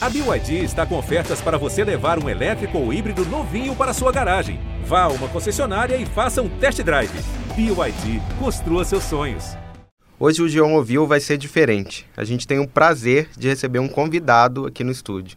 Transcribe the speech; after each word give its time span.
A 0.00 0.08
BYD 0.08 0.62
está 0.62 0.86
com 0.86 0.96
ofertas 0.96 1.40
para 1.40 1.58
você 1.58 1.82
levar 1.82 2.22
um 2.22 2.28
elétrico 2.28 2.78
ou 2.78 2.92
híbrido 2.92 3.24
novinho 3.24 3.74
para 3.74 3.92
sua 3.92 4.12
garagem. 4.12 4.60
Vá 4.84 5.02
a 5.02 5.08
uma 5.08 5.26
concessionária 5.26 5.96
e 5.96 6.06
faça 6.06 6.40
um 6.40 6.48
test 6.48 6.80
drive. 6.84 7.10
BYD, 7.56 8.22
construa 8.38 8.84
seus 8.84 9.02
sonhos. 9.02 9.56
Hoje 10.16 10.40
o 10.40 10.48
Geon 10.48 10.74
Ouviu 10.74 11.04
vai 11.04 11.18
ser 11.18 11.36
diferente. 11.36 12.06
A 12.16 12.22
gente 12.22 12.46
tem 12.46 12.60
o 12.60 12.68
prazer 12.68 13.28
de 13.36 13.48
receber 13.48 13.80
um 13.80 13.88
convidado 13.88 14.66
aqui 14.66 14.84
no 14.84 14.92
estúdio. 14.92 15.36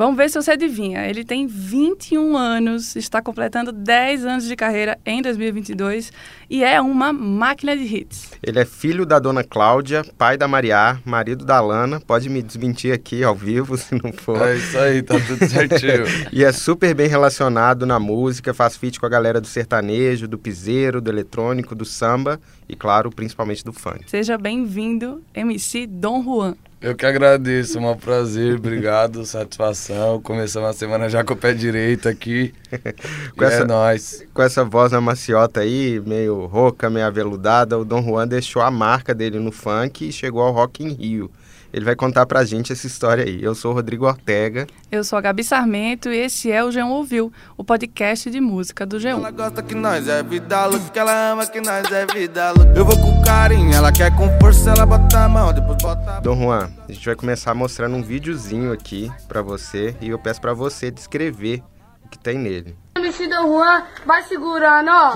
Vamos 0.00 0.16
ver 0.16 0.30
se 0.30 0.40
você 0.40 0.52
adivinha. 0.52 1.06
Ele 1.06 1.22
tem 1.22 1.46
21 1.46 2.34
anos, 2.34 2.96
está 2.96 3.20
completando 3.20 3.70
10 3.70 4.24
anos 4.24 4.46
de 4.46 4.56
carreira 4.56 4.98
em 5.04 5.20
2022 5.20 6.10
e 6.48 6.64
é 6.64 6.80
uma 6.80 7.12
máquina 7.12 7.76
de 7.76 7.82
hits. 7.82 8.30
Ele 8.42 8.58
é 8.58 8.64
filho 8.64 9.04
da 9.04 9.18
dona 9.18 9.44
Cláudia, 9.44 10.02
pai 10.16 10.38
da 10.38 10.48
Maria, 10.48 10.98
marido 11.04 11.44
da 11.44 11.60
Lana. 11.60 12.00
Pode 12.00 12.30
me 12.30 12.40
desmentir 12.40 12.94
aqui 12.94 13.22
ao 13.22 13.34
vivo 13.34 13.76
se 13.76 13.94
não 14.02 14.10
for. 14.10 14.40
É 14.40 14.56
isso 14.56 14.78
aí, 14.78 15.02
tá 15.02 15.16
tudo 15.20 15.46
certinho. 15.46 16.06
e 16.32 16.44
é 16.44 16.50
super 16.50 16.94
bem 16.94 17.06
relacionado 17.06 17.84
na 17.84 18.00
música, 18.00 18.54
faz 18.54 18.78
feat 18.78 18.98
com 18.98 19.04
a 19.04 19.10
galera 19.10 19.38
do 19.38 19.46
sertanejo, 19.46 20.26
do 20.26 20.38
piseiro, 20.38 21.02
do 21.02 21.10
eletrônico, 21.10 21.74
do 21.74 21.84
samba 21.84 22.40
e, 22.70 22.76
claro, 22.76 23.10
principalmente 23.10 23.64
do 23.64 23.72
funk. 23.72 24.04
Seja 24.06 24.38
bem-vindo, 24.38 25.22
MC 25.34 25.86
Dom 25.86 26.22
Juan. 26.22 26.54
Eu 26.80 26.94
que 26.94 27.04
agradeço, 27.04 27.78
um 27.78 27.96
prazer, 27.96 28.54
obrigado, 28.56 29.24
satisfação. 29.26 30.18
Começamos 30.22 30.70
a 30.70 30.72
semana 30.72 31.10
já 31.10 31.22
com 31.22 31.34
o 31.34 31.36
pé 31.36 31.52
direito 31.52 32.08
aqui. 32.08 32.54
com 33.36 33.44
essa, 33.44 33.62
é 33.62 33.66
nóis. 33.66 34.24
Com 34.32 34.40
essa 34.40 34.64
voz 34.64 34.92
na 34.92 35.00
maciota 35.00 35.60
aí, 35.60 36.00
meio 36.06 36.46
rouca, 36.46 36.88
meio 36.88 37.06
aveludada, 37.06 37.78
o 37.78 37.84
Dom 37.84 38.02
Juan 38.02 38.26
deixou 38.26 38.62
a 38.62 38.70
marca 38.70 39.14
dele 39.14 39.38
no 39.38 39.52
funk 39.52 40.08
e 40.08 40.12
chegou 40.12 40.40
ao 40.40 40.52
Rock 40.52 40.82
in 40.82 40.94
Rio. 40.94 41.30
Ele 41.72 41.84
vai 41.84 41.94
contar 41.94 42.26
pra 42.26 42.44
gente 42.44 42.72
essa 42.72 42.86
história 42.86 43.24
aí. 43.24 43.42
Eu 43.42 43.54
sou 43.54 43.70
o 43.70 43.74
Rodrigo 43.74 44.06
Ortega. 44.06 44.66
Eu 44.90 45.04
sou 45.04 45.16
a 45.18 45.22
Gabi 45.22 45.44
Sarmento 45.44 46.08
e 46.10 46.16
esse 46.18 46.50
é 46.50 46.64
o 46.64 46.68
G1 46.68 46.88
Ouviu, 46.88 47.32
o 47.56 47.62
podcast 47.62 48.28
de 48.28 48.40
música 48.40 48.84
do 48.84 48.98
G1. 48.98 49.10
Ela 49.10 49.30
gosta 49.30 49.62
que 49.62 49.74
nós 49.74 50.08
é 50.08 50.22
vida 50.22 50.66
louca, 50.66 50.90
que 50.90 50.98
ela 50.98 51.32
ama 51.32 51.46
que 51.46 51.60
nós 51.60 51.90
é 51.92 52.06
vida 52.06 52.50
louca. 52.52 52.72
Eu 52.76 52.84
vou 52.84 52.98
com 52.98 53.22
carinho, 53.22 53.72
ela 53.72 53.92
quer 53.92 54.14
com 54.16 54.28
força, 54.40 54.70
ela 54.70 54.84
bota 54.84 55.20
a 55.20 55.28
mão, 55.28 55.52
depois 55.52 55.78
bota 55.80 56.16
a 56.16 56.20
Dom 56.20 56.36
Juan, 56.36 56.70
a 56.88 56.92
gente 56.92 57.06
vai 57.06 57.14
começar 57.14 57.54
mostrando 57.54 57.94
um 57.94 58.02
videozinho 58.02 58.72
aqui 58.72 59.10
pra 59.28 59.40
você 59.42 59.94
e 60.00 60.08
eu 60.08 60.18
peço 60.18 60.40
pra 60.40 60.52
você 60.52 60.90
descrever 60.90 61.62
o 62.04 62.08
que 62.08 62.18
tem 62.18 62.36
nele. 62.36 62.76
MC 62.96 63.28
Dom 63.28 63.46
Juan 63.46 63.84
vai 64.04 64.22
segurando, 64.24 64.90
ó. 64.90 65.12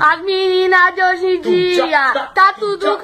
As 0.00 0.22
meninas 0.24 0.94
de 0.94 1.02
hoje 1.02 1.24
em 1.26 1.40
dia, 1.40 2.12
tá 2.34 2.54
tudo 2.58 2.98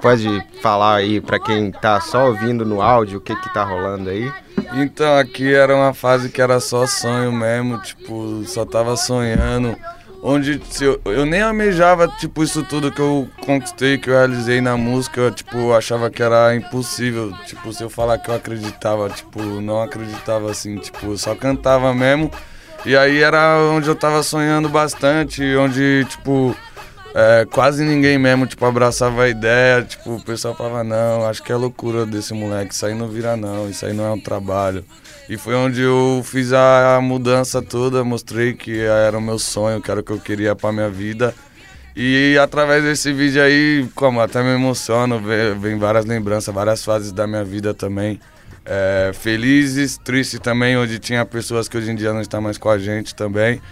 pode 0.00 0.44
falar 0.62 0.96
aí 0.96 1.20
pra 1.20 1.38
quem 1.38 1.70
tá 1.70 2.00
só 2.00 2.28
ouvindo 2.28 2.64
no 2.64 2.80
áudio 2.80 3.18
o 3.18 3.20
que 3.20 3.34
que 3.36 3.52
tá 3.52 3.64
rolando 3.64 4.10
aí? 4.10 4.30
Então, 4.74 5.16
aqui 5.16 5.54
era 5.54 5.74
uma 5.74 5.94
fase 5.94 6.28
que 6.28 6.40
era 6.40 6.60
só 6.60 6.86
sonho 6.86 7.32
mesmo, 7.32 7.78
tipo, 7.78 8.42
só 8.44 8.64
tava 8.64 8.96
sonhando. 8.96 9.76
Onde 10.22 10.60
eu, 10.80 11.00
eu 11.04 11.24
nem 11.24 11.40
almejava, 11.40 12.08
tipo, 12.08 12.42
isso 12.42 12.64
tudo 12.64 12.90
que 12.90 13.00
eu 13.00 13.28
conquistei, 13.44 13.96
que 13.96 14.10
eu 14.10 14.14
realizei 14.14 14.60
na 14.60 14.76
música, 14.76 15.20
eu, 15.20 15.30
tipo, 15.30 15.72
achava 15.72 16.10
que 16.10 16.22
era 16.22 16.54
impossível. 16.56 17.32
Tipo, 17.46 17.72
se 17.72 17.82
eu 17.82 17.88
falar 17.88 18.18
que 18.18 18.28
eu 18.28 18.34
acreditava, 18.34 19.08
tipo, 19.08 19.40
não 19.40 19.80
acreditava 19.80 20.50
assim, 20.50 20.78
tipo, 20.78 21.16
só 21.16 21.34
cantava 21.34 21.94
mesmo. 21.94 22.30
E 22.84 22.96
aí 22.96 23.22
era 23.22 23.58
onde 23.70 23.88
eu 23.88 23.94
tava 23.94 24.22
sonhando 24.22 24.68
bastante, 24.68 25.42
onde, 25.56 26.04
tipo, 26.08 26.56
é, 27.18 27.46
quase 27.46 27.82
ninguém 27.82 28.18
mesmo, 28.18 28.46
tipo, 28.46 28.62
abraçava 28.66 29.22
a 29.22 29.28
ideia, 29.30 29.82
tipo, 29.82 30.16
o 30.16 30.20
pessoal 30.22 30.54
falava, 30.54 30.84
não, 30.84 31.26
acho 31.26 31.42
que 31.42 31.50
é 31.50 31.56
loucura 31.56 32.04
desse 32.04 32.34
moleque, 32.34 32.74
isso 32.74 32.84
aí 32.84 32.94
não 32.94 33.08
vira 33.08 33.34
não, 33.38 33.70
isso 33.70 33.86
aí 33.86 33.94
não 33.94 34.04
é 34.04 34.10
um 34.10 34.20
trabalho. 34.20 34.84
E 35.26 35.38
foi 35.38 35.54
onde 35.54 35.80
eu 35.80 36.20
fiz 36.26 36.52
a 36.52 37.00
mudança 37.02 37.62
toda, 37.62 38.04
mostrei 38.04 38.52
que 38.52 38.80
era 38.82 39.16
o 39.16 39.22
meu 39.22 39.38
sonho, 39.38 39.80
que 39.80 39.90
era 39.90 40.00
o 40.00 40.02
que 40.02 40.12
eu 40.12 40.18
queria 40.20 40.54
pra 40.54 40.70
minha 40.70 40.90
vida. 40.90 41.34
E 41.96 42.36
através 42.38 42.84
desse 42.84 43.10
vídeo 43.14 43.42
aí, 43.42 43.88
como 43.94 44.20
até 44.20 44.42
me 44.42 44.50
emociono, 44.50 45.18
vem 45.58 45.78
várias 45.78 46.04
lembranças, 46.04 46.54
várias 46.54 46.84
fases 46.84 47.12
da 47.12 47.26
minha 47.26 47.42
vida 47.42 47.72
também. 47.72 48.20
É, 48.62 49.10
felizes, 49.14 49.96
tristes 49.96 50.38
também, 50.38 50.76
onde 50.76 50.98
tinha 50.98 51.24
pessoas 51.24 51.66
que 51.66 51.78
hoje 51.78 51.90
em 51.90 51.94
dia 51.94 52.12
não 52.12 52.20
estão 52.20 52.42
mais 52.42 52.58
com 52.58 52.68
a 52.68 52.76
gente 52.76 53.14
também. 53.14 53.62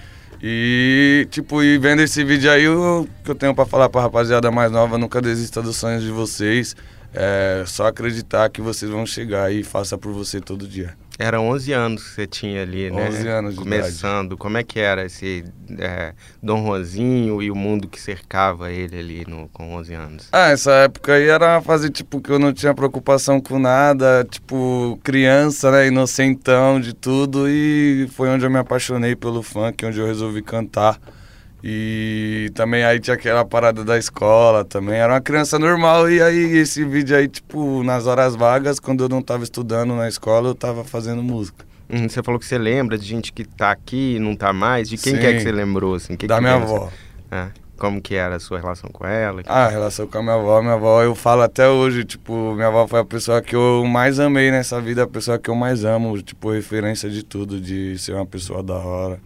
E, 0.47 1.27
tipo, 1.31 1.63
e 1.63 1.79
vendo 1.79 2.03
esse 2.03 2.23
vídeo 2.23 2.51
aí, 2.51 2.69
o 2.69 3.09
que 3.25 3.31
eu 3.31 3.35
tenho 3.35 3.55
para 3.55 3.65
falar 3.65 3.89
pra 3.89 4.03
rapaziada 4.03 4.51
mais 4.51 4.71
nova, 4.71 4.99
nunca 4.99 5.19
desista 5.23 5.63
dos 5.63 5.75
sonhos 5.75 6.03
de 6.03 6.11
vocês. 6.11 6.77
É 7.15 7.65
só 7.67 7.87
acreditar 7.87 8.51
que 8.51 8.61
vocês 8.61 8.91
vão 8.91 9.07
chegar 9.07 9.51
e 9.51 9.63
faça 9.63 9.97
por 9.97 10.13
você 10.13 10.43
todo 10.43 10.69
dia. 10.69 10.95
Era 11.19 11.41
11 11.41 11.73
anos 11.73 12.03
que 12.03 12.11
você 12.11 12.27
tinha 12.27 12.63
ali, 12.63 12.91
né? 12.91 13.09
11 13.09 13.29
anos 13.29 13.55
de 13.55 13.61
Começando. 13.61 14.27
Idade. 14.27 14.39
Como 14.41 14.59
é 14.59 14.65
que 14.65 14.81
era 14.81 15.05
esse 15.05 15.45
é, 15.79 16.13
Dom 16.43 16.67
Juanzinho 16.67 17.41
e 17.41 17.51
o 17.51 17.55
mundo 17.55 17.87
que 17.87 18.01
cercava 18.01 18.73
ele 18.73 18.99
ali 18.99 19.25
no, 19.29 19.49
com 19.49 19.75
11 19.75 19.95
anos? 19.95 20.29
Ah, 20.33 20.51
essa 20.51 20.73
época 20.73 21.15
aí 21.15 21.29
era 21.29 21.55
uma 21.55 21.63
fase, 21.63 21.89
tipo, 21.89 22.21
que 22.21 22.31
eu 22.31 22.39
não 22.39 22.53
tinha 22.53 22.75
preocupação 22.75 23.41
com 23.41 23.59
nada. 23.59 24.27
Tipo, 24.29 24.99
criança, 25.05 25.71
né? 25.71 25.87
Inocentão 25.87 26.81
de 26.81 26.93
tudo. 26.93 27.49
E 27.49 28.09
foi 28.13 28.29
onde 28.29 28.45
eu 28.45 28.51
me 28.51 28.59
apaixonei 28.59 29.15
pelo 29.15 29.43
funk, 29.43 29.87
onde 29.87 30.01
eu 30.01 30.07
resolvi 30.07 30.43
cantar. 30.43 30.99
E 31.67 32.51
também 32.55 32.85
aí 32.85 33.01
tinha 33.01 33.15
aquela 33.15 33.43
parada 33.43 33.83
da 33.83 33.97
escola 33.97 34.67
também. 34.67 34.97
Era 34.97 35.15
uma 35.15 35.21
criança 35.23 35.59
normal. 35.59 36.11
E 36.11 36.21
aí 36.21 36.59
esse 36.59 36.85
vídeo 36.85 37.17
aí, 37.17 37.27
tipo, 37.27 37.83
nas 37.83 38.07
horas 38.07 38.37
vagas, 38.37 38.79
quando 38.79 39.03
eu 39.03 39.09
não 39.09 39.23
tava 39.23 39.45
estudando 39.45 39.97
na 39.97 40.07
escola, 40.07 40.51
eu 40.51 40.55
tava 40.55 40.85
fazendo 40.85 41.23
música. 41.23 41.65
Uhum, 41.89 42.07
você 42.07 42.23
falou 42.23 42.39
que 42.39 42.45
você 42.45 42.59
lembra 42.59 42.99
de 42.99 43.07
gente 43.07 43.33
que 43.33 43.47
tá 43.47 43.71
aqui 43.71 44.17
e 44.17 44.19
não 44.19 44.37
tá 44.37 44.53
mais. 44.53 44.91
De 44.91 44.99
quem 44.99 45.19
que 45.19 45.25
é 45.25 45.33
que 45.33 45.41
você 45.41 45.51
lembrou, 45.51 45.95
assim? 45.95 46.19
Que 46.19 46.27
da 46.27 46.35
que 46.35 46.43
minha 46.43 46.53
era? 46.53 46.65
avó. 46.65 46.91
Ah, 47.31 47.49
como 47.79 47.99
que 47.99 48.15
era 48.15 48.37
a 48.37 48.41
sua 48.41 48.61
relação 48.61 48.91
com 48.91 49.07
ela? 49.07 49.41
Ah, 49.47 49.65
a 49.65 49.69
relação 49.69 50.07
com 50.07 50.19
a 50.19 50.23
minha 50.23 50.35
avó, 50.35 50.61
minha 50.61 50.75
avó, 50.75 51.03
eu 51.03 51.15
falo 51.15 51.41
até 51.41 51.67
hoje, 51.67 52.05
tipo, 52.05 52.55
minha 52.55 52.69
avó 52.69 52.87
foi 52.87 53.01
a 53.01 53.05
pessoa 53.07 53.41
que 53.41 53.57
eu 53.57 53.87
mais 53.87 54.21
amei 54.21 54.51
nessa 54.51 54.83
vida, 54.83 55.05
a 55.05 55.07
pessoa 55.07 55.39
que 55.39 55.49
eu 55.49 55.55
mais 55.55 55.83
amo, 55.83 56.21
tipo, 56.21 56.51
referência 56.51 57.09
de 57.09 57.23
tudo, 57.23 57.59
de 57.59 57.99
ser 57.99 58.13
uma 58.13 58.27
pessoa 58.27 58.63
da 58.63 58.77
hora. 58.77 59.19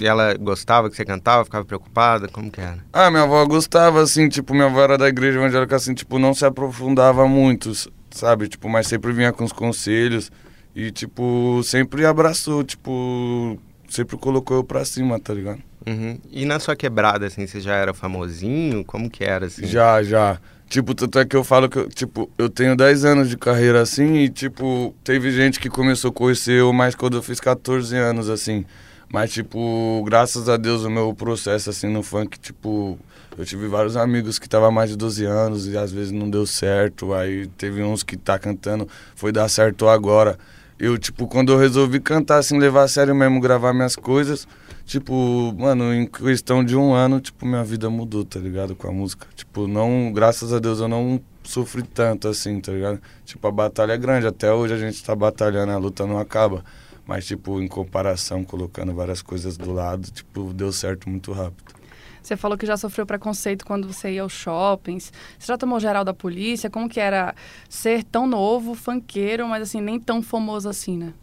E 0.00 0.06
ela 0.06 0.34
gostava 0.34 0.90
que 0.90 0.96
você 0.96 1.04
cantava, 1.04 1.44
ficava 1.44 1.64
preocupada? 1.64 2.28
Como 2.28 2.50
que 2.50 2.60
era? 2.60 2.78
Ah, 2.92 3.10
minha 3.10 3.22
avó 3.22 3.44
gostava, 3.46 4.02
assim, 4.02 4.28
tipo, 4.28 4.52
minha 4.52 4.66
avó 4.66 4.82
era 4.82 4.98
da 4.98 5.08
igreja 5.08 5.38
evangélica, 5.38 5.76
assim, 5.76 5.94
tipo, 5.94 6.18
não 6.18 6.34
se 6.34 6.44
aprofundava 6.44 7.26
muito, 7.26 7.72
sabe? 8.10 8.48
Tipo, 8.48 8.68
mas 8.68 8.86
sempre 8.86 9.12
vinha 9.12 9.32
com 9.32 9.44
os 9.44 9.52
conselhos 9.52 10.30
e, 10.74 10.90
tipo, 10.90 11.62
sempre 11.64 12.04
abraçou, 12.04 12.62
tipo, 12.62 13.58
sempre 13.88 14.16
colocou 14.18 14.58
eu 14.58 14.64
pra 14.64 14.84
cima, 14.84 15.18
tá 15.18 15.32
ligado? 15.32 15.60
Uhum. 15.86 16.18
E 16.30 16.44
na 16.44 16.58
sua 16.58 16.76
quebrada, 16.76 17.26
assim, 17.26 17.46
você 17.46 17.60
já 17.60 17.74
era 17.74 17.94
famosinho? 17.94 18.84
Como 18.84 19.08
que 19.08 19.24
era, 19.24 19.46
assim? 19.46 19.66
Já, 19.66 20.02
já. 20.02 20.38
Tipo, 20.68 20.94
tanto 20.94 21.18
é 21.20 21.24
que 21.24 21.36
eu 21.36 21.44
falo 21.44 21.68
que, 21.68 21.78
eu, 21.78 21.88
tipo, 21.88 22.28
eu 22.36 22.50
tenho 22.50 22.76
10 22.76 23.04
anos 23.04 23.30
de 23.30 23.36
carreira, 23.38 23.80
assim, 23.80 24.16
e, 24.16 24.28
tipo, 24.28 24.94
teve 25.04 25.30
gente 25.30 25.60
que 25.60 25.70
começou 25.70 26.10
a 26.10 26.12
conhecer 26.12 26.60
eu 26.60 26.72
mais 26.72 26.94
quando 26.94 27.16
eu 27.16 27.22
fiz 27.22 27.38
14 27.38 27.96
anos, 27.96 28.28
assim. 28.28 28.66
Mas, 29.12 29.32
tipo, 29.32 30.02
graças 30.04 30.48
a 30.48 30.56
Deus 30.56 30.82
o 30.82 30.90
meu 30.90 31.14
processo, 31.14 31.70
assim, 31.70 31.88
no 31.88 32.02
funk, 32.02 32.38
tipo, 32.38 32.98
eu 33.38 33.44
tive 33.44 33.68
vários 33.68 33.96
amigos 33.96 34.38
que 34.38 34.46
estavam 34.46 34.70
mais 34.70 34.90
de 34.90 34.96
12 34.96 35.24
anos 35.24 35.68
e 35.68 35.76
às 35.76 35.92
vezes 35.92 36.10
não 36.10 36.28
deu 36.28 36.46
certo. 36.46 37.12
Aí 37.14 37.46
teve 37.58 37.82
uns 37.82 38.02
que 38.02 38.16
tá 38.16 38.38
cantando, 38.38 38.88
foi 39.14 39.30
dar 39.30 39.48
certo 39.48 39.88
agora. 39.88 40.38
Eu, 40.78 40.98
tipo, 40.98 41.26
quando 41.26 41.52
eu 41.52 41.58
resolvi 41.58 42.00
cantar, 42.00 42.38
assim, 42.38 42.58
levar 42.58 42.82
a 42.82 42.88
sério 42.88 43.14
mesmo, 43.14 43.40
gravar 43.40 43.72
minhas 43.72 43.96
coisas, 43.96 44.46
tipo, 44.84 45.54
mano, 45.56 45.92
em 45.94 46.06
questão 46.06 46.64
de 46.64 46.76
um 46.76 46.92
ano, 46.92 47.20
tipo, 47.20 47.46
minha 47.46 47.64
vida 47.64 47.88
mudou, 47.88 48.24
tá 48.24 48.38
ligado? 48.38 48.74
Com 48.74 48.88
a 48.88 48.92
música. 48.92 49.26
Tipo, 49.34 49.66
não, 49.66 50.12
graças 50.12 50.52
a 50.52 50.58
Deus 50.58 50.80
eu 50.80 50.88
não 50.88 51.20
sofri 51.42 51.82
tanto, 51.82 52.28
assim, 52.28 52.60
tá 52.60 52.72
ligado? 52.72 53.00
Tipo, 53.24 53.46
a 53.48 53.52
batalha 53.52 53.92
é 53.92 53.98
grande, 53.98 54.26
até 54.26 54.52
hoje 54.52 54.74
a 54.74 54.78
gente 54.78 55.02
tá 55.02 55.14
batalhando, 55.14 55.72
a 55.72 55.78
luta 55.78 56.06
não 56.06 56.18
acaba. 56.18 56.64
Mas, 57.06 57.26
tipo, 57.26 57.60
em 57.60 57.68
comparação, 57.68 58.42
colocando 58.42 58.92
várias 58.92 59.22
coisas 59.22 59.56
do 59.56 59.72
lado, 59.72 60.10
tipo, 60.10 60.52
deu 60.52 60.72
certo 60.72 61.08
muito 61.08 61.32
rápido. 61.32 61.76
Você 62.20 62.36
falou 62.36 62.58
que 62.58 62.66
já 62.66 62.76
sofreu 62.76 63.06
preconceito 63.06 63.64
quando 63.64 63.86
você 63.86 64.10
ia 64.10 64.22
aos 64.22 64.32
shoppings. 64.32 65.12
Você 65.38 65.46
já 65.46 65.56
tomou 65.56 65.78
geral 65.78 66.04
da 66.04 66.12
polícia? 66.12 66.68
Como 66.68 66.88
que 66.88 66.98
era 66.98 67.32
ser 67.68 68.02
tão 68.02 68.26
novo, 68.26 68.74
funkeiro, 68.74 69.46
mas 69.46 69.62
assim, 69.62 69.80
nem 69.80 70.00
tão 70.00 70.20
famoso 70.20 70.68
assim, 70.68 70.98
né? 70.98 71.14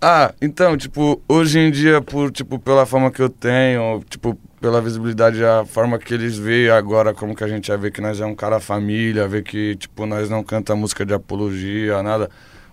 Ah, 0.00 0.32
então, 0.40 0.76
tipo, 0.76 1.20
hoje 1.28 1.58
em 1.58 1.70
dia, 1.70 2.00
por, 2.00 2.30
tipo, 2.30 2.58
pela 2.60 2.86
forma 2.86 3.10
que 3.10 3.20
eu 3.20 3.28
tenho, 3.28 4.02
tipo, 4.08 4.38
pela 4.60 4.80
visibilidade, 4.80 5.44
a 5.44 5.64
forma 5.66 5.98
que 5.98 6.14
eles 6.14 6.38
veem 6.38 6.70
agora, 6.70 7.12
como 7.12 7.34
que 7.34 7.42
a 7.42 7.48
gente 7.48 7.68
vai 7.68 7.76
ver 7.76 7.90
que 7.90 8.00
nós 8.00 8.20
é 8.20 8.24
um 8.24 8.34
cara 8.34 8.60
família, 8.60 9.26
ver 9.26 9.42
que, 9.42 9.74
tipo, 9.76 10.06
nós 10.06 10.30
não 10.30 10.44
canta 10.44 10.76
música 10.76 11.04
de 11.04 11.12
apologia, 11.12 12.02
nada. 12.02 12.30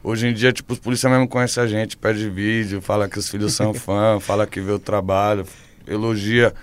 Hoje 0.10 0.26
em 0.28 0.34
dia, 0.34 0.54
tipo, 0.54 0.72
os 0.72 0.80
policiais 0.80 1.14
mesmo 1.14 1.28
conhecem 1.28 1.62
a 1.62 1.68
gente, 1.68 1.98
pede 1.98 2.30
vídeo, 2.30 2.82
fala 2.82 3.10
que 3.10 3.20
os 3.20 3.28
filhos 3.28 3.52
são 3.54 3.74
fã, 3.76 4.18
fala 4.22 4.48
que 4.48 4.62
vê 4.62 4.72
o 4.72 4.80
trabalho, 4.80 5.46
elogia. 5.86 6.54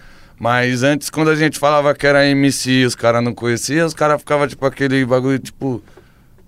Mas 0.40 0.82
antes, 0.82 1.10
quando 1.10 1.28
a 1.28 1.34
gente 1.36 1.58
falava 1.58 1.94
que 1.94 2.06
era 2.06 2.26
MC 2.26 2.70
e 2.70 2.86
os 2.86 2.94
caras 2.94 3.22
não 3.22 3.34
conheciam, 3.34 3.86
os 3.86 3.92
caras 3.92 4.18
ficavam, 4.18 4.48
tipo, 4.48 4.64
aquele 4.64 5.04
bagulho, 5.04 5.38
tipo... 5.38 5.82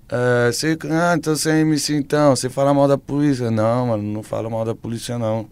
É, 0.09 0.51
você, 0.51 0.75
ah, 0.89 1.13
então 1.15 1.35
você 1.35 1.51
é 1.51 1.59
MC 1.59 1.93
então, 1.95 2.35
você 2.35 2.49
fala 2.49 2.73
mal 2.73 2.87
da 2.87 2.97
polícia. 2.97 3.51
Não, 3.51 3.85
mano, 3.87 4.01
não 4.01 4.23
falo 4.23 4.49
mal 4.49 4.65
da 4.65 4.73
polícia, 4.73 5.19
não. 5.19 5.47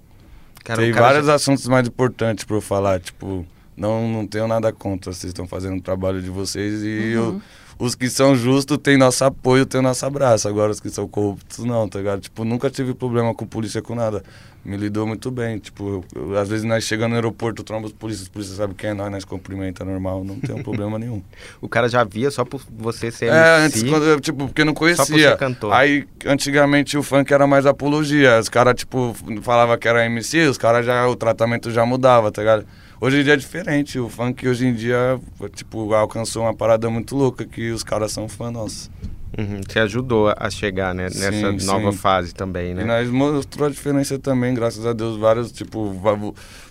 Cara, 0.63 0.81
Tem 0.81 0.91
cara 0.91 1.05
vários 1.05 1.27
já- 1.27 1.35
assuntos 1.35 1.67
mais 1.67 1.87
importantes 1.87 2.43
pra 2.43 2.55
eu 2.57 2.61
falar, 2.61 2.99
tipo, 2.99 3.45
não, 3.77 4.07
não 4.11 4.25
tenho 4.25 4.47
nada 4.47 4.73
contra, 4.73 5.13
vocês 5.13 5.29
estão 5.29 5.45
fazendo 5.47 5.77
o 5.77 5.81
trabalho 5.81 6.23
de 6.23 6.29
vocês 6.31 6.81
e 6.81 7.11
eu- 7.11 7.39
os 7.77 7.95
que 7.95 8.09
são 8.09 8.35
justos 8.35 8.77
têm 8.77 8.97
nosso 8.97 9.23
apoio, 9.25 9.65
têm 9.65 9.81
nosso 9.81 10.05
abraço. 10.05 10.47
Agora 10.47 10.71
os 10.71 10.79
que 10.79 10.89
são 10.89 11.07
corruptos 11.07 11.63
não, 11.65 11.87
tá 11.89 11.99
ligado? 11.99 12.21
Tipo, 12.21 12.45
nunca 12.45 12.69
tive 12.69 12.93
problema 12.93 13.33
com 13.33 13.45
polícia, 13.45 13.81
com 13.81 13.95
nada. 13.95 14.23
Me 14.63 14.75
lidou 14.77 15.05
muito 15.05 15.29
bem, 15.29 15.59
tipo, 15.59 16.03
eu- 16.15 16.29
eu- 16.31 16.39
às 16.39 16.49
vezes 16.49 16.65
nós 16.65 16.83
chegamos 16.83 17.11
no 17.11 17.15
aeroporto, 17.17 17.61
tromba 17.63 17.85
os 17.85 17.93
polícias, 17.93 18.23
os 18.23 18.29
polícias 18.29 18.57
sabem 18.57 18.75
quem 18.75 18.89
é 18.89 18.93
nós, 18.95 19.11
nós 19.11 19.23
cumprimenta 19.23 19.85
normal, 19.85 20.23
não 20.23 20.39
tem 20.39 20.55
um 20.55 20.63
problema 20.63 20.97
nenhum. 20.97 21.21
O 21.61 21.69
cara 21.69 21.87
já 21.87 22.03
via 22.03 22.31
só 22.31 22.43
por 22.43 22.59
você 22.75 23.11
ser 23.11 23.25
É, 23.31 23.59
MC. 23.59 23.77
antes, 23.79 23.83
quando 23.83 24.05
eu, 24.05 24.19
tipo, 24.19 24.47
porque 24.47 24.63
não 24.63 24.71
Só 24.73 24.73
por 24.73 24.79
conhecia. 24.79 25.29
ser 25.31 25.37
cantor. 25.37 25.71
Aí, 25.71 26.07
antigamente, 26.25 26.97
o 26.97 27.03
funk 27.03 27.31
era 27.31 27.45
mais 27.45 27.67
apologia. 27.67 28.39
Os 28.39 28.49
caras, 28.49 28.73
tipo, 28.73 29.15
falava 29.43 29.77
que 29.77 29.87
era 29.87 30.03
MC, 30.05 30.47
os 30.47 30.57
caras 30.57 30.83
já, 30.83 31.07
o 31.07 31.15
tratamento 31.15 31.69
já 31.69 31.85
mudava, 31.85 32.31
tá 32.31 32.41
ligado? 32.41 32.65
Hoje 32.99 33.19
em 33.19 33.23
dia 33.23 33.33
é 33.33 33.37
diferente. 33.37 33.99
O 33.99 34.09
funk 34.09 34.47
hoje 34.47 34.65
em 34.67 34.73
dia, 34.73 35.19
tipo, 35.53 35.93
alcançou 35.93 36.43
uma 36.43 36.53
parada 36.53 36.89
muito 36.89 37.15
louca 37.15 37.45
que 37.45 37.71
os 37.71 37.83
caras 37.83 38.11
são 38.11 38.27
fã 38.29 38.49
nossos. 38.49 38.89
Uhum, 39.37 39.59
Você 39.67 39.79
ajudou 39.79 40.33
a 40.37 40.49
chegar 40.49 40.95
né, 40.95 41.09
Sim, 41.09 41.19
nessa 41.19 41.59
sim. 41.59 41.65
nova 41.65 41.91
fase 41.91 42.33
também, 42.33 42.73
né? 42.73 42.83
E 42.83 42.85
nós 42.85 43.09
mostrou 43.09 43.67
a 43.67 43.69
diferença 43.69 44.17
também, 44.17 44.53
graças 44.53 44.85
a 44.85 44.93
Deus, 44.93 45.17
vários, 45.17 45.51
tipo, 45.51 45.93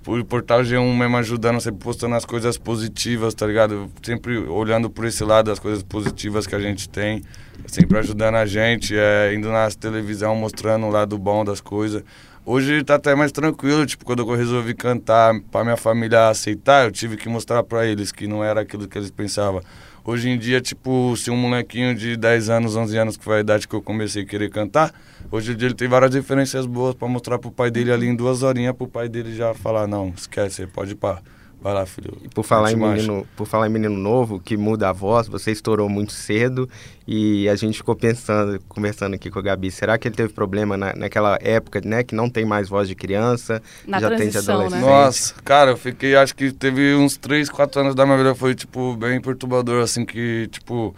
o 0.06 0.24
portal 0.24 0.60
G1 0.62 0.96
mesmo 0.96 1.14
ajudando, 1.18 1.60
sempre 1.60 1.84
postando 1.84 2.14
as 2.14 2.24
coisas 2.24 2.56
positivas, 2.56 3.34
tá 3.34 3.46
ligado? 3.46 3.90
Sempre 4.02 4.38
olhando 4.38 4.88
por 4.88 5.04
esse 5.04 5.22
lado, 5.22 5.50
as 5.50 5.58
coisas 5.58 5.82
positivas 5.82 6.46
que 6.46 6.54
a 6.54 6.58
gente 6.60 6.88
tem, 6.88 7.22
sempre 7.66 7.98
ajudando 7.98 8.36
a 8.36 8.46
gente, 8.46 8.96
é, 8.96 9.34
indo 9.34 9.50
na 9.50 9.70
televisão 9.70 10.34
mostrando 10.34 10.86
o 10.86 10.90
lado 10.90 11.18
bom 11.18 11.44
das 11.44 11.60
coisas. 11.60 12.02
Hoje 12.46 12.85
tá 12.85 12.96
até 12.96 13.14
mais 13.14 13.32
tranquilo, 13.32 13.87
tipo, 13.87 14.05
quando 14.05 14.19
eu 14.20 14.37
resolvi 14.37 14.75
cantar 14.75 15.32
pra 15.50 15.64
minha 15.64 15.79
família 15.79 16.29
aceitar, 16.29 16.85
eu 16.85 16.93
tive 16.93 17.17
que 17.17 17.26
mostrar 17.26 17.62
pra 17.62 17.87
eles 17.87 18.12
que 18.12 18.26
não 18.26 18.44
era 18.44 18.61
aquilo 18.61 18.87
que 18.87 18.99
eles 18.99 19.11
pensavam. 19.11 19.62
Hoje 20.05 20.29
em 20.29 20.38
dia, 20.38 20.61
tipo, 20.61 21.17
se 21.17 21.31
um 21.31 21.37
molequinho 21.38 21.94
de 21.94 22.19
10 22.19 22.50
anos, 22.50 22.76
11 22.76 22.99
anos, 22.99 23.17
que 23.17 23.25
foi 23.25 23.38
a 23.38 23.41
idade 23.41 23.67
que 23.67 23.75
eu 23.75 23.81
comecei 23.81 24.25
a 24.25 24.26
querer 24.26 24.50
cantar, 24.50 24.93
hoje 25.32 25.52
em 25.52 25.56
dia 25.56 25.69
ele 25.69 25.75
tem 25.75 25.88
várias 25.88 26.14
referências 26.14 26.67
boas 26.67 26.94
pra 26.94 27.08
mostrar 27.08 27.38
pro 27.38 27.50
pai 27.50 27.70
dele 27.70 27.91
ali 27.91 28.08
em 28.08 28.14
duas 28.14 28.43
horinhas, 28.43 28.76
pro 28.76 28.87
pai 28.87 29.08
dele 29.08 29.35
já 29.35 29.55
falar, 29.55 29.87
não, 29.87 30.12
esquece, 30.14 30.67
pode 30.67 30.93
ir 30.93 30.96
pra... 30.96 31.23
Vai 31.64 31.72
lá, 31.72 31.87
filho. 31.87 32.19
E 32.22 32.28
por 32.28 32.43
falar, 32.43 32.72
em 32.72 32.76
mete 32.76 32.87
marcha." 32.87 33.06
menino, 33.06 33.26
por 33.34 33.46
falar 33.46 33.69
em 33.69 33.70
menino 33.70 33.96
novo, 33.96 34.38
que 34.38 34.55
muda 34.55 34.90
a 34.90 34.93
voz, 34.93 35.26
você 35.26 35.50
estourou 35.50 35.88
muito 35.88 36.12
cedo 36.12 36.69
e 37.08 37.49
a 37.49 37.56
gente 37.56 37.78
ficou 37.78 37.96
pensando, 37.96 38.61
conversando 38.69 39.14
aqui 39.14 39.31
com 39.31 39.38
a 39.38 39.43
Gabi, 39.43 39.70
será 39.70 39.96
que 39.96 40.06
ele 40.06 40.14
teve 40.14 40.31
problema 40.34 40.76
na, 40.76 40.94
naquela 40.94 41.38
época, 41.40 41.81
né, 41.82 42.02
que 42.02 42.14
não 42.14 42.28
tem 42.28 42.44
mais 42.44 42.69
voz 42.69 42.87
de 42.87 42.94
criança, 42.94 43.62
Na 43.87 43.99
já 43.99 44.11
tem 44.14 44.28
de 44.28 44.34
né? 44.34 44.40
adolescente? 44.40 44.81
Nossa, 44.82 45.34
cara, 45.43 45.70
eu 45.70 45.76
fiquei, 45.78 46.14
acho 46.14 46.37
que 46.37 46.52
teve 46.52 46.94
uns 46.96 47.16
3, 47.16 47.49
4 47.49 47.81
anos 47.81 47.94
da 47.94 48.05
minha 48.05 48.19
vida, 48.19 48.34
foi, 48.34 48.55
tipo, 48.55 48.94
bem 48.94 49.19
perturbador, 49.19 49.82
assim, 49.82 50.05
que, 50.05 50.46
tipo, 50.49 50.94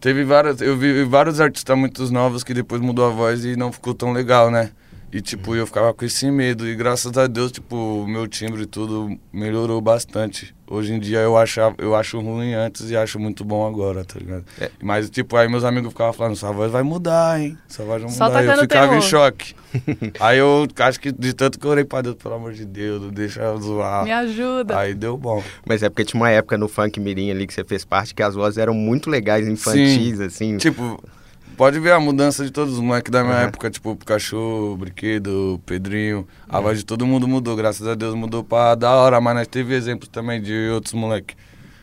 teve 0.00 0.24
várias, 0.24 0.60
eu 0.60 0.76
vi 0.76 1.04
vários 1.04 1.40
artistas 1.40 1.78
muito 1.78 2.12
novos 2.12 2.42
que 2.42 2.52
depois 2.52 2.80
mudou 2.80 3.06
a 3.06 3.10
voz 3.10 3.44
e 3.44 3.54
não 3.54 3.70
ficou 3.70 3.94
tão 3.94 4.12
legal, 4.12 4.50
né? 4.50 4.72
E, 5.10 5.22
tipo, 5.22 5.56
eu 5.56 5.66
ficava 5.66 5.94
com 5.94 6.04
esse 6.04 6.30
medo 6.30 6.68
e 6.68 6.74
graças 6.74 7.16
a 7.16 7.26
Deus, 7.26 7.50
tipo, 7.50 7.76
o 7.76 8.06
meu 8.06 8.28
timbre 8.28 8.62
e 8.62 8.66
tudo 8.66 9.18
melhorou 9.32 9.80
bastante. 9.80 10.54
Hoje 10.70 10.92
em 10.92 11.00
dia 11.00 11.20
eu, 11.20 11.34
achava, 11.34 11.74
eu 11.78 11.96
acho 11.96 12.20
ruim 12.20 12.52
antes 12.52 12.90
e 12.90 12.96
acho 12.96 13.18
muito 13.18 13.42
bom 13.42 13.66
agora, 13.66 14.04
tá 14.04 14.18
ligado? 14.18 14.44
É. 14.60 14.70
Mas, 14.82 15.08
tipo, 15.08 15.34
aí 15.36 15.48
meus 15.48 15.64
amigos 15.64 15.92
ficavam 15.92 16.12
falando, 16.12 16.36
sua 16.36 16.52
voz 16.52 16.70
vai 16.70 16.82
mudar, 16.82 17.40
hein? 17.40 17.56
Sua 17.66 17.86
voz 17.86 18.02
vai 18.02 18.10
Só 18.10 18.26
mudar. 18.26 18.42
eu 18.42 18.48
tacando 18.48 18.60
ficava 18.60 18.96
em 18.96 19.00
choque. 19.00 19.54
aí 20.20 20.38
eu 20.38 20.68
acho 20.78 21.00
que 21.00 21.10
de 21.10 21.32
tanto 21.32 21.58
que 21.58 21.66
eu 21.66 21.70
orei 21.70 21.84
pra 21.84 22.02
Deus, 22.02 22.16
pelo 22.16 22.34
amor 22.34 22.52
de 22.52 22.66
Deus, 22.66 23.10
deixa 23.10 23.40
eu 23.40 23.58
zoar. 23.58 24.04
Me 24.04 24.12
ajuda. 24.12 24.78
Aí 24.78 24.92
deu 24.92 25.16
bom. 25.16 25.42
Mas 25.66 25.82
é 25.82 25.88
porque 25.88 26.04
tinha 26.04 26.20
uma 26.20 26.30
época 26.30 26.58
no 26.58 26.68
funk 26.68 27.00
mirim 27.00 27.30
ali 27.30 27.46
que 27.46 27.54
você 27.54 27.64
fez 27.64 27.82
parte 27.82 28.14
que 28.14 28.22
as 28.22 28.34
vozes 28.34 28.58
eram 28.58 28.74
muito 28.74 29.08
legais, 29.08 29.48
infantis, 29.48 30.20
assim. 30.20 30.58
Tipo, 30.58 31.02
pode 31.58 31.78
ver 31.80 31.92
a 31.92 32.00
mudança 32.00 32.42
de 32.44 32.50
todos 32.50 32.74
os 32.74 32.80
moleques 32.80 33.10
da 33.12 33.22
minha 33.22 33.34
Uhum. 33.36 33.42
época, 33.42 33.70
tipo, 33.70 33.90
o 33.90 33.96
Pikachu, 33.96 34.36
o 34.38 34.76
Brinquedo, 34.76 35.54
o 35.54 35.58
Pedrinho. 35.58 36.26
A 36.48 36.60
voz 36.60 36.78
de 36.78 36.84
todo 36.86 37.06
mundo 37.06 37.28
mudou, 37.28 37.54
graças 37.56 37.86
a 37.86 37.94
Deus 37.94 38.14
mudou 38.14 38.42
pra 38.42 38.74
da 38.74 38.94
hora, 38.94 39.20
mas 39.20 39.34
nós 39.34 39.46
teve 39.48 39.74
exemplos 39.74 40.08
também 40.08 40.40
de 40.40 40.70
outros 40.72 40.94
moleques 40.94 41.36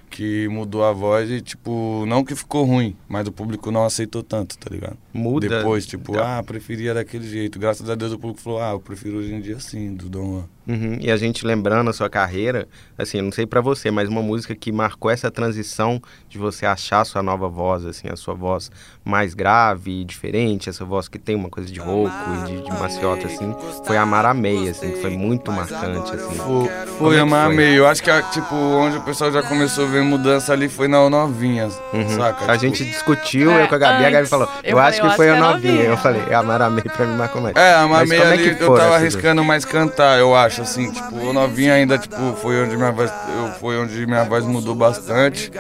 que 0.10 0.48
mudou 0.48 0.84
a 0.86 0.94
voz 0.94 1.30
e, 1.30 1.42
tipo, 1.42 2.06
não 2.08 2.24
que 2.24 2.34
ficou 2.36 2.64
ruim, 2.64 2.96
mas 3.08 3.28
o 3.28 3.34
público 3.34 3.70
não 3.70 3.84
aceitou 3.84 4.24
tanto, 4.24 4.58
tá 4.58 4.70
ligado? 4.74 4.98
Muda. 5.14 5.48
Depois, 5.50 5.86
tipo, 5.86 6.18
ah, 6.18 6.42
preferia 6.42 6.94
daquele 6.94 7.28
jeito. 7.28 7.60
Graças 7.60 7.90
a 7.90 7.96
Deus 7.96 8.14
o 8.14 8.18
público 8.18 8.42
falou, 8.42 8.62
ah, 8.62 8.72
eu 8.72 8.80
prefiro 8.80 9.18
hoje 9.18 9.34
em 9.34 9.42
dia 9.42 9.58
assim, 9.58 9.94
do 9.94 10.08
Dom 10.08 10.36
Juan. 10.36 10.44
Uhum, 10.68 10.98
E 11.00 11.12
a 11.12 11.18
gente 11.18 11.46
lembrando 11.46 11.90
a 11.90 11.94
sua 11.94 12.10
carreira, 12.10 12.68
assim, 12.98 13.18
eu 13.20 13.24
não 13.24 13.32
sei 13.32 13.46
pra 13.46 13.62
você, 13.62 13.92
mas 13.92 14.10
uma 14.10 14.22
música 14.22 14.56
que 14.56 14.72
marcou 14.72 15.12
essa 15.12 15.30
transição 15.30 16.02
de 16.30 16.38
você 16.38 16.66
achar 16.66 17.02
a 17.02 17.06
sua 17.06 17.22
nova 17.22 17.48
voz, 17.48 17.86
assim, 17.86 18.08
a 18.10 18.16
sua 18.16 18.34
voz 18.34 18.72
mais 19.04 19.34
grave 19.34 20.02
e 20.02 20.04
diferente, 20.04 20.68
essa 20.70 20.84
voz 20.84 21.08
que 21.08 21.20
tem 21.20 21.36
uma 21.36 21.50
coisa 21.50 21.72
de 21.72 21.80
rouco 21.80 22.12
e 22.42 22.48
de, 22.48 22.62
de 22.64 22.72
maciota, 22.72 23.28
assim, 23.28 23.54
foi 23.86 23.98
a 23.98 24.06
Maramei, 24.06 24.68
assim, 24.70 24.92
que 24.92 25.02
foi 25.02 25.12
muito 25.12 25.52
marcante, 25.52 26.16
assim. 26.16 26.36
Foi, 26.36 26.70
foi 26.98 27.16
é 27.18 27.20
eu 27.22 27.26
que 27.26 27.30
foi? 27.32 27.40
amei. 27.40 27.78
Eu 27.80 27.88
acho 27.88 28.02
que, 28.02 28.12
tipo, 28.32 28.56
onde 28.56 28.98
o 28.98 29.02
pessoal 29.02 29.32
já 29.32 29.44
começou 29.44 29.86
a 29.86 29.88
ver 29.88 30.02
mudança 30.04 30.52
ali 30.54 30.68
foi 30.68 30.88
na 30.88 31.08
Novinhas, 31.10 31.80
Uhum. 31.94 32.10
saca? 32.10 32.46
A 32.52 32.58
Tipo, 32.58 32.60
gente 32.60 32.86
discutiu, 32.86 33.52
É, 33.52 33.64
eu 33.64 33.68
com 33.68 33.76
a 33.76 33.78
Gabi, 33.78 33.98
a 33.98 34.02
Gabi 34.04 34.16
antes, 34.18 34.30
falou, 34.30 34.48
eu, 34.64 34.72
eu 34.72 34.80
acho 34.80 35.00
que 35.02 35.10
foi 35.16 35.30
a 35.30 35.34
que 35.34 35.38
é 35.38 35.42
novinha. 35.42 35.72
novinha. 35.74 35.90
Eu 35.92 35.98
falei, 35.98 36.34
a 36.34 36.42
Maramei 36.42 36.84
pra 36.84 37.06
mim 37.06 37.16
marcou 37.16 37.42
mais. 37.42 37.56
É, 37.56 37.76
a 37.76 37.88
Mas 37.88 38.10
Mamei 38.10 38.18
como 38.20 38.30
é 38.30 38.34
ali 38.34 38.56
que 38.56 38.64
eu 38.64 38.76
tava 38.76 38.96
arriscando 38.96 39.44
mais 39.44 39.64
cantar, 39.66 40.18
eu 40.20 40.36
acho, 40.36 40.55
assim, 40.62 40.92
tipo, 40.92 41.16
o 41.16 41.34
novinha 41.34 41.74
ainda, 41.74 41.98
tipo, 41.98 42.16
foi 42.42 42.62
onde 42.64 42.76
minha 42.76 42.92
voz, 42.92 43.12
eu, 43.38 43.52
foi 43.60 43.78
onde 43.78 44.06
minha 44.06 44.24
voz 44.24 44.46
mudou 44.46 44.76
bastante. 44.76 45.52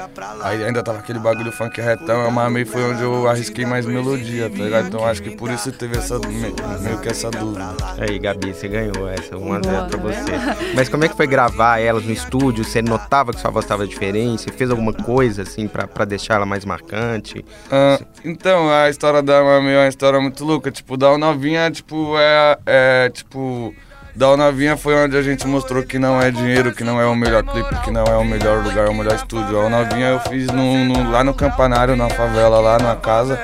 Aí 0.41 0.63
ainda 0.63 0.81
tava 0.83 0.99
aquele 0.99 1.19
bagulho 1.19 1.51
funk 1.51 1.79
retão, 1.81 2.25
a 2.25 2.31
Mamei 2.31 2.65
foi 2.65 2.83
onde 2.83 3.01
eu 3.03 3.27
arrisquei 3.27 3.65
mais 3.65 3.85
melodia, 3.85 4.49
tá 4.49 4.55
ligado? 4.63 4.87
Então 4.87 5.05
acho 5.05 5.21
que 5.21 5.35
por 5.35 5.49
isso 5.51 5.71
teve 5.71 5.97
essa, 5.97 6.19
me- 6.19 6.53
meio 6.81 6.99
que 7.01 7.09
essa 7.09 7.29
dúvida. 7.31 7.75
Aí, 7.97 8.17
Gabi, 8.19 8.53
você 8.53 8.67
ganhou 8.67 9.07
essa 9.09 9.37
1 9.37 9.53
a 9.53 9.59
0 9.61 9.65
Boa, 9.65 9.85
pra 9.87 9.97
você. 9.97 10.31
Mas 10.75 10.89
como 10.89 11.03
é 11.05 11.07
que 11.09 11.15
foi 11.15 11.27
gravar 11.27 11.79
elas 11.79 12.03
no 12.05 12.11
estúdio? 12.11 12.63
Você 12.63 12.81
notava 12.81 13.33
que 13.33 13.39
sua 13.39 13.51
voz 13.51 13.65
estava 13.65 13.85
diferente? 13.87 14.43
Você 14.43 14.51
fez 14.51 14.69
alguma 14.69 14.93
coisa, 14.93 15.41
assim, 15.43 15.67
pra, 15.67 15.87
pra 15.87 16.05
deixar 16.05 16.35
ela 16.35 16.45
mais 16.45 16.65
marcante? 16.65 17.43
Ah, 17.71 17.99
então, 18.23 18.69
a 18.71 18.89
história 18.89 19.21
da 19.21 19.43
Mamei 19.43 19.75
é 19.75 19.79
uma 19.79 19.87
história 19.87 20.19
muito 20.19 20.43
louca. 20.45 20.71
Tipo, 20.71 20.97
da 20.97 21.17
Novinha, 21.17 21.69
tipo, 21.71 22.15
é, 22.17 22.57
é 22.65 23.09
tipo. 23.09 23.73
Da 24.15 24.35
Novinha 24.37 24.77
foi 24.77 24.95
onde 24.95 25.17
a 25.17 25.21
gente 25.21 25.45
mostrou 25.45 25.83
que 25.83 25.99
não 25.99 26.21
é 26.21 26.31
dinheiro, 26.31 26.73
que 26.73 26.83
não 26.85 27.01
é 27.01 27.05
o 27.05 27.15
melhor 27.15 27.43
clipe, 27.43 27.75
que 27.83 27.91
não 27.91 28.05
é 28.05 28.15
o 28.15 28.23
melhor 28.23 28.63
lugar, 28.63 28.87
o 28.87 28.93
melhor 28.93 29.15
estúdio. 29.15 29.59
A 29.59 29.69
Novinha 29.69 30.07
eu 30.07 30.19
fiz 30.21 30.47
no, 30.47 30.85
no- 30.85 31.11
lá 31.11 31.21
no 31.23 31.33
campanário, 31.33 31.95
na 31.97 32.09
favela, 32.09 32.59
lá 32.61 32.77
na 32.79 32.95
casa. 32.95 33.37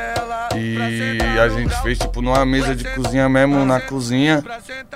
E 0.55 1.17
a 1.39 1.47
gente 1.49 1.73
fez, 1.81 1.97
tipo, 1.97 2.21
numa 2.21 2.45
mesa 2.45 2.73
de 2.75 2.83
cozinha 2.85 3.27
mesmo, 3.29 3.65
na 3.65 3.79
cozinha. 3.81 4.43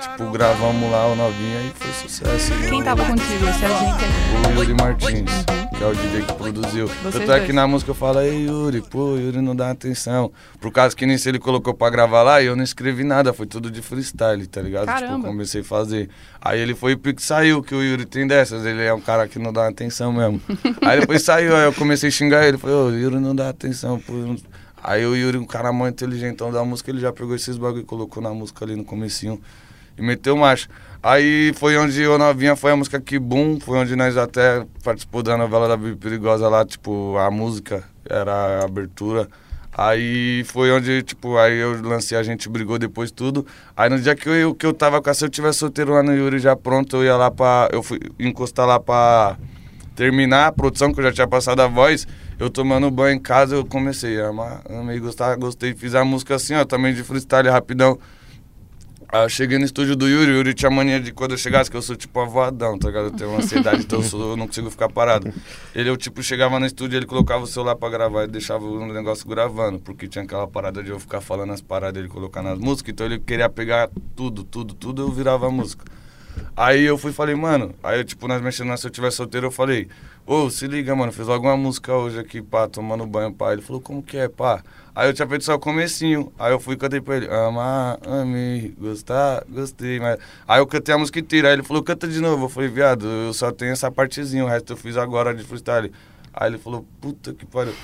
Tipo, 0.00 0.30
gravamos 0.30 0.90
lá 0.90 1.06
o 1.06 1.14
Novinha 1.16 1.60
e 1.62 1.72
foi 1.74 1.92
sucesso. 1.92 2.52
Quem 2.68 2.82
tava 2.82 3.04
contigo? 3.04 3.46
Esse 3.48 3.64
é 3.64 3.68
a 3.68 3.78
gente. 3.78 4.04
O 4.48 4.58
Yuri 4.58 4.74
Martins, 4.74 5.44
que 5.76 5.82
é 5.82 5.86
o 5.86 5.94
DJ 5.94 6.22
que 6.22 6.32
produziu. 6.32 6.88
Vocês 6.88 7.28
é 7.28 7.34
que 7.34 7.46
dois. 7.46 7.54
na 7.54 7.66
música 7.66 7.90
eu 7.90 7.94
falo, 7.94 8.20
ei 8.20 8.46
Yuri, 8.46 8.80
pô, 8.80 9.16
Yuri 9.16 9.42
não 9.42 9.54
dá 9.54 9.70
atenção. 9.70 10.32
Por 10.58 10.72
causa 10.72 10.96
que 10.96 11.04
nisso 11.04 11.28
ele 11.28 11.38
colocou 11.38 11.74
pra 11.74 11.90
gravar 11.90 12.22
lá 12.22 12.40
e 12.40 12.46
eu 12.46 12.56
não 12.56 12.64
escrevi 12.64 13.04
nada, 13.04 13.32
foi 13.32 13.46
tudo 13.46 13.70
de 13.70 13.82
freestyle, 13.82 14.46
tá 14.46 14.62
ligado? 14.62 14.86
Tipo, 14.86 14.98
eu 14.98 15.00
Caramba. 15.08 15.28
comecei 15.28 15.60
a 15.60 15.64
fazer. 15.64 16.08
Aí 16.40 16.60
ele 16.60 16.74
foi 16.74 16.92
e 16.94 17.14
saiu, 17.18 17.62
que 17.62 17.74
o 17.74 17.82
Yuri 17.82 18.06
tem 18.06 18.26
dessas, 18.26 18.64
ele 18.64 18.82
é 18.82 18.94
um 18.94 19.00
cara 19.00 19.28
que 19.28 19.38
não 19.38 19.52
dá 19.52 19.68
atenção 19.68 20.12
mesmo. 20.12 20.40
aí 20.80 21.00
depois 21.00 21.22
saiu, 21.22 21.54
aí 21.54 21.64
eu 21.64 21.72
comecei 21.74 22.08
a 22.08 22.12
xingar 22.12 22.46
ele, 22.46 22.56
falei, 22.56 22.76
ô, 22.76 22.90
Yuri 22.90 23.20
não 23.20 23.34
dá 23.34 23.50
atenção, 23.50 24.00
pô. 24.00 24.14
eu 24.14 24.36
Aí 24.82 25.04
o 25.04 25.16
Yuri, 25.16 25.36
um 25.36 25.44
cara 25.44 25.72
muito 25.72 25.94
inteligentão 25.94 26.52
da 26.52 26.64
música, 26.64 26.90
ele 26.90 27.00
já 27.00 27.12
pegou 27.12 27.34
esses 27.34 27.56
bagulho 27.56 27.82
e 27.82 27.84
colocou 27.84 28.22
na 28.22 28.30
música 28.30 28.64
ali 28.64 28.76
no 28.76 28.84
comecinho 28.84 29.40
e 29.98 30.02
meteu 30.02 30.36
marcha. 30.36 30.68
Aí 31.06 31.52
foi 31.54 31.76
onde 31.78 32.04
o 32.04 32.18
Novinha 32.18 32.56
foi 32.56 32.72
a 32.72 32.76
música 32.76 33.00
que 33.00 33.16
boom, 33.16 33.60
foi 33.60 33.78
onde 33.78 33.94
nós 33.94 34.16
até 34.16 34.66
participou 34.82 35.22
da 35.22 35.36
novela 35.36 35.68
da 35.68 35.76
Bibi 35.76 35.94
Perigosa 35.94 36.48
lá, 36.48 36.64
tipo, 36.64 37.16
a 37.16 37.30
música 37.30 37.84
era 38.10 38.32
a 38.32 38.64
abertura. 38.64 39.28
Aí 39.72 40.42
foi 40.46 40.72
onde, 40.72 41.04
tipo, 41.04 41.36
aí 41.36 41.58
eu 41.58 41.80
lancei, 41.80 42.18
a 42.18 42.24
gente 42.24 42.48
brigou 42.48 42.76
depois 42.76 43.12
tudo. 43.12 43.46
Aí 43.76 43.88
no 43.88 44.00
dia 44.00 44.16
que 44.16 44.28
eu, 44.28 44.52
que 44.52 44.66
eu 44.66 44.74
tava 44.74 45.00
com 45.00 45.08
a, 45.08 45.14
se 45.14 45.24
eu 45.24 45.28
tivesse 45.28 45.60
solteiro 45.60 45.92
lá 45.92 46.02
no 46.02 46.12
Yuri 46.12 46.40
já 46.40 46.56
pronto, 46.56 46.96
eu 46.96 47.04
ia 47.04 47.16
lá 47.16 47.30
pra. 47.30 47.68
Eu 47.70 47.84
fui 47.84 48.00
encostar 48.18 48.66
lá 48.66 48.80
pra 48.80 49.36
terminar 49.94 50.48
a 50.48 50.52
produção, 50.52 50.92
que 50.92 50.98
eu 50.98 51.04
já 51.04 51.12
tinha 51.12 51.28
passado 51.28 51.60
a 51.60 51.68
voz. 51.68 52.04
Eu 52.36 52.50
tomando 52.50 52.90
banho 52.90 53.14
em 53.14 53.20
casa, 53.20 53.54
eu 53.54 53.64
comecei 53.64 54.20
a 54.20 54.30
amar, 54.30 54.60
amei, 54.68 54.98
gostar, 54.98 55.36
gostei. 55.36 55.72
Fiz 55.72 55.94
a 55.94 56.04
música 56.04 56.34
assim, 56.34 56.54
ó, 56.54 56.64
também 56.64 56.92
de 56.92 57.04
freestyle 57.04 57.48
rapidão. 57.48 57.96
Aí 59.08 59.22
eu 59.24 59.28
cheguei 59.28 59.56
no 59.58 59.64
estúdio 59.64 59.94
do 59.94 60.08
Yuri, 60.08 60.32
o 60.32 60.34
Yuri 60.36 60.52
tinha 60.54 60.70
mania 60.70 61.00
de 61.00 61.12
quando 61.12 61.30
eu 61.32 61.38
chegasse, 61.38 61.70
que 61.70 61.76
eu 61.76 61.82
sou 61.82 61.94
tipo 61.94 62.18
avoadão, 62.20 62.76
tá 62.78 62.88
ligado? 62.88 63.04
Eu 63.06 63.10
tenho 63.12 63.30
uma 63.30 63.38
ansiedade, 63.38 63.82
então 63.82 64.00
eu, 64.00 64.04
sou- 64.04 64.30
eu 64.30 64.36
não 64.36 64.46
consigo 64.46 64.68
ficar 64.70 64.88
parado. 64.88 65.32
Ele, 65.74 65.88
eu 65.88 65.96
tipo, 65.96 66.22
chegava 66.22 66.58
no 66.58 66.66
estúdio, 66.66 66.96
ele 66.98 67.06
colocava 67.06 67.44
o 67.44 67.46
celular 67.46 67.76
pra 67.76 67.88
gravar 67.88 68.24
e 68.24 68.26
deixava 68.26 68.64
o 68.64 68.84
negócio 68.92 69.26
gravando, 69.28 69.78
porque 69.78 70.08
tinha 70.08 70.24
aquela 70.24 70.46
parada 70.48 70.82
de 70.82 70.90
eu 70.90 70.98
ficar 70.98 71.20
falando 71.20 71.52
as 71.52 71.60
paradas 71.60 71.98
ele 72.00 72.08
colocar 72.08 72.42
nas 72.42 72.58
músicas, 72.58 72.92
então 72.92 73.06
ele 73.06 73.18
queria 73.20 73.48
pegar 73.48 73.88
tudo, 74.16 74.42
tudo, 74.42 74.74
tudo, 74.74 75.02
eu 75.02 75.10
virava 75.12 75.46
a 75.46 75.50
música. 75.50 75.84
Aí 76.56 76.82
eu 76.84 76.98
fui 76.98 77.12
e 77.12 77.14
falei, 77.14 77.34
mano, 77.34 77.74
aí 77.82 78.00
eu, 78.00 78.04
tipo, 78.04 78.26
nós 78.28 78.42
mexendo 78.42 78.76
Se 78.76 78.86
Eu 78.86 78.90
Tiver 78.90 79.10
Solteiro, 79.10 79.46
eu 79.46 79.50
falei, 79.50 79.88
ô, 80.26 80.50
se 80.50 80.66
liga, 80.66 80.94
mano, 80.94 81.12
fiz 81.12 81.28
alguma 81.28 81.56
música 81.56 81.94
hoje 81.94 82.18
aqui, 82.18 82.42
pá, 82.42 82.66
tomando 82.66 83.06
banho, 83.06 83.32
pá. 83.32 83.52
Ele 83.52 83.62
falou, 83.62 83.80
como 83.80 84.02
que 84.02 84.16
é, 84.16 84.28
pá? 84.28 84.62
Aí 84.94 85.08
eu 85.08 85.14
tinha 85.14 85.28
feito 85.28 85.44
só 85.44 85.54
o 85.54 85.58
comecinho, 85.58 86.32
aí 86.38 86.52
eu 86.52 86.58
fui 86.58 86.74
e 86.74 86.76
cantei 86.78 87.00
pra 87.00 87.16
ele, 87.18 87.28
amar, 87.28 87.98
amei, 88.06 88.74
gostar, 88.78 89.44
gostei, 89.48 90.00
mas... 90.00 90.18
Aí 90.48 90.58
eu 90.58 90.66
cantei 90.66 90.94
a 90.94 90.98
música 90.98 91.20
inteira, 91.20 91.48
aí 91.48 91.54
ele 91.54 91.62
falou, 91.62 91.82
canta 91.82 92.08
de 92.08 92.18
novo. 92.18 92.46
Eu 92.46 92.48
falei, 92.48 92.68
viado, 92.68 93.06
eu 93.06 93.32
só 93.32 93.52
tenho 93.52 93.72
essa 93.72 93.90
partezinha, 93.90 94.44
o 94.44 94.48
resto 94.48 94.72
eu 94.72 94.76
fiz 94.76 94.96
agora 94.96 95.34
de 95.34 95.44
freestyle. 95.44 95.92
Aí 96.32 96.50
ele 96.50 96.58
falou, 96.58 96.86
puta 97.00 97.32
que 97.32 97.46
pariu. 97.46 97.74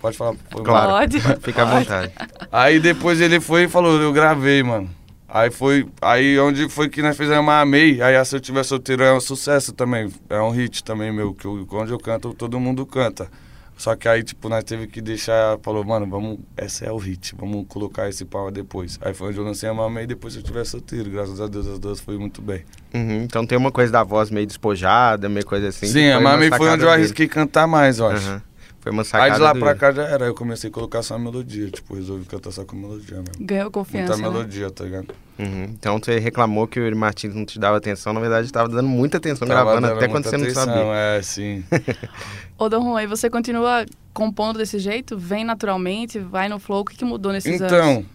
Pode 0.00 0.16
falar, 0.16 0.34
foi. 0.50 0.62
Claro. 0.62 0.90
Pode. 0.90 1.20
Fica 1.40 1.62
à 1.62 1.64
vontade. 1.64 2.12
Aí 2.52 2.78
depois 2.78 3.20
ele 3.20 3.40
foi 3.40 3.64
e 3.64 3.68
falou, 3.68 4.00
eu 4.00 4.12
gravei, 4.12 4.62
mano. 4.62 4.90
Aí 5.28 5.50
foi, 5.50 5.86
aí 6.00 6.38
onde 6.38 6.68
foi 6.68 6.88
que 6.88 7.02
nós 7.02 7.16
fizemos 7.16 7.48
a 7.48 7.60
Amei, 7.60 8.00
aí 8.00 8.14
a 8.16 8.24
Se 8.24 8.36
Eu 8.36 8.40
Tiver 8.40 8.62
Solteiro 8.64 9.02
é 9.02 9.12
um 9.12 9.20
sucesso 9.20 9.72
também, 9.72 10.08
é 10.30 10.40
um 10.40 10.50
hit 10.50 10.84
também 10.84 11.12
meu, 11.12 11.34
que 11.34 11.44
eu- 11.46 11.66
onde 11.72 11.90
eu 11.92 11.98
canto, 11.98 12.32
todo 12.32 12.60
mundo 12.60 12.86
canta. 12.86 13.28
Só 13.76 13.94
que 13.94 14.08
aí, 14.08 14.22
tipo, 14.22 14.48
nós 14.48 14.64
teve 14.64 14.86
que 14.86 15.02
deixar, 15.02 15.58
falou, 15.62 15.84
mano, 15.84 16.06
vamos, 16.06 16.38
essa 16.56 16.86
é 16.86 16.92
o 16.92 16.96
hit, 16.96 17.34
vamos 17.36 17.66
colocar 17.68 18.08
esse 18.08 18.24
pau 18.24 18.50
depois. 18.50 18.98
Aí 19.02 19.12
foi 19.12 19.28
onde 19.28 19.36
eu 19.38 19.44
lancei 19.44 19.68
a 19.68 19.72
Amei 19.72 20.04
e 20.04 20.06
depois 20.06 20.32
Se 20.32 20.38
Eu 20.38 20.42
Tiver 20.44 20.64
Solteiro, 20.64 21.10
graças 21.10 21.40
a 21.40 21.46
Deus 21.46 21.66
as 21.66 21.78
duas 21.78 22.00
foi 22.00 22.16
muito 22.16 22.40
bem. 22.40 22.64
Uhum, 22.94 23.22
Então 23.24 23.44
tem 23.44 23.58
uma 23.58 23.70
coisa 23.72 23.92
da 23.92 24.02
voz 24.02 24.30
meio 24.30 24.46
despojada, 24.46 25.28
meio 25.28 25.44
coisa 25.44 25.68
assim. 25.68 25.88
Sim, 25.88 26.08
a 26.08 26.20
Mamei 26.20 26.48
foi 26.50 26.68
onde 26.70 26.84
eu 26.84 26.88
dele. 26.88 27.00
arrisquei 27.02 27.28
cantar 27.28 27.66
mais, 27.66 27.98
eu 27.98 28.06
acho. 28.06 28.26
Aham. 28.28 28.42
Foi 28.86 28.92
uma 28.92 29.02
sacada 29.02 29.32
Aí 29.32 29.32
de 29.32 29.40
lá 29.40 29.52
pra 29.52 29.74
cá 29.74 29.90
já 29.90 30.04
era, 30.04 30.26
eu 30.26 30.34
comecei 30.34 30.70
a 30.70 30.72
colocar 30.72 31.02
só 31.02 31.16
a 31.16 31.18
melodia, 31.18 31.68
tipo, 31.68 31.96
resolvi 31.96 32.24
cantar 32.24 32.52
só 32.52 32.64
com 32.64 32.76
melodia 32.76 33.16
mesmo. 33.16 33.44
Ganhou 33.44 33.68
confiança, 33.68 34.12
Muita 34.12 34.28
né? 34.28 34.32
melodia, 34.32 34.70
tá 34.70 34.84
ligado? 34.84 35.08
Uhum. 35.36 35.64
Então 35.64 35.98
você 35.98 36.20
reclamou 36.20 36.68
que 36.68 36.78
o 36.78 36.84
Yuri 36.84 36.94
Martins 36.94 37.34
não 37.34 37.44
te 37.44 37.58
dava 37.58 37.78
atenção, 37.78 38.12
na 38.12 38.20
verdade 38.20 38.46
estava 38.46 38.68
dando 38.68 38.88
muita 38.88 39.16
atenção 39.16 39.48
Tava 39.48 39.64
gravando, 39.64 39.88
até 39.88 40.06
quando 40.06 40.26
você 40.26 40.36
não 40.36 40.44
atenção, 40.44 40.64
sabia. 40.66 40.82
É, 40.84 41.20
sim. 41.20 41.64
Ô, 42.56 42.68
Dom 42.68 42.84
Juan, 42.84 43.02
e 43.02 43.08
você 43.08 43.28
continua 43.28 43.84
compondo 44.14 44.58
desse 44.58 44.78
jeito? 44.78 45.18
Vem 45.18 45.44
naturalmente? 45.44 46.20
Vai 46.20 46.48
no 46.48 46.60
flow? 46.60 46.82
O 46.82 46.84
que, 46.84 46.96
que 46.96 47.04
mudou 47.04 47.32
nesses 47.32 47.60
anos? 47.60 47.72
Então, 47.72 48.06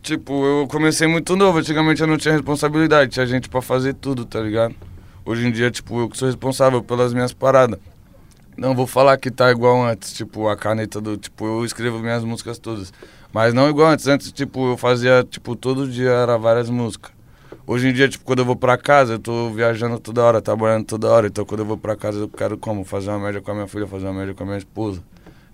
tipo, 0.00 0.46
eu 0.46 0.68
comecei 0.68 1.08
muito 1.08 1.34
novo. 1.34 1.58
Antigamente 1.58 2.02
eu 2.02 2.06
não 2.06 2.16
tinha 2.16 2.34
responsabilidade, 2.34 3.10
tinha 3.10 3.26
gente 3.26 3.48
pra 3.48 3.60
fazer 3.60 3.94
tudo, 3.94 4.24
tá 4.24 4.38
ligado? 4.38 4.76
Hoje 5.26 5.44
em 5.44 5.50
dia, 5.50 5.72
tipo, 5.72 5.98
eu 5.98 6.08
que 6.08 6.16
sou 6.16 6.28
responsável 6.28 6.80
pelas 6.84 7.12
minhas 7.12 7.32
paradas. 7.32 7.80
Não 8.60 8.74
vou 8.74 8.86
falar 8.86 9.16
que 9.16 9.30
tá 9.30 9.50
igual 9.50 9.82
antes, 9.82 10.12
tipo, 10.12 10.46
a 10.46 10.54
caneta 10.54 11.00
do. 11.00 11.16
Tipo, 11.16 11.46
eu 11.46 11.64
escrevo 11.64 11.98
minhas 11.98 12.22
músicas 12.22 12.58
todas. 12.58 12.92
Mas 13.32 13.54
não 13.54 13.70
igual 13.70 13.88
antes. 13.88 14.06
Antes, 14.06 14.30
tipo, 14.30 14.72
eu 14.72 14.76
fazia, 14.76 15.24
tipo, 15.24 15.56
todo 15.56 15.88
dia 15.88 16.10
era 16.10 16.36
várias 16.36 16.68
músicas. 16.68 17.10
Hoje 17.66 17.88
em 17.88 17.92
dia, 17.94 18.06
tipo, 18.06 18.22
quando 18.22 18.40
eu 18.40 18.44
vou 18.44 18.54
pra 18.54 18.76
casa, 18.76 19.14
eu 19.14 19.18
tô 19.18 19.48
viajando 19.48 19.98
toda 19.98 20.22
hora, 20.22 20.42
trabalhando 20.42 20.84
toda 20.84 21.08
hora. 21.08 21.26
Então, 21.28 21.42
quando 21.46 21.60
eu 21.60 21.64
vou 21.64 21.78
pra 21.78 21.96
casa, 21.96 22.18
eu 22.18 22.28
quero 22.28 22.58
como? 22.58 22.84
Fazer 22.84 23.08
uma 23.08 23.20
média 23.20 23.40
com 23.40 23.50
a 23.50 23.54
minha 23.54 23.66
filha, 23.66 23.86
fazer 23.86 24.04
uma 24.04 24.12
média 24.12 24.34
com 24.34 24.42
a 24.42 24.46
minha 24.46 24.58
esposa. 24.58 25.02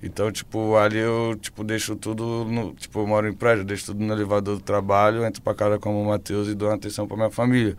Então, 0.03 0.33
tipo, 0.33 0.75
ali 0.77 0.99
eu, 0.99 1.39
tipo, 1.41 1.63
deixo 1.63 1.95
tudo 1.95 2.45
no... 2.45 2.75
Tipo, 2.75 3.03
eu 3.03 3.07
moro 3.07 3.29
em 3.29 3.33
prédio, 3.33 3.65
deixo 3.65 3.87
tudo 3.87 4.05
no 4.05 4.13
elevador 4.13 4.57
do 4.57 4.63
trabalho, 4.63 5.25
entro 5.25 5.41
pra 5.41 5.55
casa 5.55 5.79
como 5.79 6.03
o 6.03 6.07
Matheus 6.09 6.49
e 6.49 6.57
dou 6.57 6.73
atenção 6.73 7.07
pra 7.07 7.17
minha 7.17 7.31
família. 7.31 7.77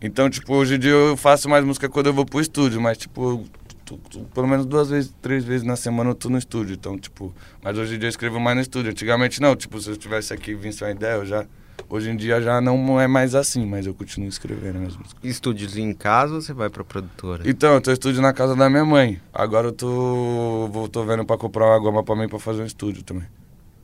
Então, 0.00 0.30
tipo, 0.30 0.54
hoje 0.54 0.76
em 0.76 0.78
dia 0.78 0.92
eu 0.92 1.16
faço 1.16 1.48
mais 1.48 1.64
música 1.64 1.88
quando 1.88 2.06
eu 2.06 2.14
vou 2.14 2.24
pro 2.24 2.40
estúdio, 2.40 2.80
mas, 2.80 2.96
tipo, 2.96 3.44
tô- 3.88 3.96
tô- 4.10 4.20
pelo 4.26 4.46
menos 4.46 4.66
duas 4.66 4.90
vezes, 4.90 5.14
três 5.22 5.44
vezes 5.44 5.66
na 5.66 5.76
semana 5.76 6.10
eu 6.10 6.14
tô 6.14 6.28
no 6.28 6.38
estúdio. 6.38 6.74
Então, 6.74 6.98
tipo, 6.98 7.34
mas 7.62 7.76
hoje 7.78 7.94
em 7.94 7.98
dia 7.98 8.06
eu 8.06 8.10
escrevo 8.10 8.38
mais 8.38 8.56
no 8.56 8.62
estúdio. 8.62 8.90
Antigamente 8.90 9.40
não, 9.40 9.56
tipo, 9.56 9.80
se 9.80 9.90
eu 9.90 9.96
tivesse 9.96 10.32
aqui 10.32 10.52
e 10.52 10.54
visse 10.54 10.84
uma 10.84 10.90
ideia, 10.90 11.14
eu 11.14 11.26
já... 11.26 11.44
Hoje 11.88 12.10
em 12.10 12.16
dia 12.16 12.42
já 12.42 12.60
não 12.60 13.00
é 13.00 13.06
mais 13.06 13.34
assim, 13.34 13.64
mas 13.64 13.86
eu 13.86 13.94
continuo 13.94 14.28
escrevendo 14.28 14.80
músicas. 14.80 15.06
Estúdiozinho 15.22 15.88
em 15.90 15.94
casa 15.94 16.34
ou 16.34 16.40
você 16.42 16.52
vai 16.52 16.68
pra 16.68 16.84
produtora? 16.84 17.48
Então, 17.48 17.72
eu 17.74 17.80
tô 17.80 17.90
estúdio 17.92 18.20
na 18.20 18.32
casa 18.32 18.54
da 18.54 18.68
minha 18.68 18.84
mãe. 18.84 19.20
Agora 19.32 19.68
eu 19.68 19.72
tô, 19.72 20.68
vou, 20.70 20.88
tô 20.88 21.04
vendo 21.04 21.24
pra 21.24 21.38
comprar 21.38 21.66
uma 21.66 21.78
goma 21.78 22.02
pra 22.04 22.14
mim 22.16 22.28
pra 22.28 22.38
fazer 22.38 22.62
um 22.62 22.66
estúdio 22.66 23.02
também. 23.04 23.26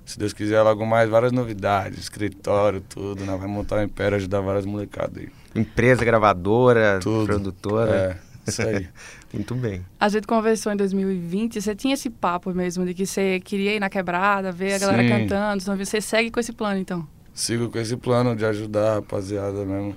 Se 0.04 0.18
Deus 0.18 0.34
quiser, 0.34 0.60
logo 0.60 0.84
mais 0.84 1.08
várias 1.08 1.32
novidades, 1.32 1.98
escritório, 2.00 2.82
tudo, 2.82 3.24
né? 3.24 3.34
Vai 3.38 3.48
montar 3.48 3.76
um 3.78 3.82
império, 3.84 4.16
ajudar 4.16 4.40
várias 4.42 4.66
molecadas 4.66 5.16
aí. 5.16 5.28
Empresa 5.54 6.04
gravadora, 6.04 6.98
Tudo. 7.00 7.24
produtora. 7.24 8.18
É, 8.46 8.50
isso 8.50 8.60
aí. 8.60 8.86
Muito 9.34 9.54
bem. 9.54 9.84
A 9.98 10.08
gente 10.08 10.26
conversou 10.26 10.72
em 10.72 10.76
2020, 10.76 11.60
você 11.60 11.74
tinha 11.74 11.94
esse 11.94 12.08
papo 12.08 12.52
mesmo 12.54 12.84
de 12.86 12.94
que 12.94 13.04
você 13.04 13.40
queria 13.40 13.74
ir 13.74 13.80
na 13.80 13.90
quebrada, 13.90 14.52
ver 14.52 14.74
a 14.74 14.78
galera 14.78 15.02
Sim. 15.02 15.08
cantando. 15.08 15.62
Então 15.62 15.76
você 15.76 16.00
segue 16.00 16.30
com 16.30 16.38
esse 16.40 16.52
plano, 16.52 16.78
então? 16.78 17.06
Sigo 17.32 17.68
com 17.68 17.78
esse 17.78 17.96
plano 17.96 18.36
de 18.36 18.44
ajudar 18.44 18.92
a 18.92 18.94
rapaziada 18.94 19.64
mesmo. 19.64 19.96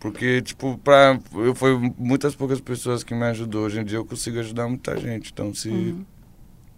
Porque, 0.00 0.42
tipo, 0.42 0.76
pra, 0.78 1.18
eu, 1.34 1.54
foi 1.54 1.78
muitas 1.96 2.34
poucas 2.34 2.60
pessoas 2.60 3.02
que 3.02 3.14
me 3.14 3.22
ajudou. 3.24 3.64
Hoje 3.64 3.80
em 3.80 3.84
dia 3.84 3.96
eu 3.96 4.04
consigo 4.04 4.38
ajudar 4.40 4.68
muita 4.68 4.96
gente. 4.98 5.30
Então, 5.32 5.54
se 5.54 5.68
Uhum. 5.70 6.04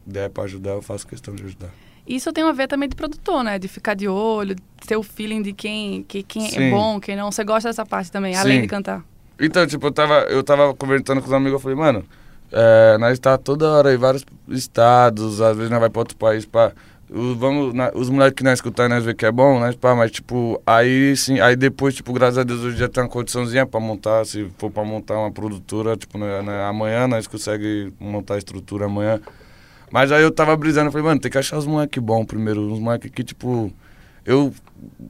der 0.07 0.31
pra 0.31 0.45
ajudar, 0.45 0.73
eu 0.73 0.83
faço 0.83 1.07
questão 1.07 1.35
de 1.35 1.43
ajudar. 1.43 1.71
Isso 2.07 2.33
tem 2.33 2.45
a 2.45 2.53
ver 2.53 2.69
também 2.69 2.89
de 2.89 2.95
produtor, 2.95 3.43
né? 3.43 3.59
De 3.59 3.67
ficar 3.67 3.95
de 3.95 4.07
olho, 4.07 4.55
ter 4.87 4.97
o 4.97 5.03
feeling 5.03 5.43
de 5.43 5.53
quem, 5.53 6.05
que, 6.05 6.23
quem 6.23 6.47
é 6.57 6.71
bom, 6.71 7.01
quem 7.01 7.17
não. 7.17 7.33
Você 7.33 7.43
gosta 7.43 7.69
dessa 7.69 7.85
parte 7.85 8.13
também, 8.13 8.33
Sim. 8.35 8.39
além 8.41 8.61
de 8.63 8.69
cantar. 8.69 9.05
Então, 9.41 9.67
tipo, 9.67 9.87
eu 9.87 9.93
tava, 9.93 10.15
eu 10.29 10.43
tava 10.43 10.75
conversando 10.75 11.21
com 11.21 11.27
os 11.27 11.33
amigos, 11.33 11.55
eu 11.55 11.61
falei, 11.61 11.77
mano, 11.77 12.05
é, 12.51 12.97
nós 12.99 13.19
tá 13.19 13.37
toda 13.37 13.69
hora 13.71 13.93
em 13.93 13.97
vários 13.99 14.25
estados, 14.49 15.41
às 15.41 15.57
vezes 15.57 15.71
nós 15.71 15.81
vai 15.81 15.91
pra 15.91 16.01
outro 16.01 16.17
país, 16.17 16.47
pá. 16.47 16.73
Os, 17.09 17.37
vamos, 17.37 17.73
na- 17.73 17.93
os 17.95 18.09
moleques 18.11 18.37
que 18.39 18.43
nós 18.45 18.55
escutar, 18.55 18.89
nós 18.89 19.05
vê 19.05 19.15
que 19.15 19.25
é 19.27 19.31
bom, 19.31 19.61
nós 19.61 19.77
pá, 19.77 19.95
mas 19.95 20.11
tipo, 20.11 20.61
aí 20.67 21.15
sim, 21.17 21.39
aí 21.39 21.55
depois, 21.55 21.95
tipo, 21.95 22.13
graças 22.13 22.39
a 22.39 22.43
Deus, 22.43 22.61
hoje 22.63 22.77
já 22.79 22.89
tem 22.89 23.03
uma 23.05 23.09
condiçãozinha 23.09 23.65
pra 23.67 23.79
montar, 23.79 24.25
se 24.27 24.51
for 24.59 24.71
pra 24.71 24.83
montar 24.85 25.17
uma 25.19 25.31
produtora, 25.31 25.97
tipo, 25.97 26.19
né, 26.19 26.43
né, 26.43 26.65
amanhã 26.65 27.07
nós 27.07 27.27
conseguimos 27.29 27.93
montar 28.01 28.35
a 28.35 28.39
estrutura 28.39 28.87
amanhã. 28.87 29.21
Mas 29.91 30.11
aí 30.11 30.23
eu 30.23 30.33
tava 30.33 30.57
brisando, 30.57 30.89
eu 30.89 30.93
falei, 30.93 31.07
mano, 31.07 31.21
tem 31.21 31.31
que 31.31 31.39
achar 31.39 31.59
os 31.59 31.67
moleques 31.67 32.03
bons 32.03 32.25
primeiro, 32.27 32.61
uns 32.61 32.81
moleques 32.81 33.11
que, 33.13 33.23
tipo, 33.23 33.73
eu, 34.27 34.53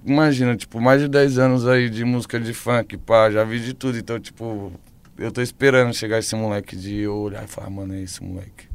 imagina, 0.04 0.56
tipo, 0.56 0.80
mais 0.80 1.00
de 1.00 1.08
10 1.08 1.38
anos 1.38 1.66
aí 1.66 1.88
de 1.90 2.04
música 2.04 2.38
de 2.38 2.52
funk, 2.52 2.96
pá, 2.98 3.30
já 3.30 3.42
vi 3.44 3.58
de 3.60 3.74
tudo, 3.74 3.98
então, 3.98 4.18
tipo, 4.20 4.72
eu 5.18 5.32
tô 5.32 5.40
esperando 5.40 5.92
chegar 5.94 6.18
esse 6.18 6.34
moleque 6.36 6.76
de 6.76 6.98
eu 7.00 7.14
olhar 7.16 7.44
e 7.44 7.48
falar, 7.48 7.70
mano, 7.70 7.94
é 7.94 8.00
esse 8.02 8.22
moleque. 8.22 8.66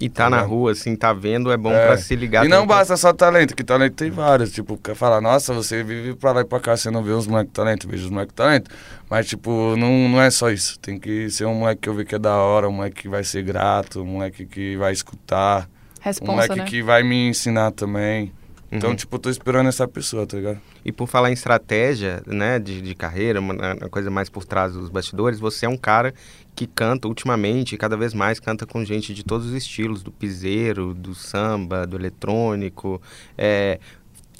E 0.00 0.08
tá 0.08 0.30
na 0.30 0.36
Tá 0.36 0.42
vendo? 0.44 0.50
rua, 0.52 0.70
assim, 0.70 0.94
tá 0.94 1.12
vendo, 1.12 1.50
é 1.50 1.56
bom 1.56 1.72
É. 1.72 1.86
pra 1.88 1.96
se 1.98 2.14
ligar. 2.14 2.46
E 2.46 2.48
não 2.48 2.64
basta 2.64 2.96
só 2.96 3.12
talento, 3.12 3.56
que 3.56 3.64
talento 3.64 3.94
tem 3.94 4.12
vários. 4.12 4.52
Tipo, 4.52 4.78
quer 4.78 4.94
falar, 4.94 5.20
nossa, 5.20 5.52
você 5.52 5.82
vive 5.82 6.14
pra 6.14 6.30
lá 6.30 6.42
e 6.42 6.44
pra 6.44 6.60
cá, 6.60 6.76
você 6.76 6.88
não 6.88 7.02
vê 7.02 7.10
os 7.10 7.26
moleques 7.26 7.52
talento, 7.52 7.88
vejo 7.88 8.04
os 8.04 8.10
moleques 8.10 8.32
talento. 8.32 8.70
Mas, 9.10 9.26
tipo, 9.26 9.74
não, 9.76 10.08
não 10.08 10.22
é 10.22 10.30
só 10.30 10.50
isso. 10.52 10.78
Tem 10.78 11.00
que 11.00 11.28
ser 11.30 11.46
um 11.46 11.54
moleque 11.54 11.80
que 11.80 11.88
eu 11.88 11.94
ver 11.94 12.04
que 12.04 12.14
é 12.14 12.18
da 12.18 12.36
hora, 12.36 12.68
um 12.68 12.72
moleque 12.74 13.02
que 13.02 13.08
vai 13.08 13.24
ser 13.24 13.42
grato, 13.42 14.00
um 14.00 14.06
moleque 14.06 14.46
que 14.46 14.76
vai 14.76 14.92
escutar, 14.92 15.62
um 15.64 16.00
Responsa, 16.04 16.32
moleque 16.32 16.56
né? 16.58 16.64
que 16.64 16.80
vai 16.80 17.02
me 17.02 17.30
ensinar 17.30 17.72
também. 17.72 18.32
Então, 18.70 18.90
Uhum. 18.90 18.96
tipo, 18.96 19.16
eu 19.16 19.18
tô 19.18 19.30
esperando 19.30 19.66
essa 19.68 19.88
pessoa, 19.88 20.26
tá 20.26 20.36
ligado? 20.36 20.60
E 20.84 20.92
por 20.92 21.06
falar 21.08 21.30
em 21.30 21.32
estratégia, 21.32 22.22
né, 22.26 22.58
de, 22.58 22.82
de 22.82 22.94
carreira, 22.94 23.40
uma, 23.40 23.54
uma 23.54 23.88
coisa 23.88 24.10
mais 24.10 24.28
por 24.28 24.44
trás 24.44 24.74
dos 24.74 24.90
bastidores, 24.90 25.40
você 25.40 25.64
é 25.64 25.68
um 25.68 25.76
cara 25.76 26.12
que 26.54 26.66
canta 26.66 27.08
ultimamente, 27.08 27.76
cada 27.78 27.96
vez 27.96 28.12
mais 28.12 28.38
canta 28.38 28.66
com 28.66 28.84
gente 28.84 29.14
de 29.14 29.24
todos 29.24 29.46
os 29.46 29.54
estilos, 29.54 30.02
do 30.02 30.12
piseiro, 30.12 30.92
do 30.92 31.14
samba, 31.14 31.86
do 31.86 31.96
eletrônico. 31.96 33.00
É, 33.38 33.78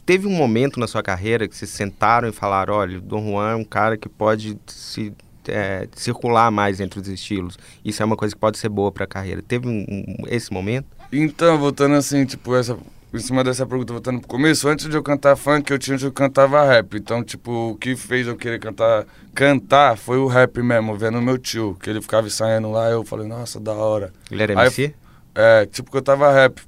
teve 0.04 0.26
um 0.26 0.32
momento 0.32 0.78
na 0.78 0.86
sua 0.86 1.02
carreira 1.02 1.48
que 1.48 1.56
vocês 1.56 1.70
sentaram 1.70 2.28
e 2.28 2.32
falaram, 2.32 2.74
olha, 2.74 2.98
o 2.98 3.00
Dom 3.00 3.30
Juan 3.30 3.52
é 3.52 3.56
um 3.56 3.64
cara 3.64 3.96
que 3.96 4.08
pode 4.08 4.58
se 4.66 5.12
é, 5.46 5.88
circular 5.96 6.50
mais 6.50 6.78
entre 6.80 7.00
os 7.00 7.08
estilos. 7.08 7.56
Isso 7.82 8.02
é 8.02 8.04
uma 8.04 8.16
coisa 8.16 8.34
que 8.34 8.40
pode 8.40 8.58
ser 8.58 8.68
boa 8.68 8.92
para 8.92 9.04
a 9.04 9.06
carreira. 9.06 9.40
Teve 9.40 9.66
um- 9.66 9.86
um- 9.88 10.24
esse 10.28 10.52
momento? 10.52 10.86
Então, 11.10 11.56
voltando 11.58 11.94
assim, 11.94 12.26
tipo, 12.26 12.54
essa, 12.54 12.76
em 13.12 13.18
cima 13.18 13.42
dessa 13.42 13.64
pergunta, 13.66 13.92
voltando 13.92 14.20
pro 14.20 14.28
começo, 14.28 14.68
antes 14.68 14.88
de 14.88 14.94
eu 14.94 15.02
cantar 15.02 15.34
funk, 15.36 15.70
eu 15.70 15.78
tinha 15.78 15.96
eu 15.96 16.12
cantava 16.12 16.62
rap. 16.64 16.96
Então, 16.96 17.24
tipo, 17.24 17.70
o 17.70 17.76
que 17.76 17.96
fez 17.96 18.26
eu 18.26 18.36
querer 18.36 18.58
cantar, 18.58 19.06
cantar 19.34 19.96
foi 19.96 20.18
o 20.18 20.26
rap 20.26 20.60
mesmo, 20.62 20.94
vendo 20.96 21.20
meu 21.22 21.38
tio, 21.38 21.76
que 21.80 21.88
ele 21.88 22.02
ficava 22.02 22.26
ensaiando 22.26 22.70
lá, 22.70 22.90
eu 22.90 23.04
falei, 23.04 23.26
nossa, 23.26 23.58
da 23.58 23.72
hora. 23.72 24.12
Ele 24.30 24.42
era 24.42 24.60
Aí- 24.60 24.66
MC? 24.66 24.94
É, 25.34 25.66
tipo, 25.66 25.90
que 25.90 25.96
eu 25.96 26.02
tava 26.02 26.30
rap. 26.32 26.60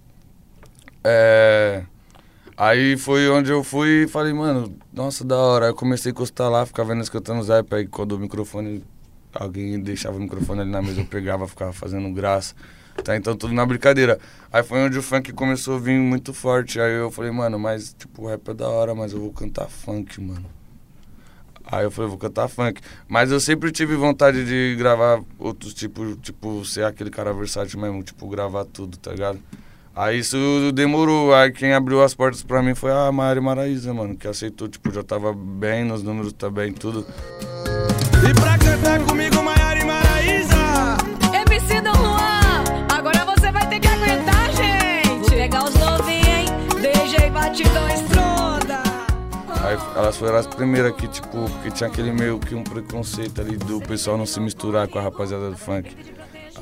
É. 1.04 1.82
Aí 2.56 2.96
foi 2.96 3.28
onde 3.30 3.50
eu 3.50 3.64
fui 3.64 4.04
e 4.04 4.08
falei, 4.08 4.32
mano, 4.32 4.74
nossa, 4.92 5.24
da 5.24 5.36
hora. 5.36 5.66
Aí 5.66 5.70
eu 5.70 5.74
comecei 5.74 6.10
a 6.10 6.12
encostar 6.12 6.50
lá, 6.50 6.64
ficava 6.64 6.94
vendo 6.94 7.00
os 7.02 7.48
rap, 7.48 7.74
aí 7.74 7.86
quando 7.86 8.12
o 8.12 8.18
microfone, 8.18 8.84
alguém 9.34 9.80
deixava 9.80 10.16
o 10.16 10.20
microfone 10.20 10.60
ali 10.60 10.70
na 10.70 10.82
mesa, 10.82 11.00
eu 11.00 11.06
pegava, 11.06 11.48
ficava 11.48 11.72
fazendo 11.72 12.10
graça. 12.12 12.54
Tá, 13.02 13.16
então 13.16 13.34
tudo 13.36 13.54
na 13.54 13.64
brincadeira. 13.64 14.18
Aí 14.52 14.62
foi 14.62 14.78
onde 14.80 14.98
o 14.98 15.02
funk 15.02 15.32
começou 15.32 15.76
a 15.76 15.78
vir 15.78 15.98
muito 15.98 16.32
forte. 16.34 16.80
Aí 16.80 16.92
eu 16.92 17.10
falei, 17.10 17.30
mano, 17.30 17.58
mas 17.58 17.94
tipo, 17.98 18.22
o 18.22 18.28
rap 18.28 18.48
é 18.48 18.54
da 18.54 18.68
hora, 18.68 18.94
mas 18.94 19.12
eu 19.12 19.20
vou 19.20 19.32
cantar 19.32 19.68
funk, 19.68 20.20
mano. 20.20 20.44
Aí 21.64 21.84
eu 21.84 21.90
falei, 21.90 22.08
vou 22.08 22.18
cantar 22.18 22.48
funk. 22.48 22.80
Mas 23.08 23.30
eu 23.30 23.38
sempre 23.38 23.70
tive 23.70 23.94
vontade 23.94 24.44
de 24.44 24.74
gravar 24.76 25.22
outros 25.38 25.72
tipos, 25.72 26.16
tipo, 26.20 26.64
ser 26.64 26.84
aquele 26.84 27.10
cara 27.10 27.32
versátil 27.32 27.80
mesmo, 27.80 28.02
tipo, 28.02 28.28
gravar 28.28 28.64
tudo, 28.64 28.98
tá 28.98 29.12
ligado? 29.12 29.38
Aí 29.94 30.18
isso 30.18 30.36
demorou. 30.74 31.32
Aí 31.34 31.52
quem 31.52 31.72
abriu 31.72 32.02
as 32.02 32.12
portas 32.12 32.42
pra 32.42 32.62
mim 32.62 32.74
foi 32.74 32.90
a 32.90 33.10
Mari 33.12 33.40
Maraíza, 33.40 33.94
mano, 33.94 34.16
que 34.16 34.26
aceitou, 34.26 34.68
tipo, 34.68 34.90
já 34.92 35.02
tava 35.02 35.32
bem 35.32 35.84
nos 35.84 36.02
números 36.02 36.32
também, 36.32 36.72
tudo. 36.72 37.06
E 38.28 38.34
pra 38.34 38.58
cantar 38.58 39.00
comigo, 39.06 39.39
Batidão 47.32 47.88
Estronda. 47.88 48.82
Aí 49.62 49.76
elas 49.96 50.16
foram 50.16 50.36
as 50.36 50.46
primeiras 50.46 50.94
que, 50.96 51.06
tipo, 51.08 51.48
porque 51.50 51.70
tinha 51.70 51.88
aquele 51.88 52.12
meio 52.12 52.38
que 52.38 52.54
um 52.54 52.64
preconceito 52.64 53.40
ali 53.40 53.56
do 53.56 53.80
pessoal 53.80 54.16
não 54.16 54.26
se 54.26 54.40
misturar 54.40 54.88
com 54.88 54.98
a 54.98 55.02
rapaziada 55.02 55.50
do 55.50 55.56
funk. 55.56 55.96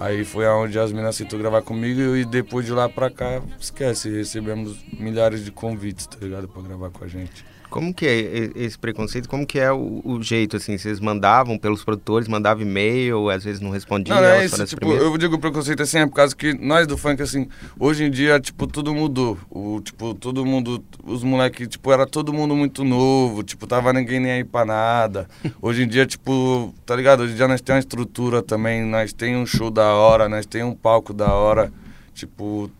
Aí 0.00 0.24
foi 0.24 0.46
aonde 0.46 0.78
as 0.78 0.92
meninas 0.92 1.16
aceitou 1.16 1.38
gravar 1.38 1.62
comigo 1.62 2.16
e 2.16 2.24
depois 2.24 2.64
de 2.64 2.72
lá 2.72 2.88
pra 2.88 3.10
cá, 3.10 3.40
esquece, 3.58 4.08
recebemos 4.10 4.84
milhares 4.92 5.44
de 5.44 5.50
convites, 5.50 6.06
tá 6.06 6.18
ligado? 6.20 6.46
Pra 6.48 6.62
gravar 6.62 6.90
com 6.90 7.04
a 7.04 7.08
gente. 7.08 7.44
Como 7.70 7.92
que 7.92 8.06
é 8.06 8.50
esse 8.56 8.78
preconceito? 8.78 9.28
Como 9.28 9.46
que 9.46 9.58
é 9.58 9.70
o, 9.70 10.00
o 10.04 10.22
jeito, 10.22 10.56
assim? 10.56 10.78
Vocês 10.78 11.00
mandavam 11.00 11.58
pelos 11.58 11.84
produtores, 11.84 12.26
mandavam 12.26 12.62
e-mail, 12.62 13.28
às 13.28 13.44
vezes 13.44 13.60
não 13.60 13.70
respondiam, 13.70 14.16
Não, 14.16 14.22
não 14.22 14.30
é 14.30 14.44
isso, 14.44 14.64
tipo, 14.64 14.80
primeiras? 14.80 15.06
eu 15.06 15.18
digo 15.18 15.38
preconceito 15.38 15.82
assim, 15.82 15.98
é 15.98 16.06
por 16.06 16.14
causa 16.14 16.34
que 16.34 16.54
nós 16.54 16.86
do 16.86 16.96
funk, 16.96 17.20
assim, 17.22 17.46
hoje 17.78 18.04
em 18.04 18.10
dia, 18.10 18.40
tipo, 18.40 18.66
tudo 18.66 18.94
mudou. 18.94 19.36
O, 19.50 19.80
tipo, 19.82 20.14
todo 20.14 20.44
mundo, 20.46 20.82
os 21.04 21.22
moleques, 21.22 21.68
tipo, 21.68 21.92
era 21.92 22.06
todo 22.06 22.32
mundo 22.32 22.56
muito 22.56 22.84
novo, 22.84 23.42
tipo, 23.42 23.66
tava 23.66 23.92
ninguém 23.92 24.20
nem 24.20 24.32
aí 24.32 24.44
pra 24.44 24.64
nada. 24.64 25.28
Hoje 25.60 25.82
em 25.82 25.88
dia, 25.88 26.06
tipo, 26.06 26.72
tá 26.86 26.96
ligado? 26.96 27.22
Hoje 27.22 27.32
em 27.32 27.36
dia 27.36 27.48
nós 27.48 27.60
temos 27.60 27.76
uma 27.76 27.80
estrutura 27.80 28.42
também, 28.42 28.84
nós 28.84 29.12
tem 29.12 29.36
um 29.36 29.44
show 29.44 29.70
da 29.70 29.92
hora, 29.94 30.28
nós 30.28 30.46
tem 30.46 30.62
um 30.62 30.74
palco 30.74 31.12
da 31.12 31.32
hora, 31.34 31.72
tipo, 32.14 32.70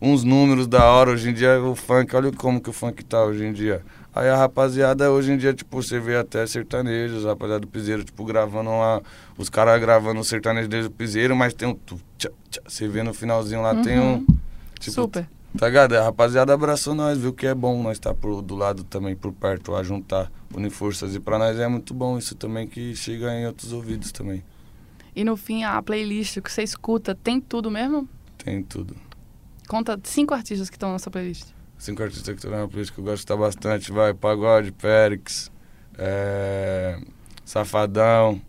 uns 0.00 0.24
números 0.24 0.66
da 0.66 0.84
hora. 0.84 1.10
Hoje 1.10 1.30
em 1.30 1.34
dia 1.34 1.60
o 1.60 1.74
funk, 1.74 2.14
olha 2.16 2.32
como 2.32 2.60
que 2.60 2.70
o 2.70 2.72
funk 2.72 3.04
tá 3.04 3.22
hoje 3.24 3.44
em 3.44 3.52
dia. 3.52 3.82
Aí 4.14 4.28
a 4.28 4.36
rapaziada 4.36 5.10
hoje 5.10 5.32
em 5.32 5.38
dia, 5.38 5.54
tipo, 5.54 5.82
você 5.82 5.98
vê 5.98 6.16
até 6.16 6.46
sertanejos, 6.46 7.24
a 7.24 7.30
rapaziada 7.30 7.60
do 7.60 7.66
piseiro, 7.66 8.04
tipo, 8.04 8.24
gravando 8.24 8.70
lá, 8.70 9.00
os 9.38 9.48
caras 9.48 9.80
gravando 9.80 10.20
o 10.20 10.24
sertanejo 10.24 10.68
desde 10.68 10.88
o 10.88 10.92
piseiro, 10.92 11.34
mas 11.34 11.54
tem 11.54 11.68
um. 11.68 11.74
tchá, 12.18 12.30
tchá, 12.50 12.60
você 12.66 12.86
vê 12.86 13.02
no 13.02 13.14
finalzinho 13.14 13.62
lá, 13.62 13.74
tem 13.82 13.98
um. 13.98 14.26
Tipo, 14.78 14.92
Super. 14.92 15.28
Tá 15.56 15.66
ligado? 15.66 15.94
A 15.94 16.04
rapaziada 16.04 16.52
abraçou 16.52 16.94
nós, 16.94 17.18
viu 17.18 17.32
que 17.32 17.46
é 17.46 17.54
bom 17.54 17.82
nós 17.82 17.98
estar 17.98 18.14
tá 18.14 18.28
do 18.42 18.54
lado 18.54 18.84
também, 18.84 19.14
por 19.14 19.32
perto, 19.32 19.74
a 19.74 19.82
juntar, 19.82 20.30
unir 20.54 20.70
forças. 20.70 21.14
E 21.14 21.20
pra 21.20 21.38
nós 21.38 21.58
é 21.58 21.68
muito 21.68 21.92
bom 21.92 22.18
isso 22.18 22.34
também, 22.34 22.66
que 22.66 22.94
chega 22.94 23.34
em 23.34 23.46
outros 23.46 23.72
ouvidos 23.72 24.12
também. 24.12 24.42
E 25.14 25.24
no 25.24 25.36
fim, 25.36 25.62
a 25.62 25.80
playlist 25.82 26.40
que 26.40 26.50
você 26.50 26.62
escuta 26.62 27.14
tem 27.14 27.38
tudo 27.40 27.70
mesmo? 27.70 28.08
Tem 28.38 28.62
tudo. 28.62 28.96
Conta 29.68 29.98
cinco 30.04 30.32
artistas 30.32 30.70
que 30.70 30.76
estão 30.76 30.92
nessa 30.92 31.10
playlist. 31.10 31.48
Cinco 31.82 32.00
artistas 32.00 32.32
que 32.36 32.46
estão 32.46 32.52
na 32.52 32.68
que 32.68 32.96
eu 32.96 33.02
gosto 33.02 33.36
bastante, 33.36 33.90
vai, 33.90 34.14
Pagode, 34.14 34.70
Périx, 34.70 35.50
é, 35.98 36.96
Safadão, 37.44 38.40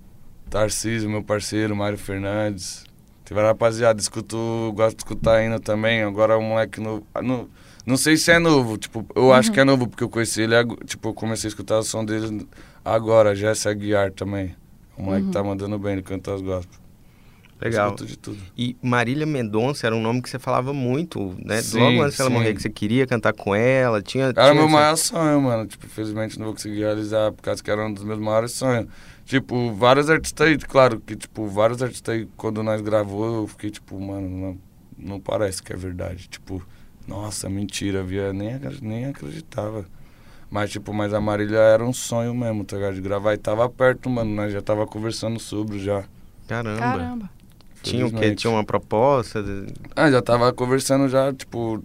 Tarcísio, 0.51 1.09
meu 1.09 1.23
parceiro, 1.23 1.75
Mário 1.75 1.97
Fernandes. 1.97 2.83
Tem 3.25 3.33
várias 3.33 3.49
rapaziada, 3.49 3.99
escuto, 3.99 4.71
gosto 4.75 4.97
de 4.97 5.03
escutar 5.03 5.37
ainda 5.37 5.59
também, 5.59 6.03
agora 6.03 6.37
o 6.37 6.43
moleque 6.43 6.79
novo, 6.79 7.07
ah, 7.11 7.23
não, 7.23 7.49
não 7.87 7.97
sei 7.97 8.17
se 8.17 8.29
é 8.29 8.37
novo, 8.37 8.77
tipo, 8.77 9.03
eu 9.15 9.33
acho 9.33 9.51
que 9.51 9.59
é 9.59 9.63
novo, 9.63 9.87
porque 9.87 10.03
eu 10.03 10.09
conheci 10.09 10.43
ele, 10.43 10.53
tipo, 10.85 11.09
eu 11.09 11.13
comecei 11.15 11.47
a 11.47 11.49
escutar 11.49 11.79
o 11.79 11.83
som 11.83 12.05
dele 12.05 12.47
agora, 12.85 13.33
Jesse 13.33 13.67
Aguiar 13.67 14.11
também. 14.11 14.55
O 14.95 15.01
moleque 15.01 15.31
tá 15.31 15.43
mandando 15.43 15.79
bem, 15.79 15.93
ele 15.93 16.03
canta 16.03 16.35
as 16.35 16.41
gospel. 16.41 16.82
Legal. 17.63 17.87
Escuto 17.87 18.05
de 18.05 18.17
tudo. 18.17 18.37
E 18.57 18.75
Marília 18.81 19.25
Mendonça 19.25 19.87
era 19.87 19.95
um 19.95 20.01
nome 20.01 20.21
que 20.21 20.29
você 20.29 20.37
falava 20.39 20.73
muito, 20.73 21.35
né? 21.43 21.61
Sim, 21.61 21.79
Logo 21.79 22.01
antes 22.03 22.17
dela 22.17 22.29
sim. 22.29 22.35
morrer, 22.35 22.53
que 22.53 22.61
você 22.61 22.69
queria 22.69 23.05
cantar 23.07 23.33
com 23.33 23.53
ela, 23.55 24.01
tinha... 24.01 24.25
Era 24.25 24.33
tinha 24.33 24.53
meu 24.53 24.63
essa- 24.65 24.71
maior 24.73 24.95
sonho, 24.95 25.41
mano. 25.41 25.65
Tipo, 25.67 25.85
infelizmente 25.85 26.37
não 26.37 26.45
vou 26.45 26.53
conseguir 26.55 26.79
realizar, 26.79 27.31
por 27.31 27.41
causa 27.41 27.63
que 27.63 27.69
era 27.71 27.85
um 27.85 27.93
dos 27.93 28.03
meus 28.03 28.19
maiores 28.19 28.51
sonhos. 28.51 28.87
Tipo, 29.25 29.73
vários 29.73 30.09
artistas 30.09 30.47
aí, 30.47 30.57
claro 30.57 30.99
que, 30.99 31.15
tipo, 31.15 31.47
vários 31.47 31.81
artistas 31.81 32.13
aí, 32.15 32.27
quando 32.35 32.61
nós 32.61 32.81
gravou, 32.81 33.41
eu 33.43 33.47
fiquei, 33.47 33.69
tipo, 33.69 33.99
mano, 33.99 34.29
não, 34.29 34.57
não 34.97 35.19
parece 35.19 35.63
que 35.63 35.71
é 35.71 35.75
verdade. 35.77 36.27
Tipo, 36.27 36.61
nossa, 37.07 37.49
mentira, 37.49 38.03
via, 38.03 38.33
nem, 38.33 38.59
nem 38.81 39.05
acreditava. 39.05 39.85
Mas, 40.51 40.69
tipo, 40.71 40.93
mas 40.93 41.13
a 41.13 41.19
Marília 41.21 41.57
era 41.57 41.83
um 41.83 41.93
sonho 41.93 42.33
mesmo, 42.35 42.63
tá 42.63 42.75
ligado? 42.75 42.93
De 42.95 43.01
gravar 43.01 43.33
e 43.33 43.37
tava 43.37 43.67
perto, 43.69 44.09
mano. 44.09 44.29
Nós 44.35 44.53
já 44.53 44.61
tava 44.61 44.85
conversando 44.85 45.39
sobre 45.39 45.79
já. 45.79 46.03
Caramba. 46.47 46.79
Caramba. 46.79 47.29
Tinha 47.83 48.05
o 48.07 48.11
quê? 48.11 48.33
Tinha 48.35 48.51
uma 48.51 48.63
proposta? 48.63 49.43
Ah, 49.95 50.09
já 50.09 50.21
tava 50.21 50.51
conversando 50.53 51.07
já, 51.09 51.33
tipo. 51.33 51.83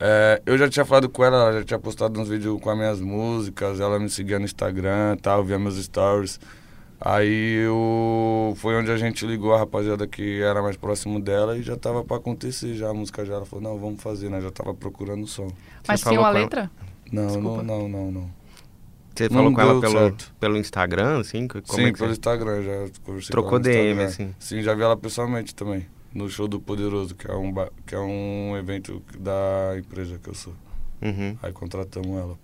é, 0.00 0.42
eu 0.46 0.56
já 0.58 0.68
tinha 0.68 0.84
falado 0.84 1.08
com 1.08 1.24
ela, 1.24 1.36
ela 1.36 1.52
já 1.60 1.64
tinha 1.64 1.78
postado 1.78 2.20
uns 2.20 2.28
vídeos 2.28 2.60
com 2.60 2.70
as 2.70 2.76
minhas 2.76 3.00
músicas, 3.00 3.80
ela 3.80 3.98
me 3.98 4.08
seguia 4.10 4.38
no 4.38 4.44
Instagram 4.44 5.14
e 5.18 5.20
tal, 5.20 5.44
via 5.44 5.58
meus 5.58 5.76
stories. 5.82 6.40
Aí 6.98 7.62
eu, 7.66 8.54
foi 8.56 8.74
onde 8.74 8.90
a 8.90 8.96
gente 8.96 9.26
ligou 9.26 9.54
a 9.54 9.58
rapaziada 9.58 10.06
que 10.06 10.40
era 10.42 10.62
mais 10.62 10.76
próximo 10.78 11.20
dela 11.20 11.56
e 11.58 11.62
já 11.62 11.76
tava 11.76 12.02
pra 12.02 12.16
acontecer 12.16 12.74
já 12.74 12.88
a 12.88 12.94
música 12.94 13.24
já. 13.24 13.34
Ela 13.34 13.44
falou, 13.44 13.62
não, 13.62 13.78
vamos 13.78 14.02
fazer, 14.02 14.30
né? 14.30 14.40
Já 14.40 14.50
tava 14.50 14.72
procurando 14.74 15.24
o 15.24 15.26
som. 15.26 15.48
Mas 15.86 16.00
tinha 16.00 16.18
uma 16.18 16.30
letra? 16.30 16.70
Não, 17.12 17.40
não, 17.40 17.62
não, 17.62 17.88
não, 17.88 18.10
não. 18.10 18.30
Você 19.16 19.28
falou 19.30 19.52
com 19.52 19.60
ela 19.60 19.80
pelo, 19.80 19.92
certo. 19.98 20.34
pelo 20.38 20.56
Instagram, 20.56 21.20
assim? 21.20 21.48
Como 21.48 21.64
Sim, 21.66 21.84
é 21.86 21.92
que 21.92 21.98
pelo 21.98 22.10
você... 22.10 22.12
Instagram, 22.12 22.62
já 22.62 22.86
conversei 23.04 23.30
Trocou 23.30 23.58
DM, 23.58 24.02
assim? 24.02 24.34
Sim, 24.38 24.62
já 24.62 24.74
vi 24.74 24.82
ela 24.82 24.96
pessoalmente 24.96 25.54
também, 25.54 25.86
no 26.14 26.28
show 26.28 26.46
do 26.46 26.60
Poderoso, 26.60 27.14
que 27.14 27.30
é 27.30 27.34
um, 27.34 27.52
ba- 27.52 27.70
que 27.86 27.94
é 27.94 27.98
um 27.98 28.56
evento 28.56 29.02
da 29.18 29.74
empresa 29.78 30.18
que 30.22 30.28
eu 30.28 30.34
sou. 30.34 30.54
Uhum. 31.02 31.36
Aí 31.42 31.52
contratamos 31.52 32.16
ela. 32.18 32.38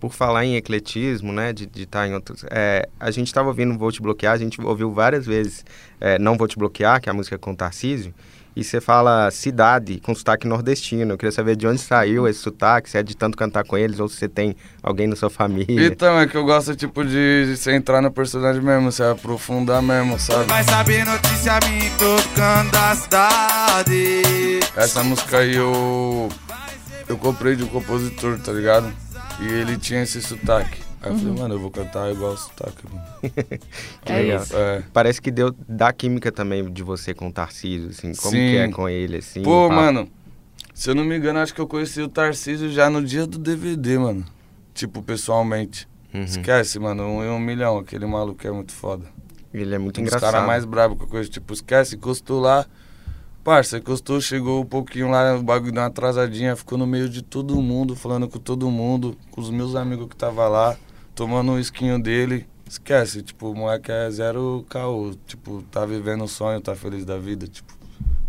Por 0.00 0.12
falar 0.12 0.44
em 0.44 0.56
ecletismo, 0.56 1.32
né, 1.32 1.52
de 1.52 1.68
estar 1.82 2.06
em 2.06 2.12
outros... 2.12 2.44
é, 2.50 2.88
a 3.00 3.10
gente 3.10 3.28
estava 3.28 3.48
ouvindo 3.48 3.78
Vou 3.78 3.90
Te 3.90 4.02
Bloquear, 4.02 4.34
a 4.34 4.36
gente 4.36 4.60
ouviu 4.60 4.90
várias 4.92 5.24
vezes 5.24 5.64
é, 6.00 6.18
Não 6.18 6.36
Vou 6.36 6.46
Te 6.46 6.58
Bloquear, 6.58 7.00
que 7.00 7.08
é 7.08 7.12
a 7.12 7.14
música 7.14 7.38
com 7.38 7.54
Tarcísio, 7.54 8.12
e 8.56 8.62
você 8.62 8.80
fala 8.80 9.30
cidade 9.30 10.00
com 10.00 10.14
sotaque 10.14 10.46
nordestino. 10.46 11.12
Eu 11.12 11.18
queria 11.18 11.32
saber 11.32 11.56
de 11.56 11.66
onde 11.66 11.80
saiu 11.80 12.28
esse 12.28 12.38
sotaque, 12.40 12.88
se 12.88 12.98
é 12.98 13.02
de 13.02 13.16
tanto 13.16 13.36
cantar 13.36 13.64
com 13.64 13.76
eles 13.76 13.98
ou 13.98 14.08
se 14.08 14.16
você 14.16 14.28
tem 14.28 14.54
alguém 14.82 15.06
na 15.06 15.16
sua 15.16 15.30
família. 15.30 15.86
Então, 15.86 16.18
é 16.18 16.26
que 16.26 16.36
eu 16.36 16.44
gosto, 16.44 16.76
tipo, 16.76 17.04
de 17.04 17.56
você 17.56 17.72
entrar 17.72 18.00
no 18.00 18.10
personagem 18.10 18.62
mesmo, 18.62 18.92
você 18.92 19.02
aprofundar 19.02 19.82
mesmo, 19.82 20.18
sabe? 20.18 20.44
Vai 20.44 20.62
saber 20.62 21.04
notícia 21.04 21.58
minha 21.68 21.90
tocando 21.92 22.70
da 22.70 22.94
cidade. 22.94 24.60
Essa 24.76 25.02
música 25.02 25.38
aí 25.38 25.56
eu, 25.56 26.28
eu 27.08 27.16
comprei 27.16 27.56
de 27.56 27.64
um 27.64 27.68
compositor, 27.68 28.38
tá 28.38 28.52
ligado? 28.52 28.92
E 29.40 29.46
ele 29.46 29.76
tinha 29.76 30.02
esse 30.02 30.22
sotaque. 30.22 30.84
Aí 31.04 31.12
eu 31.12 31.18
falei, 31.18 31.34
mano, 31.34 31.54
eu 31.54 31.58
vou 31.60 31.70
cantar 31.70 32.10
igual 32.12 32.32
o 32.32 32.36
sotaque, 32.36 32.82
mano. 32.90 33.06
Que 34.04 34.12
É 34.12 34.16
legal. 34.22 34.42
isso. 34.42 34.56
É. 34.56 34.82
Parece 34.92 35.20
que 35.20 35.30
deu 35.30 35.54
da 35.68 35.92
química 35.92 36.32
também 36.32 36.70
de 36.72 36.82
você 36.82 37.12
com 37.14 37.28
o 37.28 37.32
Tarcísio, 37.32 37.90
assim. 37.90 38.14
Como 38.14 38.30
Sim. 38.32 38.50
que 38.50 38.56
é 38.56 38.68
com 38.68 38.88
ele, 38.88 39.18
assim? 39.18 39.42
Pô, 39.42 39.68
mano, 39.68 40.08
se 40.72 40.90
eu 40.90 40.94
não 40.94 41.04
me 41.04 41.16
engano, 41.16 41.38
acho 41.40 41.54
que 41.54 41.60
eu 41.60 41.66
conheci 41.66 42.00
o 42.00 42.08
Tarcísio 42.08 42.70
já 42.70 42.88
no 42.88 43.02
dia 43.04 43.26
do 43.26 43.38
DVD, 43.38 43.98
mano. 43.98 44.24
Tipo, 44.72 45.02
pessoalmente. 45.02 45.86
Uhum. 46.12 46.22
Esquece, 46.22 46.78
mano, 46.78 47.02
um 47.04 47.24
em 47.24 47.28
um 47.28 47.38
milhão, 47.38 47.78
aquele 47.78 48.06
maluco 48.06 48.46
é 48.46 48.50
muito 48.50 48.72
foda. 48.72 49.04
Ele 49.52 49.74
é 49.74 49.78
muito 49.78 49.98
Um 49.98 50.02
engraçado. 50.02 50.32
caras 50.32 50.46
mais 50.46 50.64
bravos 50.64 50.96
que 50.98 51.04
eu 51.04 51.08
conheço. 51.08 51.30
Tipo, 51.30 51.52
esquece, 51.52 51.96
encostou 51.96 52.40
lá. 52.40 52.66
Parça, 53.44 53.76
encostou, 53.76 54.20
chegou 54.22 54.62
um 54.62 54.64
pouquinho 54.64 55.10
lá, 55.10 55.36
o 55.36 55.42
bagulho 55.42 55.70
deu 55.70 55.82
uma 55.82 55.88
atrasadinha, 55.88 56.56
ficou 56.56 56.78
no 56.78 56.86
meio 56.86 57.10
de 57.10 57.20
todo 57.20 57.54
mundo, 57.60 57.94
falando 57.94 58.26
com 58.26 58.38
todo 58.38 58.70
mundo, 58.70 59.16
com 59.30 59.38
os 59.40 59.50
meus 59.50 59.74
amigos 59.76 60.08
que 60.08 60.16
tava 60.16 60.48
lá, 60.48 60.74
tomando 61.14 61.52
um 61.52 61.58
esquinho 61.58 62.00
dele. 62.00 62.46
Esquece, 62.68 63.22
tipo, 63.22 63.50
o 63.50 63.54
moleque 63.54 63.92
é 63.92 64.10
zero 64.10 64.64
caô. 64.68 65.14
Tipo, 65.26 65.62
tá 65.70 65.84
vivendo 65.86 66.24
um 66.24 66.28
sonho, 66.28 66.60
tá 66.60 66.74
feliz 66.74 67.04
da 67.04 67.18
vida. 67.18 67.46
Tipo, 67.46 67.72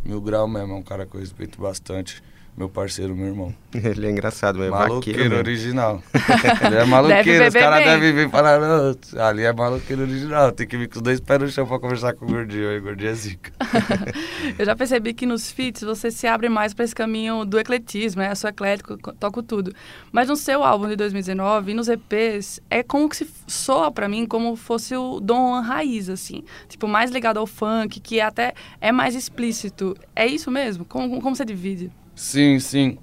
mil 0.04 0.22
grau 0.22 0.48
mesmo, 0.48 0.74
é 0.74 0.76
um 0.76 0.84
cara 0.84 1.06
que 1.06 1.16
eu 1.16 1.20
respeito 1.20 1.60
bastante. 1.60 2.22
Meu 2.58 2.70
parceiro, 2.70 3.14
meu 3.14 3.28
irmão. 3.28 3.54
Ele 3.76 4.08
é 4.08 4.10
engraçado, 4.12 4.64
é 4.64 4.70
Maloqueiro 4.70 5.20
vaqueiro 5.20 5.38
original. 5.38 6.02
Ele 6.66 6.76
é 6.76 6.86
maloqueiro, 6.86 7.26
Deve 7.26 7.48
os 7.50 7.54
caras 7.54 7.84
devem 7.84 8.14
vir 8.14 8.30
falar, 8.30 8.60
não, 8.62 8.96
ali 9.22 9.44
é 9.44 9.52
maloqueiro 9.52 10.04
original, 10.04 10.54
tem 10.54 10.66
que 10.66 10.78
vir 10.78 10.88
com 10.88 10.96
os 10.96 11.02
dois 11.02 11.20
pés 11.20 11.42
no 11.42 11.48
chão 11.50 11.68
pra 11.68 11.78
conversar 11.80 12.14
com 12.14 12.24
o 12.24 12.30
gordinho, 12.30 12.70
aí 12.70 12.78
o 12.80 12.82
gordinho 12.82 13.10
é 13.10 13.14
zica. 13.14 13.52
Eu 14.58 14.66
já 14.66 14.74
percebi 14.74 15.14
que 15.14 15.26
nos 15.26 15.52
feats 15.52 15.82
você 15.82 16.10
se 16.10 16.28
abre 16.28 16.48
mais 16.48 16.74
para 16.74 16.86
esse 16.86 16.96
caminho 16.96 17.44
do 17.44 17.60
ecletismo, 17.60 18.22
né? 18.22 18.32
Eu 18.32 18.36
sou 18.38 18.50
eclético, 18.50 18.98
co- 19.02 19.12
toco 19.14 19.44
tudo. 19.44 19.74
Mas 20.14 20.30
no 20.30 20.38
seu 20.38 20.64
álbum 20.64 20.88
de 20.88 20.96
2019 20.96 21.72
e 21.72 21.74
nos 21.74 21.90
EPs, 21.90 22.62
é 22.70 22.82
como 22.82 23.10
que 23.10 23.18
se 23.18 23.28
soa 23.48 23.92
para 23.92 24.08
mim 24.08 24.26
como 24.26 24.56
fosse 24.56 24.96
o 24.96 25.20
Dom 25.20 25.50
Juan 25.50 25.60
raiz, 25.62 26.08
assim. 26.10 26.42
Tipo, 26.70 26.88
mais 26.88 27.12
ligado 27.12 27.38
ao 27.38 27.46
funk, 27.46 28.00
que 28.00 28.22
até 28.22 28.54
é 28.80 28.94
mais 28.94 29.14
explícito. 29.14 29.94
É 30.16 30.26
isso 30.26 30.50
mesmo? 30.50 30.86
Como, 30.86 31.22
como 31.22 31.36
você 31.36 31.44
divide? 31.44 31.92
Sim, 32.16 32.60
sim. 32.60 32.98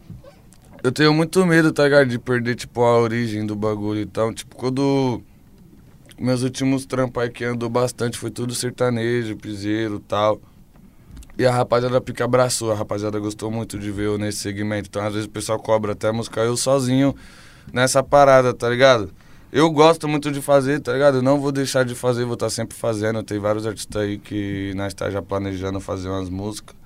Eu 0.83 0.91
tenho 0.91 1.13
muito 1.13 1.45
medo, 1.47 1.73
tá 1.73 1.85
ligado? 1.85 2.09
De 2.09 2.19
perder, 2.19 2.55
tipo, 2.55 2.83
a 2.83 2.99
origem 2.99 3.47
do 3.47 3.55
bagulho. 3.55 4.01
Então, 4.01 4.33
tipo, 4.33 4.57
quando 4.57 5.23
meus 6.19 6.43
últimos 6.43 6.87
trampos 6.87 7.23
aí 7.23 7.31
que 7.31 7.45
andou 7.45 7.69
bastante 7.69 8.17
foi 8.17 8.31
tudo 8.31 8.55
sertanejo, 8.55 9.37
piseiro 9.37 9.97
e 9.97 10.01
tal. 10.01 10.41
E 11.39 11.47
a 11.47 11.53
rapaziada 11.53 12.01
pica 12.01 12.25
abraçou, 12.25 12.73
a 12.73 12.75
rapaziada 12.75 13.19
gostou 13.19 13.51
muito 13.51 13.79
de 13.79 13.91
ver 13.91 14.07
eu 14.07 14.19
nesse 14.19 14.39
segmento. 14.39 14.89
Então, 14.89 15.03
às 15.03 15.13
vezes, 15.13 15.27
o 15.27 15.31
pessoal 15.31 15.59
cobra 15.59 15.93
até 15.93 16.11
música 16.11 16.41
eu 16.41 16.57
sozinho 16.57 17.15
nessa 17.73 18.03
parada, 18.03 18.53
tá 18.53 18.69
ligado? 18.69 19.11
Eu 19.53 19.71
gosto 19.71 20.09
muito 20.09 20.31
de 20.31 20.41
fazer, 20.41 20.81
tá 20.81 20.93
ligado? 20.93 21.19
Eu 21.19 21.23
não 21.23 21.39
vou 21.39 21.53
deixar 21.53 21.85
de 21.85 21.95
fazer, 21.95 22.25
vou 22.25 22.35
estar 22.35 22.51
sempre 22.51 22.77
fazendo. 22.77 23.23
Tem 23.23 23.39
vários 23.39 23.67
artistas 23.67 24.03
aí 24.03 24.19
que 24.19 24.73
nós 24.75 24.95
tá 24.95 25.11
já 25.11 25.21
planejando 25.21 25.79
fazer 25.81 26.09
umas 26.09 26.31
músicas. 26.31 26.82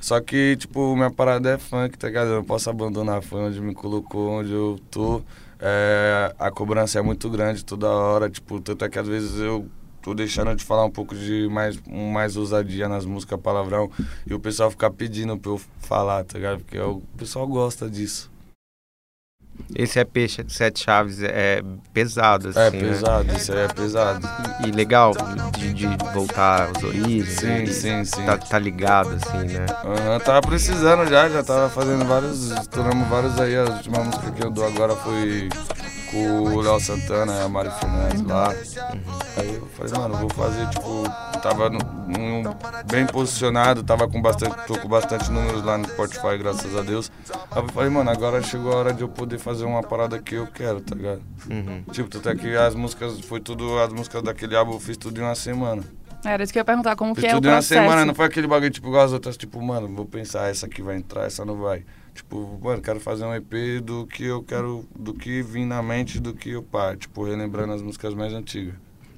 Só 0.00 0.20
que, 0.20 0.56
tipo, 0.56 0.96
minha 0.96 1.10
parada 1.10 1.50
é 1.50 1.58
funk, 1.58 1.98
tá 1.98 2.06
ligado? 2.06 2.28
Eu 2.28 2.36
não 2.36 2.44
posso 2.44 2.70
abandonar, 2.70 3.22
foi 3.22 3.40
onde 3.40 3.60
me 3.60 3.74
colocou, 3.74 4.30
onde 4.30 4.52
eu 4.52 4.78
tô. 4.90 5.22
É, 5.58 6.34
a 6.38 6.50
cobrança 6.50 6.98
é 6.98 7.02
muito 7.02 7.28
grande 7.28 7.64
toda 7.64 7.86
hora, 7.88 8.30
tipo, 8.30 8.60
tanto 8.60 8.84
é 8.84 8.88
que 8.88 8.98
às 8.98 9.06
vezes 9.06 9.38
eu 9.38 9.66
tô 10.00 10.14
deixando 10.14 10.54
de 10.54 10.64
falar 10.64 10.84
um 10.84 10.90
pouco 10.90 11.14
de 11.14 11.46
mais, 11.50 11.78
mais 11.86 12.36
ousadia 12.36 12.88
nas 12.88 13.04
músicas 13.04 13.38
palavrão 13.38 13.90
e 14.26 14.32
o 14.32 14.40
pessoal 14.40 14.70
ficar 14.70 14.90
pedindo 14.90 15.36
pra 15.36 15.50
eu 15.50 15.60
falar, 15.80 16.24
tá 16.24 16.38
ligado? 16.38 16.60
Porque 16.60 16.78
o 16.78 17.02
pessoal 17.18 17.46
gosta 17.46 17.88
disso. 17.90 18.30
Esse 19.74 19.98
EP 20.00 20.16
Sete 20.48 20.82
Chaves 20.84 21.22
é 21.22 21.62
pesado, 21.92 22.48
assim, 22.48 22.58
É 22.60 22.70
né? 22.70 22.80
pesado, 22.80 23.36
isso 23.36 23.52
aí 23.52 23.58
é 23.58 23.68
pesado. 23.68 24.28
E 24.66 24.70
legal 24.70 25.12
de, 25.58 25.72
de 25.72 25.86
voltar 26.12 26.70
às 26.76 26.82
origens. 26.82 27.28
Sim, 27.40 27.62
e 27.62 27.72
sim, 27.72 28.04
sim. 28.04 28.24
Tá, 28.24 28.36
tá 28.38 28.58
ligado, 28.58 29.10
assim, 29.14 29.52
né? 29.52 29.66
Aham, 29.84 30.18
tava 30.20 30.40
precisando 30.40 31.06
já, 31.08 31.28
já 31.28 31.42
tava 31.42 31.68
fazendo 31.68 32.04
vários, 32.04 32.50
estouramos 32.50 33.08
vários 33.08 33.38
aí. 33.40 33.56
A 33.56 33.64
última 33.64 34.02
música 34.04 34.30
que 34.32 34.44
eu 34.44 34.50
dou 34.50 34.66
agora 34.66 34.94
foi 34.96 35.48
com 36.10 36.42
o 36.42 36.60
Léo 36.60 36.80
Santana 36.80 37.32
e 37.38 37.42
a 37.42 37.48
Mari 37.48 37.70
Fernandes 37.70 38.22
lá. 38.22 38.50
Aí 39.36 39.54
eu 39.54 39.66
falei, 39.68 39.92
mano, 39.92 40.16
vou 40.16 40.28
fazer, 40.30 40.68
tipo, 40.70 41.04
tava 41.40 41.70
no, 41.70 41.78
num- 42.06 42.42
bem 42.90 43.06
posicionado, 43.06 43.82
tava 43.82 44.08
com 44.08 44.20
bastante, 44.20 44.56
tô 44.66 44.78
com 44.78 44.88
bastante 44.88 45.30
números 45.30 45.62
lá 45.64 45.78
no 45.78 45.88
Spotify, 45.88 46.36
graças 46.38 46.76
a 46.76 46.82
Deus. 46.82 47.10
Aí 47.50 47.62
eu 47.62 47.68
falei, 47.68 47.90
mano, 47.90 48.10
agora 48.10 48.42
chegou 48.42 48.72
a 48.72 48.76
hora 48.76 48.92
de 48.92 49.02
eu 49.02 49.08
poder 49.08 49.38
fazer 49.38 49.64
uma 49.64 49.82
parada 49.82 50.18
que 50.18 50.34
eu 50.34 50.46
quero, 50.46 50.80
tá 50.80 50.94
ligado? 50.94 51.22
Uhum. 51.50 51.82
Tipo, 51.92 52.08
tanto 52.08 52.28
é 52.28 52.34
que 52.34 52.56
as 52.56 52.74
músicas, 52.74 53.20
foi 53.20 53.40
tudo, 53.40 53.78
as 53.78 53.92
músicas 53.92 54.22
daquele 54.22 54.56
álbum 54.56 54.72
eu 54.74 54.80
fiz 54.80 54.96
tudo 54.96 55.20
em 55.20 55.24
uma 55.24 55.34
semana. 55.34 55.82
Era 56.24 56.42
isso 56.42 56.52
que 56.52 56.58
eu 56.58 56.60
ia 56.60 56.64
perguntar, 56.66 56.96
como 56.96 57.14
Fiz 57.14 57.24
que 57.24 57.30
é 57.30 57.32
o 57.32 57.36
tudo 57.36 57.46
em 57.46 57.48
uma 57.48 57.56
processo. 57.58 57.80
semana, 57.80 58.04
não 58.04 58.14
foi 58.14 58.26
aquele 58.26 58.46
bagulho 58.46 58.70
tipo 58.70 58.88
igual 58.88 59.02
as 59.04 59.12
outras, 59.12 59.38
tipo, 59.38 59.58
mano, 59.62 59.88
vou 59.88 60.04
pensar, 60.04 60.50
essa 60.50 60.66
aqui 60.66 60.82
vai 60.82 60.96
entrar, 60.96 61.24
essa 61.24 61.44
não 61.46 61.56
vai. 61.56 61.82
Tipo, 62.20 62.60
mano, 62.62 62.82
quero 62.82 63.00
fazer 63.00 63.24
um 63.24 63.34
EP 63.34 63.80
do 63.82 64.06
que 64.06 64.24
eu 64.24 64.42
quero, 64.42 64.84
do 64.94 65.14
que 65.14 65.40
vim 65.42 65.64
na 65.64 65.82
mente, 65.82 66.20
do 66.20 66.34
que 66.34 66.50
eu 66.50 66.62
pá, 66.62 66.94
tipo, 66.94 67.24
relembrando 67.24 67.72
as 67.72 67.80
músicas 67.80 68.12
mais 68.12 68.34
antigas. 68.34 68.74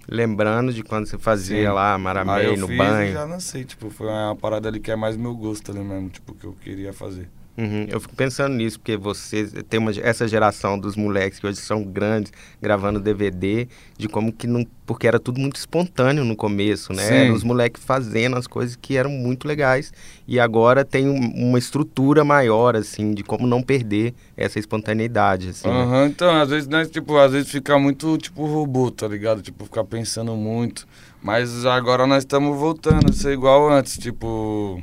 Lembrando 0.08 0.72
de 0.72 0.84
quando 0.84 1.06
você 1.06 1.18
fazia 1.18 1.68
Sim. 1.68 1.74
lá 1.74 1.98
Maramei 1.98 2.46
eu 2.46 2.56
no 2.56 2.68
fiz 2.68 2.78
banho. 2.78 3.12
já 3.12 3.24
lancei, 3.24 3.64
tipo, 3.64 3.90
foi 3.90 4.06
uma 4.06 4.36
parada 4.36 4.68
ali 4.68 4.78
que 4.78 4.90
é 4.90 4.94
mais 4.96 5.16
meu 5.16 5.34
gosto 5.34 5.72
ali 5.72 5.80
mesmo, 5.80 6.10
tipo, 6.10 6.32
que 6.32 6.44
eu 6.44 6.52
queria 6.52 6.92
fazer. 6.92 7.28
Uhum, 7.56 7.84
Eu 7.86 8.00
fico 8.00 8.16
pensando 8.16 8.54
nisso, 8.54 8.78
porque 8.80 8.96
você 8.96 9.44
tem 9.68 9.78
uma, 9.78 9.90
essa 9.90 10.26
geração 10.26 10.78
dos 10.78 10.96
moleques 10.96 11.38
que 11.38 11.46
hoje 11.46 11.58
são 11.58 11.84
grandes, 11.84 12.32
gravando 12.62 12.98
DVD, 12.98 13.68
de 13.98 14.08
como 14.08 14.32
que 14.32 14.46
não. 14.46 14.66
Porque 14.86 15.06
era 15.06 15.20
tudo 15.20 15.38
muito 15.38 15.56
espontâneo 15.56 16.24
no 16.24 16.34
começo, 16.34 16.92
né? 16.94 17.30
Os 17.30 17.44
moleques 17.44 17.84
fazendo 17.84 18.36
as 18.36 18.46
coisas 18.46 18.74
que 18.74 18.96
eram 18.96 19.10
muito 19.10 19.46
legais. 19.46 19.92
E 20.26 20.40
agora 20.40 20.82
tem 20.84 21.08
um- 21.08 21.48
uma 21.50 21.58
estrutura 21.58 22.24
maior, 22.24 22.74
assim, 22.74 23.12
de 23.12 23.22
como 23.22 23.46
não 23.46 23.62
perder 23.62 24.14
essa 24.36 24.58
espontaneidade, 24.58 25.50
assim. 25.50 25.68
né? 25.68 25.74
Aham, 25.74 26.06
então, 26.06 26.30
às 26.34 26.48
vezes, 26.48 26.66
nós, 26.68 26.90
tipo, 26.90 27.16
às 27.18 27.32
vezes 27.32 27.50
fica 27.50 27.78
muito, 27.78 28.16
tipo, 28.18 28.46
robô, 28.46 28.90
tá 28.90 29.06
ligado? 29.06 29.42
Tipo, 29.42 29.64
ficar 29.64 29.84
pensando 29.84 30.34
muito. 30.36 30.86
Mas 31.22 31.64
agora 31.66 32.06
nós 32.06 32.24
estamos 32.24 32.58
voltando 32.58 33.10
a 33.10 33.12
ser 33.12 33.32
igual 33.34 33.70
antes, 33.70 33.98
tipo... 33.98 34.82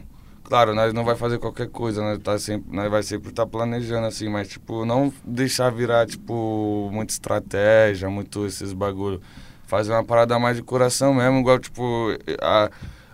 Claro, 0.50 0.74
nós 0.74 0.92
não 0.96 1.06
vai 1.06 1.16
fazer 1.16 1.38
qualquer 1.38 1.70
coisa, 1.70 2.02
nós, 2.02 2.18
tá 2.18 2.40
sempre, 2.40 2.76
nós 2.76 2.90
vai 2.90 3.04
sempre 3.04 3.30
estar 3.30 3.46
planejando, 3.46 4.08
assim, 4.08 4.28
mas, 4.28 4.48
tipo, 4.48 4.84
não 4.84 5.14
deixar 5.24 5.70
virar, 5.70 6.08
tipo, 6.08 6.90
muita 6.92 7.14
estratégia, 7.14 8.10
muito 8.10 8.48
esses 8.48 8.74
bagulho. 8.74 9.22
Fazer 9.68 9.92
uma 9.92 10.04
parada 10.04 10.40
mais 10.40 10.58
de 10.58 10.64
coração 10.64 11.14
mesmo, 11.14 11.38
igual, 11.38 11.60
tipo, 11.60 11.84
a, 12.42 12.68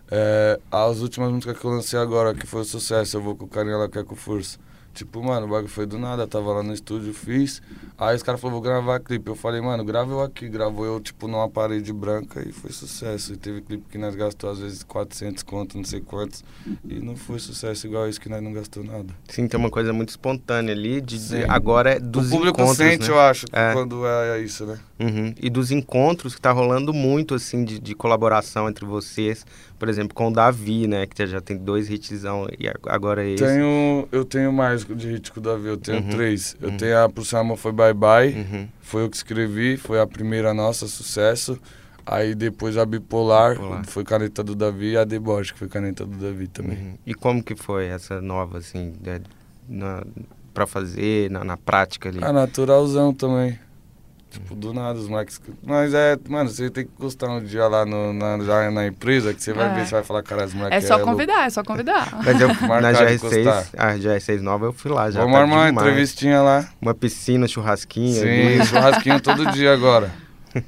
é, 0.10 0.58
as 0.72 1.00
últimas 1.02 1.30
músicas 1.30 1.58
que 1.60 1.66
eu 1.66 1.72
lancei 1.72 2.00
agora, 2.00 2.34
que 2.34 2.48
foi 2.48 2.62
o 2.62 2.64
sucesso, 2.64 3.18
eu 3.18 3.22
vou 3.22 3.36
com 3.36 3.44
o 3.44 3.50
carinha 3.50 3.76
lá, 3.76 3.90
quer 3.90 4.06
com 4.06 4.16
força. 4.16 4.58
Tipo, 4.96 5.22
mano, 5.22 5.46
o 5.46 5.50
bagulho 5.50 5.68
foi 5.68 5.86
do 5.86 6.00
nada, 6.00 6.26
tava 6.26 6.54
lá 6.54 6.64
no 6.64 6.74
estúdio, 6.74 7.14
fiz. 7.14 7.62
Aí 7.98 8.16
os 8.16 8.24
caras 8.24 8.40
falaram, 8.40 8.60
vou 8.60 8.62
gravar 8.62 8.98
clipe. 9.02 9.30
Eu 9.30 9.36
falei, 9.36 9.60
mano, 9.60 9.84
grava 9.84 10.10
eu 10.10 10.22
aqui. 10.22 10.48
Gravou 10.48 10.86
eu, 10.86 11.02
tipo, 11.02 11.28
numa 11.28 11.50
parede 11.50 11.92
branca 11.92 12.42
e 12.48 12.54
foi 12.54 12.72
sucesso. 12.72 13.34
E 13.34 13.38
teve 13.38 13.60
clipe 13.62 13.84
que 13.92 13.98
nós 13.98 14.16
gastou, 14.16 14.50
às 14.50 14.58
vezes, 14.60 14.84
400 14.84 15.44
conto, 15.44 15.76
não 15.78 15.84
sei 15.84 16.00
quantos. 16.00 16.46
E 16.88 16.96
não 17.02 17.18
foi 17.18 17.40
sucesso 17.40 17.86
igual 17.88 18.08
isso, 18.08 18.22
que 18.22 18.30
nós 18.30 18.42
não 18.42 18.54
gastou 18.54 18.86
nada. 18.86 19.14
Sim, 19.28 19.50
tem 19.50 19.60
uma 19.60 19.70
coisa 19.70 19.92
muito 19.92 20.10
espontânea 20.10 20.74
ali, 20.74 21.02
de, 21.02 21.18
de- 21.18 21.20
Sim. 21.20 21.44
agora 21.50 21.92
é 21.96 22.00
dos 22.00 22.28
o 22.28 22.30
público 22.30 22.62
encontros, 22.62 22.78
sente, 22.78 23.10
né? 23.10 23.14
eu 23.14 23.20
acho, 23.20 23.46
É. 23.52 23.74
quando 23.74 24.08
é 24.08 24.40
isso, 24.42 24.66
né? 24.66 24.80
Uhum. 24.98 25.34
E 25.42 25.50
dos 25.50 25.72
encontros 25.72 26.36
que 26.36 26.42
tá 26.42 26.52
rolando 26.54 26.94
muito, 26.94 27.36
assim, 27.36 27.66
de, 27.66 27.80
de 27.80 27.94
colaboração 27.94 28.70
entre 28.70 28.86
vocês. 28.86 29.46
Por 29.78 29.90
exemplo, 29.90 30.14
com 30.16 30.30
o 30.30 30.32
Davi, 30.34 30.88
né? 30.88 31.06
Que 31.06 31.28
já 31.28 31.42
tem 31.42 31.58
dois 31.58 31.90
hitzão 31.90 32.48
e 32.58 32.68
ag- 32.68 32.80
agora 32.88 33.26
é 33.26 33.32
esse. 33.32 33.44
Tenho, 33.44 34.08
eu 34.12 34.24
tenho 34.24 34.54
mais 34.54 34.86
de 34.86 35.08
hit 35.10 35.32
com 35.34 35.40
o 35.42 35.44
Davi, 35.44 35.68
eu 35.68 35.76
tenho 35.78 36.02
Uhum. 36.02 36.10
três. 36.10 36.56
Eu 36.62 36.70
Uhum. 36.70 36.78
tenho 36.78 36.98
a 37.04 37.10
Pro 37.10 37.24
Amor 37.38 37.58
Foi 37.58 37.74
Bye 37.74 37.94
Bye. 37.94 38.34
Uhum. 38.36 38.68
Foi 38.82 39.04
eu 39.04 39.10
que 39.10 39.18
escrevi, 39.18 39.76
foi 39.76 40.00
a 40.00 40.08
primeira 40.08 40.54
nossa, 40.54 40.88
sucesso. 40.88 41.60
Aí 42.06 42.34
depois 42.36 42.78
a 42.78 42.86
Bipolar, 42.86 43.56
Bipolar. 43.56 43.86
foi 43.88 44.04
caneta 44.06 44.44
do 44.44 44.56
Davi, 44.56 44.92
e 44.92 44.98
a 44.98 45.04
Deboche, 45.04 45.52
que 45.54 45.60
foi 45.60 45.68
caneta 45.68 46.06
do 46.06 46.16
Davi 46.16 46.48
também. 46.48 46.78
Uhum. 46.78 46.94
E 47.06 47.14
como 47.14 47.44
que 47.44 47.56
foi 47.56 47.88
essa 47.88 48.22
nova, 48.22 48.60
assim, 48.60 48.94
né, 49.04 49.20
na, 49.68 50.04
pra 50.54 50.66
fazer, 50.68 51.30
na, 51.32 51.44
na 51.44 51.58
prática 51.58 52.08
ali? 52.08 52.20
Ah, 52.22 52.32
naturalzão 52.32 53.12
também. 53.14 53.60
Tipo, 54.36 54.54
do 54.54 54.74
nada, 54.74 55.00
os 55.00 55.08
moleques. 55.08 55.40
Mas 55.66 55.94
é, 55.94 56.18
mano, 56.28 56.50
você 56.50 56.70
tem 56.70 56.86
que 56.86 56.92
gostar 57.00 57.30
um 57.30 57.42
dia 57.44 57.68
lá 57.68 57.86
no, 57.86 58.12
na, 58.14 58.38
já 58.44 58.70
na 58.70 58.86
empresa, 58.86 59.34
que 59.34 59.42
você 59.42 59.54
vai 59.54 59.70
É. 59.70 59.74
ver, 59.74 59.86
você 59.86 59.92
vai 59.96 60.04
falar, 60.04 60.24
cara, 60.24 60.46
os 60.46 60.54
moleques. 60.54 60.84
É 60.84 60.88
só 60.88 60.96
louco." 60.96 61.12
convidar, 61.12 61.46
é 61.46 61.50
só 61.50 61.64
convidar. 61.64 62.10
Mas 62.24 62.42
eu, 62.42 62.48
Marcar 62.50 62.82
na 62.82 62.92
de 62.92 63.00
GR6, 63.00 63.16
encostar. 63.16 63.66
a 63.78 63.94
GR6 63.96 64.42
nova 64.42 64.66
eu 64.66 64.74
fui 64.74 64.92
lá 64.92 65.10
já. 65.10 65.22
Vamos 65.22 65.36
tá 65.36 65.42
armar 65.42 65.72
uma 65.72 65.82
entrevistinha 65.82 66.42
lá. 66.42 66.68
Uma 66.82 66.94
piscina, 66.94 67.48
churrasquinho. 67.48 68.14
Sim, 68.14 68.28
ali. 68.58 68.66
churrasquinho 68.68 69.22
todo 69.22 69.50
dia 69.52 69.74
agora. 69.74 70.12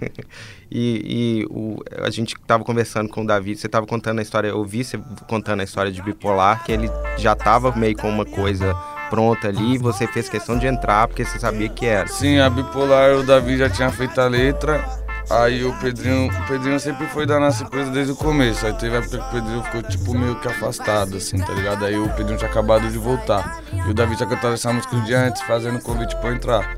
E, 0.69 1.41
e 1.41 1.45
o, 1.49 1.77
a 2.03 2.10
gente 2.10 2.36
tava 2.45 2.62
conversando 2.65 3.08
com 3.08 3.23
o 3.23 3.25
Davi, 3.25 3.56
você 3.56 3.69
tava 3.69 3.86
contando 3.88 4.19
a 4.19 4.21
história, 4.21 4.49
eu 4.49 4.58
ouvi 4.58 4.84
você 4.84 4.99
contando 5.25 5.62
a 5.62 5.63
história 5.63 5.89
de 5.89 6.01
bipolar, 6.01 6.62
que 6.65 6.73
ele 6.73 6.89
já 7.17 7.34
tava 7.38 7.73
meio 7.73 7.95
com 7.95 8.10
uma 8.10 8.25
coisa 8.25 8.75
pronta 9.10 9.48
ali, 9.48 9.76
e 9.76 9.78
você 9.78 10.08
fez 10.08 10.30
questão 10.30 10.58
de 10.58 10.67
entrar 10.67 11.08
porque 11.08 11.24
você 11.26 11.39
sabia 11.39 11.70
que 11.70 11.86
era. 11.86 12.08
Sim, 12.08 12.39
a 12.39 12.50
bipolar, 12.50 13.12
o 13.15 13.24
Davi 13.24 13.58
já 13.58 13.70
tinha 13.70 13.91
feito 13.91 14.20
a 14.20 14.28
letra. 14.28 14.84
Aí 15.30 15.65
o 15.65 15.74
Pedrinho, 15.80 16.32
o 16.32 16.48
Pedrinho 16.48 16.80
sempre 16.80 17.06
foi 17.08 17.26
da 17.26 17.38
nossa 17.38 17.62
empresa 17.63 17.91
desde 17.91 18.13
o 18.13 18.15
começo. 18.15 18.65
Aí 18.65 18.72
teve 18.72 18.96
a 18.96 19.00
época 19.00 19.17
que 19.17 19.24
o 19.26 19.30
Pedrinho 19.32 19.62
ficou 19.63 19.84
tipo 19.84 20.13
meio 20.17 20.36
que 20.39 20.48
afastado, 20.48 21.17
assim, 21.17 21.38
tá 21.38 21.52
ligado? 21.52 21.84
Aí 21.84 21.98
o 22.00 22.08
Pedrinho 22.08 22.38
tinha 22.38 22.50
acabado 22.50 22.89
de 22.89 22.98
voltar. 22.98 23.62
E 23.74 23.89
o 23.89 23.93
Davi 23.93 24.15
tinha 24.15 24.30
cantado 24.30 24.54
essa 24.54 24.72
música 24.72 24.96
um 24.96 25.04
dia 25.04 25.20
antes, 25.20 25.41
fazendo 25.41 25.82
convite 25.82 26.15
pra 26.22 26.32
entrar. 26.32 26.78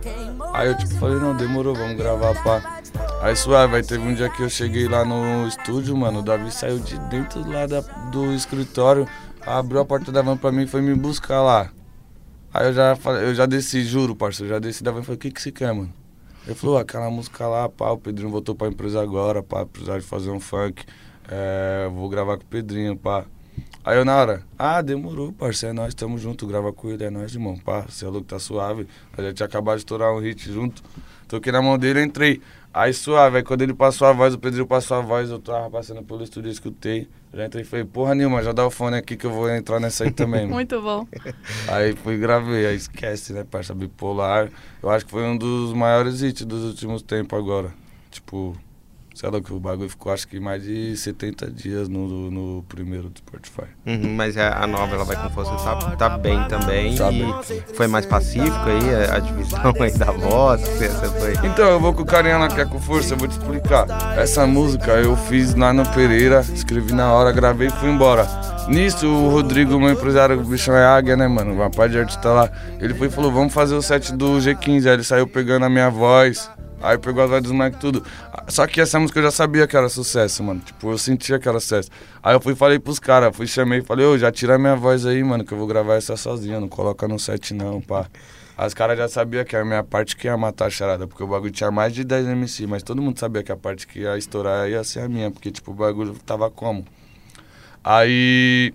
Aí 0.52 0.68
eu 0.68 0.76
tipo 0.76 0.96
falei, 0.96 1.20
não, 1.20 1.36
demorou, 1.36 1.76
vamos 1.76 1.96
gravar, 1.96 2.34
pá. 2.44 2.80
Aí 3.22 3.36
suave, 3.36 3.76
aí 3.76 3.84
teve 3.84 4.02
um 4.04 4.16
dia 4.16 4.30
que 4.30 4.42
eu 4.42 4.50
cheguei 4.50 4.88
lá 4.88 5.06
no 5.06 5.48
estúdio, 5.48 5.96
mano, 5.96 6.20
o 6.20 6.24
Davi 6.24 6.50
saiu 6.52 6.80
de 6.80 6.98
dentro 7.02 7.48
lá 7.48 7.68
da- 7.68 7.82
do 8.12 8.34
escritório, 8.34 9.08
abriu 9.46 9.80
a 9.80 9.86
porta 9.86 10.12
da 10.12 10.24
van 10.24 10.36
pra 10.36 10.52
mim 10.52 10.64
e 10.64 10.68
foi 10.68 10.82
me 10.82 10.96
buscar 10.96 11.42
lá. 11.44 11.70
Aí 12.54 12.68
eu 12.68 12.74
já 12.74 12.96
falei, 12.96 13.26
eu 13.26 13.36
já 13.36 13.46
desci, 13.46 13.84
juro, 13.84 14.16
parceiro, 14.16 14.52
eu 14.52 14.56
já 14.56 14.60
desci 14.60 14.84
da 14.84 14.92
van 14.92 15.02
e 15.02 15.04
falei, 15.04 15.18
o 15.18 15.20
que 15.20 15.32
que 15.32 15.42
você 15.42 15.52
quer, 15.52 15.74
mano? 15.74 15.94
Ele 16.46 16.56
falou, 16.56 16.78
"Ah, 16.78 16.82
aquela 16.82 17.10
música 17.12 17.46
lá, 17.48 17.70
pá, 17.70 17.92
o 17.92 17.98
Pedrinho 17.98 18.30
voltou 18.32 18.56
pra 18.56 18.68
empresa 18.68 19.02
agora, 19.02 19.44
pá, 19.44 19.66
precisar 19.66 20.00
de 20.00 20.06
fazer 20.06 20.32
um 20.32 20.40
funk, 20.40 20.84
é, 21.30 21.88
vou 21.94 22.10
gravar 22.10 22.38
com 22.38 22.44
o 22.44 22.48
Pedrinho, 22.48 22.98
pá. 22.98 23.26
Aí 23.84 23.98
eu 23.98 24.04
na 24.06 24.16
hora, 24.16 24.44
ah, 24.58 24.82
demorou, 24.82 25.32
parceiro, 25.32 25.76
é 25.76 25.80
nóis, 25.80 25.94
tamo 25.94 26.18
junto, 26.18 26.48
grava 26.48 26.74
com 26.74 26.90
ele, 26.90 27.04
é 27.04 27.10
nóis, 27.10 27.34
irmão, 27.34 27.58
pá, 27.58 27.86
você 27.88 28.06
é 28.06 28.08
louco, 28.08 28.28
tá 28.28 28.40
suave. 28.40 28.88
A 29.18 29.22
gente 29.22 29.44
acabado 29.44 29.76
de 29.76 29.82
estourar 29.82 30.14
um 30.14 30.20
hit 30.20 30.52
junto, 30.52 30.82
toquei 31.28 31.52
na 31.52 31.62
mão 31.62 31.78
dele, 31.78 32.02
entrei. 32.04 32.42
Aí 32.72 32.94
suave, 32.94 33.38
aí 33.38 33.44
quando 33.44 33.64
ele 33.64 33.74
passou 33.74 34.08
a 34.08 34.14
voz, 34.14 34.34
o 34.34 34.38
Pedrinho 34.38 34.68
passou 34.68 34.98
a 34.98 35.02
voz, 35.02 35.30
eu 35.30 35.40
tava 35.40 35.70
passando 35.72 36.04
pelo 36.04 36.24
estúdio, 36.24 36.50
eu 36.50 36.54
escutei. 36.54 37.08
Já 37.34 37.46
entrei 37.46 37.64
e 37.64 37.66
falei, 37.66 37.86
porra 37.86 38.14
nenhuma, 38.14 38.44
já 38.44 38.52
dá 38.52 38.66
o 38.66 38.72
fone 38.72 38.98
aqui 38.98 39.18
que 39.18 39.26
eu 39.26 39.32
vou 39.32 39.50
entrar 39.50 39.80
nessa 39.80 40.04
aí 40.04 40.12
também, 40.12 40.42
mano. 40.42 40.54
Muito 40.56 40.82
bom. 40.82 41.08
Aí 41.68 41.96
fui 41.96 42.16
e 42.16 42.18
gravei, 42.18 42.66
aí 42.66 42.76
esquece, 42.76 43.34
né, 43.34 43.44
parça? 43.44 43.74
Bipolar. 43.74 44.50
Eu 44.82 44.90
acho 44.90 45.06
que 45.06 45.12
foi 45.12 45.24
um 45.24 45.38
dos 45.38 45.74
maiores 45.74 46.22
hits 46.22 46.46
dos 46.46 46.64
últimos 46.64 47.02
tempos 47.02 47.38
agora. 47.38 47.72
Tipo, 48.10 48.56
Sei 49.20 49.30
lá, 49.30 49.42
que 49.42 49.52
o 49.52 49.60
bagulho 49.60 49.90
ficou 49.90 50.14
acho 50.14 50.26
que 50.26 50.40
mais 50.40 50.64
de 50.64 50.96
70 50.96 51.52
dias 51.52 51.90
no, 51.90 52.32
no 52.32 52.64
primeiro 52.70 53.10
do 53.10 53.18
Spotify. 53.18 53.68
Uhum, 53.86 54.16
mas 54.16 54.38
a, 54.38 54.64
a 54.64 54.66
nova, 54.66 54.96
ela 54.96 55.04
vai 55.04 55.18
com 55.18 55.30
força, 55.32 55.52
tá, 55.58 55.76
tá 55.98 56.18
bem 56.18 56.42
também. 56.48 56.96
Tá 56.96 57.12
e 57.12 57.20
bem. 57.20 57.64
foi 57.74 57.86
mais 57.86 58.06
pacífico 58.06 58.56
aí, 58.66 58.96
a, 58.96 59.18
a 59.18 59.20
divisão 59.20 59.74
aí 59.78 59.92
da 59.92 60.10
voz, 60.10 60.62
essa 60.82 61.10
foi... 61.10 61.34
Então, 61.46 61.70
eu 61.70 61.82
vou 61.82 61.94
com 61.94 62.04
o 62.04 62.06
carinha 62.06 62.38
lá 62.38 62.48
que 62.48 62.62
é 62.62 62.66
com 62.66 62.80
força, 62.80 63.14
eu 63.14 63.18
vou 63.18 63.28
te 63.28 63.32
explicar. 63.32 63.88
Essa 64.18 64.48
música 64.48 64.94
eu 64.94 65.18
fiz 65.18 65.54
lá 65.54 65.74
no 65.74 65.86
Pereira, 65.90 66.40
escrevi 66.54 66.94
na 66.94 67.12
hora, 67.12 67.34
gravei 67.34 67.68
e 67.68 67.72
fui 67.72 67.90
embora. 67.90 68.26
Nisso, 68.70 69.06
o 69.06 69.30
Rodrigo, 69.32 69.78
meu 69.78 69.90
empresário, 69.90 70.40
o 70.40 70.46
bichão 70.46 70.78
é 70.78 70.86
águia, 70.86 71.18
né, 71.18 71.28
mano? 71.28 71.56
Uma 71.56 71.70
parte 71.70 71.92
de 71.92 72.00
artista 72.00 72.30
lá. 72.30 72.50
Ele 72.80 72.94
foi 72.94 73.08
e 73.08 73.12
falou, 73.12 73.34
vamos 73.34 73.54
fazer 73.54 73.76
o 73.76 73.82
set 73.82 74.14
do 74.14 74.38
G15. 74.38 74.86
Aí 74.86 74.94
ele 74.94 75.04
saiu 75.04 75.28
pegando 75.28 75.66
a 75.66 75.70
minha 75.70 75.90
voz, 75.90 76.50
aí 76.82 76.98
pegou 76.98 77.24
as 77.24 77.30
vozes 77.30 77.44
dos 77.44 77.52
Mike 77.52 77.78
tudo. 77.78 78.04
Só 78.48 78.66
que 78.68 78.82
essa 78.82 79.00
música 79.00 79.20
eu 79.20 79.24
já 79.24 79.32
sabia 79.32 79.68
que 79.68 79.76
era 79.76 79.90
sucesso, 79.90 80.44
mano. 80.44 80.60
Tipo, 80.60 80.92
eu 80.92 80.98
sentia 80.98 81.40
que 81.40 81.48
era 81.48 81.60
sucesso. 81.60 81.90
Aí 82.22 82.36
eu 82.36 82.42
fui 82.42 82.56
falei 82.56 82.80
pros 82.80 83.00
caras, 83.00 83.36
fui 83.36 83.48
chamei 83.48 83.80
e 83.80 83.82
falei, 83.82 84.06
ô, 84.06 84.18
já 84.18 84.32
tira 84.32 84.58
minha 84.58 84.76
voz 84.76 85.06
aí, 85.06 85.24
mano, 85.24 85.44
que 85.44 85.54
eu 85.54 85.58
vou 85.58 85.68
gravar 85.68 85.96
essa 85.96 86.16
sozinha, 86.18 86.60
não 86.60 86.68
coloca 86.68 87.08
no 87.08 87.20
set 87.20 87.54
não, 87.54 87.82
pá. 87.82 88.08
As 88.58 88.74
caras 88.74 88.98
já 88.98 89.08
sabiam 89.08 89.46
que 89.46 89.56
a 89.56 89.64
minha 89.64 89.84
parte 89.84 90.18
que 90.18 90.28
ia 90.28 90.36
matar 90.36 90.66
a 90.66 90.70
charada, 90.70 91.08
porque 91.08 91.24
o 91.24 91.28
bagulho 91.28 91.50
tinha 91.50 91.72
mais 91.72 91.94
de 91.94 92.04
10 92.04 92.28
MC, 92.28 92.68
mas 92.68 92.84
todo 92.84 93.02
mundo 93.02 93.18
sabia 93.18 93.42
que 93.42 93.54
a 93.54 93.56
parte 93.56 93.88
que 93.88 94.00
ia 94.00 94.18
estourar 94.18 94.70
ia 94.70 94.84
ser 94.84 95.00
a 95.00 95.08
minha, 95.08 95.32
porque, 95.32 95.50
tipo, 95.50 95.72
o 95.72 95.74
bagulho 95.74 96.14
tava 96.26 96.52
como? 96.52 96.86
Aí. 97.82 98.74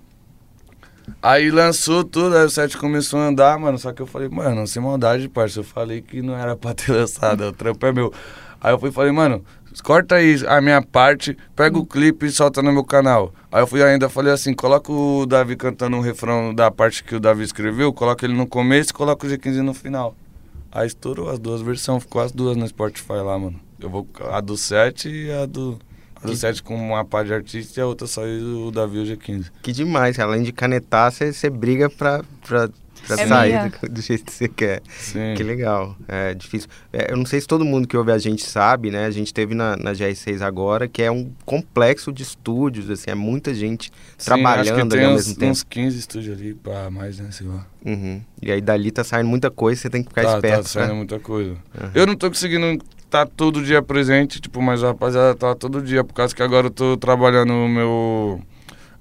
Aí 1.23 1.51
lançou 1.51 2.05
tudo, 2.05 2.37
aí 2.37 2.45
o 2.45 2.51
set 2.51 2.77
começou 2.77 3.21
a 3.21 3.27
andar, 3.27 3.59
mano. 3.59 3.79
Só 3.79 3.93
que 3.93 4.03
eu 4.03 4.07
falei, 4.07 4.29
mano, 4.29 4.67
sem 4.67 4.83
maldade, 4.83 5.29
parça. 5.29 5.61
Eu 5.61 5.65
falei 5.65 6.01
que 6.01 6.23
não 6.23 6.37
era 6.37 6.57
pra 6.57 6.75
ter 6.75 6.93
lançado, 6.97 7.45
o 7.45 7.53
trampo 7.53 7.85
é 7.87 7.93
meu. 7.93 8.13
Aí 8.61 8.73
eu 8.73 8.79
fui 8.79 8.89
e 8.89 8.93
falei, 8.93 9.13
mano, 9.13 9.45
corta 9.83 10.15
aí 10.15 10.37
a 10.47 10.61
minha 10.61 10.81
parte, 10.81 11.37
pega 11.55 11.79
o 11.79 11.85
clipe 11.85 12.27
e 12.27 12.31
solta 12.31 12.63
no 12.63 12.73
meu 12.73 12.85
canal. 12.85 13.33
Aí 13.53 13.63
eu 13.63 13.67
fui 13.67 13.83
ainda 13.83 14.09
falei 14.09 14.33
assim, 14.33 14.55
coloca 14.55 14.91
o 14.91 15.27
Davi 15.27 15.57
cantando 15.57 15.97
o 15.97 16.01
refrão 16.01 16.55
da 16.55 16.71
parte 16.71 17.05
que 17.05 17.15
o 17.15 17.21
Davi 17.21 17.43
escreveu, 17.43 17.93
coloca 17.93 18.25
ele 18.25 18.35
no 18.35 18.47
começo 18.47 18.91
e 18.91 18.95
coloca 18.95 19.27
o 19.27 19.31
G15 19.31 19.61
no 19.61 19.75
final. 19.75 20.17
Aí 20.73 20.87
estourou 20.87 21.31
as 21.31 21.39
duas 21.39 21.61
versões, 21.61 22.03
ficou 22.03 22.21
as 22.23 22.33
duas 22.33 22.57
no 22.57 22.67
Spotify 22.67 23.13
lá, 23.13 23.39
mano. 23.39 23.61
Eu 23.79 23.91
vou 23.91 24.09
a 24.31 24.41
do 24.41 24.57
7 24.57 25.09
e 25.09 25.31
a 25.31 25.47
do. 25.47 25.79
Do 26.25 26.37
7 26.37 26.63
com 26.63 26.75
uma 26.75 27.05
parte 27.05 27.29
de 27.29 27.35
artista 27.35 27.81
e 27.81 27.83
a 27.83 27.87
outra 27.87 28.07
só 28.07 28.23
o 28.23 28.71
Davi 28.71 28.99
o 28.99 29.05
G15. 29.05 29.47
Que 29.63 29.73
demais, 29.73 30.19
além 30.19 30.43
de 30.43 30.53
canetar, 30.53 31.13
você, 31.13 31.33
você 31.33 31.51
briga 31.51 31.91
pra, 31.91 32.23
pra, 32.47 32.69
pra 33.07 33.21
É 33.21 33.27
sair 33.27 33.71
do, 33.83 33.89
do 33.91 34.01
jeito 34.01 34.25
que 34.25 34.33
você 34.33 34.49
quer. 34.49 34.83
Sim. 34.89 35.35
Que 35.37 35.43
legal, 35.43 35.97
é 36.09 36.33
difícil. 36.35 36.69
É, 36.93 37.13
eu 37.13 37.17
não 37.17 37.27
sei 37.27 37.41
se 37.41 37.47
todo 37.47 37.65
mundo 37.65 37.87
que 37.87 37.97
ouve 37.97 38.11
a 38.13 38.19
gente 38.19 38.43
sabe, 38.45 38.91
né? 38.91 39.05
A 39.05 39.11
gente 39.11 39.35
teve 39.35 39.55
na, 39.55 39.77
na 39.77 39.93
GR6 39.93 40.41
agora, 40.41 40.89
que 40.89 41.03
é 41.03 41.11
um 41.11 41.31
complexo 41.45 42.13
de 42.13 42.23
estúdios, 42.23 42.89
assim, 42.91 43.11
é 43.11 43.15
muita 43.15 43.53
gente 43.55 43.91
Sim, 44.17 44.25
trabalhando 44.25 44.61
acho 44.61 44.75
que 44.75 44.81
ali 44.81 44.89
tem 44.91 45.05
ao 45.05 45.13
uns, 45.13 45.17
mesmo 45.17 45.35
tempo. 45.35 45.53
uns 45.53 45.63
15 45.63 45.99
estúdios 45.99 46.39
ali 46.39 46.55
pra 46.55 46.91
mais, 46.91 47.19
né? 47.19 47.31
Sei 47.31 47.47
lá. 47.47 47.67
Uhum. 47.85 48.23
E 48.41 48.51
aí 48.51 48.61
dali 48.63 48.91
tá 48.91 49.05
saindo 49.05 49.29
muita 49.29 49.51
coisa, 49.51 49.81
você 49.81 49.91
tem 49.91 50.03
que 50.03 50.09
ficar 50.09 50.23
tá, 50.23 50.35
esperto. 50.37 50.63
tá 50.63 50.69
saindo 50.69 50.89
né? 50.89 50.95
muita 50.95 51.21
coisa. 51.21 51.55
Eu 51.95 52.07
não 52.07 52.17
tô 52.17 52.29
conseguindo 52.31 52.83
estar 53.05 53.27
todo 53.27 53.63
dia 53.63 53.83
presente, 53.83 54.41
tipo, 54.41 54.61
mas 54.61 54.83
a 54.83 54.89
rapaziada 54.89 55.35
tá 55.35 55.55
todo 55.55 55.81
dia, 55.81 56.03
por 56.03 56.15
causa 56.15 56.35
que 56.35 56.43
agora 56.43 56.67
eu 56.67 56.71
tô 56.71 56.97
trabalhando 56.97 57.53
o 57.53 57.69
meu. 57.69 58.41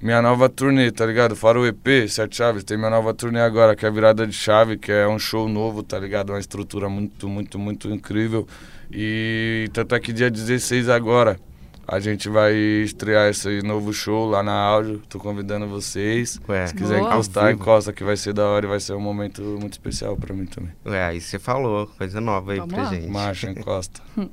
Minha 0.02 0.22
nova 0.22 0.50
turnê, 0.50 0.92
tá 0.92 1.06
ligado? 1.06 1.34
Fora 1.34 1.58
o 1.58 1.66
EP, 1.66 2.10
Sete 2.10 2.36
Chaves, 2.36 2.66
tem 2.66 2.78
minha 2.78 2.90
nova 2.90 3.14
turnê 3.14 3.40
agora, 3.40 3.74
que 3.74 3.86
é 3.86 3.88
a 3.88 3.92
Virada 3.92 4.28
de 4.28 4.34
Chave, 4.34 4.78
que 4.78 4.92
é 4.92 5.08
um 5.08 5.18
show 5.18 5.48
novo, 5.48 5.82
tá 5.82 5.98
ligado? 5.98 6.32
Uma 6.32 6.40
estrutura 6.40 6.90
muito, 6.90 7.30
muito, 7.30 7.58
muito 7.58 7.90
incrível. 7.90 8.46
E 8.92 9.70
tanto 9.72 9.96
é 9.96 10.00
que 10.02 10.12
dia 10.12 10.30
16 10.30 10.90
agora, 10.90 11.40
a 11.88 12.00
gente 12.00 12.30
vai 12.30 12.54
estrear 12.54 13.30
esse 13.30 13.62
novo 13.62 13.92
show 13.94 14.30
lá 14.30 14.42
na 14.42 14.54
áudio. 14.54 15.02
Tô 15.10 15.20
convidando 15.20 15.68
vocês. 15.68 16.40
Ué, 16.48 16.68
Se 16.68 16.74
quiser 16.74 17.00
Boa. 17.00 17.10
encostar, 17.12 17.52
encosta, 17.52 17.92
que 17.92 18.04
vai 18.04 18.16
ser 18.16 18.34
da 18.34 18.46
hora 18.46 18.66
e 18.66 18.70
vai 18.70 18.80
ser 18.80 18.94
um 18.94 19.02
momento 19.02 19.42
muito 19.60 19.74
especial 19.74 20.16
pra 20.16 20.34
mim 20.34 20.46
também. 20.46 20.72
Ué, 20.86 21.04
aí 21.04 21.20
você 21.22 21.38
falou, 21.38 21.88
coisa 21.98 22.22
nova 22.22 22.54
aí 22.54 22.60
Vamos 22.60 22.74
pra 22.74 22.84
lá. 22.84 22.90
gente. 22.90 23.08
Marcha, 23.08 23.50
encosta. 23.52 24.02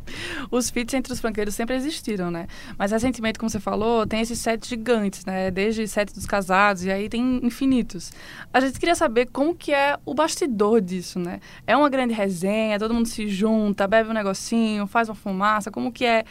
Os 0.50 0.70
feats 0.70 0.94
entre 0.94 1.12
os 1.12 1.20
funkeiros 1.20 1.54
sempre 1.54 1.74
existiram, 1.76 2.30
né? 2.30 2.46
Mas 2.78 2.92
recentemente, 2.92 3.38
como 3.38 3.50
você 3.50 3.60
falou, 3.60 4.06
tem 4.06 4.20
esses 4.20 4.38
sets 4.38 4.68
gigantes, 4.68 5.24
né? 5.24 5.50
Desde 5.50 5.86
sete 5.88 6.14
dos 6.14 6.26
casados 6.26 6.84
e 6.84 6.90
aí 6.90 7.08
tem 7.08 7.40
infinitos. 7.44 8.12
A 8.52 8.60
gente 8.60 8.78
queria 8.78 8.94
saber 8.94 9.26
como 9.32 9.54
que 9.54 9.72
é 9.72 9.98
o 10.04 10.14
bastidor 10.14 10.80
disso, 10.80 11.18
né? 11.18 11.40
É 11.66 11.76
uma 11.76 11.88
grande 11.88 12.14
resenha, 12.14 12.78
todo 12.78 12.94
mundo 12.94 13.06
se 13.06 13.26
junta, 13.28 13.86
bebe 13.86 14.08
um 14.08 14.12
negocinho, 14.12 14.86
faz 14.86 15.08
uma 15.08 15.14
fumaça, 15.14 15.70
como 15.70 15.90
que 15.92 16.04
é 16.04 16.24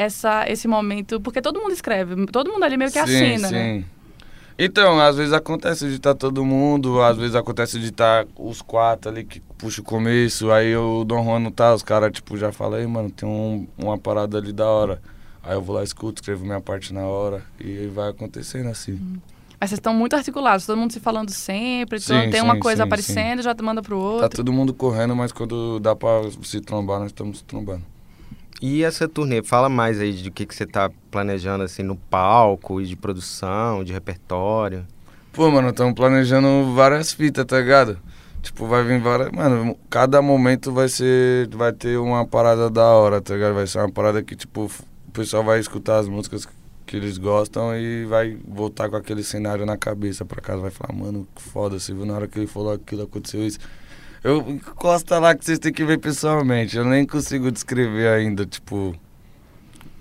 essa, 0.00 0.44
esse 0.48 0.66
momento? 0.66 1.20
Porque 1.20 1.42
todo 1.42 1.60
mundo 1.60 1.72
escreve, 1.72 2.26
todo 2.26 2.50
mundo 2.50 2.64
ali 2.64 2.76
meio 2.76 2.90
que 2.90 2.98
assina, 2.98 3.50
né? 3.50 3.84
Então, 4.58 5.00
às 5.00 5.16
vezes 5.16 5.32
acontece 5.32 5.88
de 5.88 5.94
estar 5.96 6.14
todo 6.14 6.44
mundo, 6.44 7.00
às 7.00 7.16
vezes 7.16 7.34
acontece 7.34 7.78
de 7.78 7.86
estar 7.88 8.26
os 8.38 8.60
quatro 8.60 9.10
ali 9.10 9.24
que 9.24 9.40
puxa 9.56 9.80
o 9.80 9.84
começo, 9.84 10.50
aí 10.50 10.76
o 10.76 11.02
Dom 11.04 11.24
Juan 11.24 11.38
não 11.38 11.50
tá, 11.50 11.74
os 11.74 11.82
caras 11.82 12.12
tipo 12.12 12.36
já 12.36 12.52
falam, 12.52 12.78
aí 12.78 12.86
mano, 12.86 13.10
tem 13.10 13.26
um, 13.26 13.66
uma 13.78 13.96
parada 13.96 14.36
ali 14.36 14.52
da 14.52 14.66
hora. 14.68 15.00
Aí 15.42 15.54
eu 15.54 15.62
vou 15.62 15.76
lá, 15.76 15.82
escuto, 15.82 16.20
escrevo 16.20 16.44
minha 16.44 16.60
parte 16.60 16.92
na 16.92 17.06
hora 17.06 17.42
e 17.58 17.86
vai 17.86 18.10
acontecendo 18.10 18.68
assim. 18.68 18.98
Mas 19.58 19.70
vocês 19.70 19.78
estão 19.78 19.94
muito 19.94 20.14
articulados, 20.14 20.66
todo 20.66 20.76
mundo 20.78 20.92
se 20.92 21.00
falando 21.00 21.30
sempre, 21.30 21.98
Sim, 21.98 22.14
então 22.14 22.30
tem 22.30 22.42
uma 22.42 22.54
sim, 22.54 22.60
coisa 22.60 22.82
sim, 22.82 22.86
aparecendo, 22.86 23.42
já 23.42 23.54
manda 23.62 23.80
pro 23.80 23.96
Tá 23.98 24.02
outro. 24.04 24.36
todo 24.36 24.52
mundo 24.52 24.74
correndo, 24.74 25.16
mas 25.16 25.32
quando 25.32 25.78
dá 25.80 25.96
pra 25.96 26.22
se 26.42 26.60
trombar, 26.60 26.98
nós 26.98 27.08
estamos 27.08 27.38
se 27.38 27.44
trombando. 27.44 27.82
E 28.60 28.84
essa 28.84 29.08
turnê, 29.08 29.42
fala 29.42 29.70
mais 29.70 29.98
aí 30.00 30.12
de 30.12 30.30
que, 30.30 30.44
que 30.44 30.54
você 30.54 30.66
tá 30.66 30.90
planejando, 31.10 31.64
assim, 31.64 31.82
no 31.82 31.96
palco, 31.96 32.80
e 32.80 32.86
de 32.86 32.94
produção, 32.94 33.82
de 33.82 33.92
repertório. 33.92 34.86
Pô, 35.32 35.50
mano, 35.50 35.70
estamos 35.70 35.94
planejando 35.94 36.74
várias 36.74 37.12
fitas, 37.12 37.46
tá 37.46 37.58
ligado? 37.58 37.98
Tipo, 38.42 38.66
vai 38.66 38.82
vir 38.82 39.00
várias. 39.00 39.30
Mano, 39.30 39.78
cada 39.88 40.20
momento 40.20 40.72
vai 40.72 40.88
ser. 40.88 41.48
Vai 41.48 41.72
ter 41.72 41.98
uma 41.98 42.26
parada 42.26 42.68
da 42.68 42.84
hora, 42.84 43.20
tá 43.20 43.34
ligado? 43.34 43.54
Vai 43.54 43.66
ser 43.66 43.78
uma 43.78 43.90
parada 43.90 44.22
que, 44.22 44.36
tipo, 44.36 44.64
o 44.64 45.10
pessoal 45.12 45.42
vai 45.42 45.58
escutar 45.58 45.98
as 45.98 46.08
músicas 46.08 46.46
que 46.86 46.96
eles 46.96 47.18
gostam 47.18 47.74
e 47.76 48.04
vai 48.04 48.36
voltar 48.46 48.90
com 48.90 48.96
aquele 48.96 49.22
cenário 49.22 49.64
na 49.64 49.76
cabeça 49.76 50.24
pra 50.24 50.40
casa. 50.42 50.60
Vai 50.60 50.70
falar, 50.70 50.92
mano, 50.92 51.26
que 51.34 51.42
foda, 51.42 51.78
você 51.78 51.94
viu 51.94 52.04
na 52.04 52.14
hora 52.14 52.28
que 52.28 52.38
ele 52.38 52.46
falou 52.46 52.72
aquilo, 52.72 53.02
aconteceu 53.04 53.46
isso. 53.46 53.58
Eu 54.22 54.38
encosta 54.48 55.18
lá 55.18 55.34
que 55.34 55.44
vocês 55.44 55.58
têm 55.58 55.72
que 55.72 55.84
ver 55.84 55.98
pessoalmente. 55.98 56.76
Eu 56.76 56.84
nem 56.84 57.06
consigo 57.06 57.50
descrever 57.50 58.08
ainda, 58.08 58.44
tipo. 58.44 58.94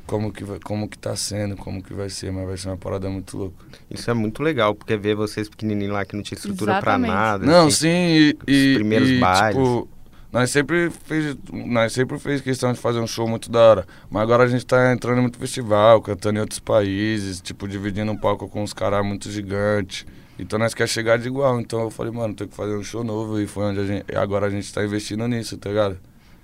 Como 0.05 0.31
que, 0.33 0.43
vai, 0.43 0.59
como 0.59 0.89
que 0.89 0.97
tá 0.97 1.15
sendo, 1.15 1.55
como 1.55 1.83
que 1.83 1.93
vai 1.93 2.09
ser, 2.09 2.31
mas 2.31 2.47
vai 2.47 2.57
ser 2.57 2.69
uma 2.69 2.77
parada 2.77 3.07
muito 3.09 3.37
louca. 3.37 3.63
Isso 3.91 4.09
é 4.09 4.13
muito 4.13 4.41
legal, 4.41 4.73
porque 4.73 4.97
ver 4.97 5.15
vocês 5.15 5.47
pequenininhos 5.47 5.93
lá 5.93 6.03
que 6.03 6.15
não 6.15 6.23
tinha 6.23 6.35
estrutura 6.35 6.71
Exatamente. 6.71 7.11
pra 7.11 7.15
nada. 7.21 7.45
Não, 7.45 7.67
assim, 7.67 7.77
sim, 7.77 8.35
e, 8.47 8.71
e- 8.71 8.75
primeiros 8.75 9.07
e, 9.07 9.19
bailes. 9.19 9.55
tipo, 9.55 9.87
nós 10.31 10.49
sempre 10.49 10.89
fez, 10.89 11.37
nós 11.53 11.93
sempre 11.93 12.17
fez 12.17 12.41
questão 12.41 12.73
de 12.73 12.79
fazer 12.79 12.99
um 12.99 13.05
show 13.05 13.27
muito 13.27 13.51
da 13.51 13.59
hora. 13.59 13.87
Mas 14.09 14.23
agora 14.23 14.43
a 14.45 14.47
gente 14.47 14.65
tá 14.65 14.91
entrando 14.91 15.19
em 15.19 15.21
muito 15.21 15.37
festival, 15.37 16.01
cantando 16.01 16.39
em 16.39 16.41
outros 16.41 16.59
países, 16.59 17.39
tipo, 17.39 17.67
dividindo 17.67 18.11
um 18.11 18.17
palco 18.17 18.49
com 18.49 18.63
uns 18.63 18.73
caras 18.73 19.05
muito 19.05 19.29
gigantes. 19.29 20.07
Então 20.39 20.57
nós 20.57 20.73
quer 20.73 20.87
chegar 20.87 21.17
de 21.17 21.27
igual. 21.27 21.59
Então 21.59 21.81
eu 21.81 21.89
falei, 21.89 22.11
mano, 22.11 22.33
tem 22.33 22.47
que 22.47 22.55
fazer 22.55 22.75
um 22.75 22.83
show 22.83 23.03
novo 23.03 23.39
e 23.39 23.45
foi 23.45 23.65
onde 23.65 23.79
a 23.79 23.85
gente, 23.85 24.15
agora 24.15 24.47
a 24.47 24.49
gente 24.49 24.73
tá 24.73 24.83
investindo 24.83 25.27
nisso, 25.27 25.57
tá 25.57 25.69
ligado? 25.69 25.97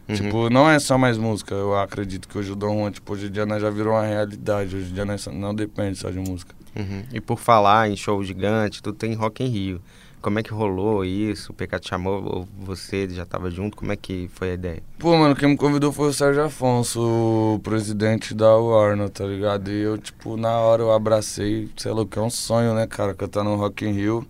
Uhum. 0.07 0.15
Tipo, 0.15 0.49
não 0.49 0.69
é 0.69 0.77
só 0.77 0.97
mais 0.97 1.17
música, 1.17 1.55
eu 1.55 1.75
acredito 1.75 2.27
que 2.27 2.37
hoje 2.37 2.51
o 2.51 2.55
Dom 2.55 2.79
Juan, 2.79 2.91
tipo, 2.91 3.11
hoje 3.13 3.25
em 3.25 3.31
dia 3.31 3.45
nós 3.45 3.61
já 3.61 3.71
virou 3.71 3.93
uma 3.93 4.05
realidade, 4.05 4.75
hoje 4.75 4.91
em 4.91 4.93
dia 4.93 5.05
nós 5.05 5.25
não 5.27 5.55
depende 5.55 5.97
só 5.97 6.11
de 6.11 6.19
música. 6.19 6.53
Uhum. 6.75 7.03
E 7.11 7.19
por 7.19 7.39
falar 7.39 7.89
em 7.89 7.95
show 7.95 8.23
gigante, 8.23 8.83
tudo 8.83 8.97
tem 8.97 9.13
Rock 9.13 9.43
em 9.43 9.47
Rio. 9.47 9.81
Como 10.25 10.39
é 10.39 10.41
que 10.41 10.51
rolou 10.51 11.05
isso? 11.05 11.51
O 11.51 11.53
PK 11.53 11.79
te 11.79 11.89
chamou, 11.89 12.23
ou 12.23 12.47
você 12.57 13.07
já 13.07 13.27
tava 13.27 13.51
junto? 13.51 13.77
Como 13.77 13.91
é 13.91 13.95
que 13.95 14.27
foi 14.33 14.49
a 14.49 14.53
ideia? 14.55 14.81
Pô, 14.97 15.15
mano, 15.15 15.35
quem 15.35 15.49
me 15.49 15.55
convidou 15.55 15.91
foi 15.91 16.09
o 16.09 16.13
Sérgio 16.13 16.43
Afonso, 16.43 16.99
o 16.99 17.59
presidente 17.59 18.33
da 18.33 18.57
Warner, 18.57 19.07
tá 19.07 19.23
ligado? 19.23 19.69
E 19.69 19.83
eu, 19.83 19.99
tipo, 19.99 20.35
na 20.35 20.49
hora 20.57 20.81
eu 20.81 20.91
abracei, 20.91 21.69
sei 21.77 21.91
lá, 21.91 22.03
que 22.07 22.17
é 22.17 22.21
um 22.23 22.31
sonho, 22.31 22.73
né, 22.73 22.87
cara, 22.87 23.13
cantar 23.13 23.43
no 23.43 23.55
Rock 23.55 23.85
in 23.85 23.91
Rio. 23.91 24.27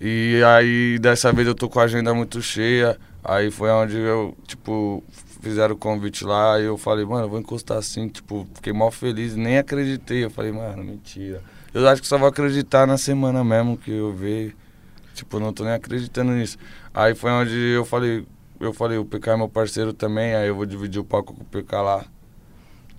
E 0.00 0.40
aí, 0.46 0.96
dessa 1.00 1.32
vez 1.32 1.48
eu 1.48 1.56
tô 1.56 1.68
com 1.68 1.80
a 1.80 1.82
agenda 1.82 2.14
muito 2.14 2.40
cheia, 2.40 2.96
aí 3.24 3.50
foi 3.50 3.68
onde 3.70 3.96
eu, 3.96 4.36
tipo, 4.46 5.02
fizeram 5.40 5.74
o 5.74 5.76
convite 5.76 6.24
lá 6.24 6.60
e 6.60 6.66
eu 6.66 6.78
falei, 6.78 7.04
mano, 7.04 7.24
eu 7.24 7.28
vou 7.28 7.40
encostar 7.40 7.78
assim, 7.78 8.06
tipo, 8.06 8.46
fiquei 8.54 8.72
mal 8.72 8.92
feliz, 8.92 9.34
nem 9.34 9.58
acreditei. 9.58 10.24
Eu 10.24 10.30
falei, 10.30 10.52
mano, 10.52 10.84
mentira. 10.84 11.42
Eu 11.74 11.88
acho 11.88 12.00
que 12.00 12.06
só 12.06 12.16
vou 12.16 12.28
acreditar 12.28 12.86
na 12.86 12.96
semana 12.96 13.42
mesmo 13.42 13.76
que 13.76 13.90
eu 13.90 14.12
ver. 14.12 14.54
Tipo, 15.14 15.38
não 15.38 15.52
tô 15.52 15.64
nem 15.64 15.74
acreditando 15.74 16.32
nisso. 16.32 16.58
Aí 16.92 17.14
foi 17.14 17.30
onde 17.30 17.54
eu 17.54 17.84
falei, 17.84 18.26
eu 18.60 18.72
falei, 18.72 18.98
o 18.98 19.04
PK 19.04 19.32
é 19.32 19.36
meu 19.36 19.48
parceiro 19.48 19.92
também, 19.92 20.34
aí 20.34 20.48
eu 20.48 20.54
vou 20.54 20.66
dividir 20.66 21.00
o 21.00 21.04
palco 21.04 21.34
com 21.34 21.42
o 21.42 21.44
PK 21.44 21.80
lá. 21.80 22.04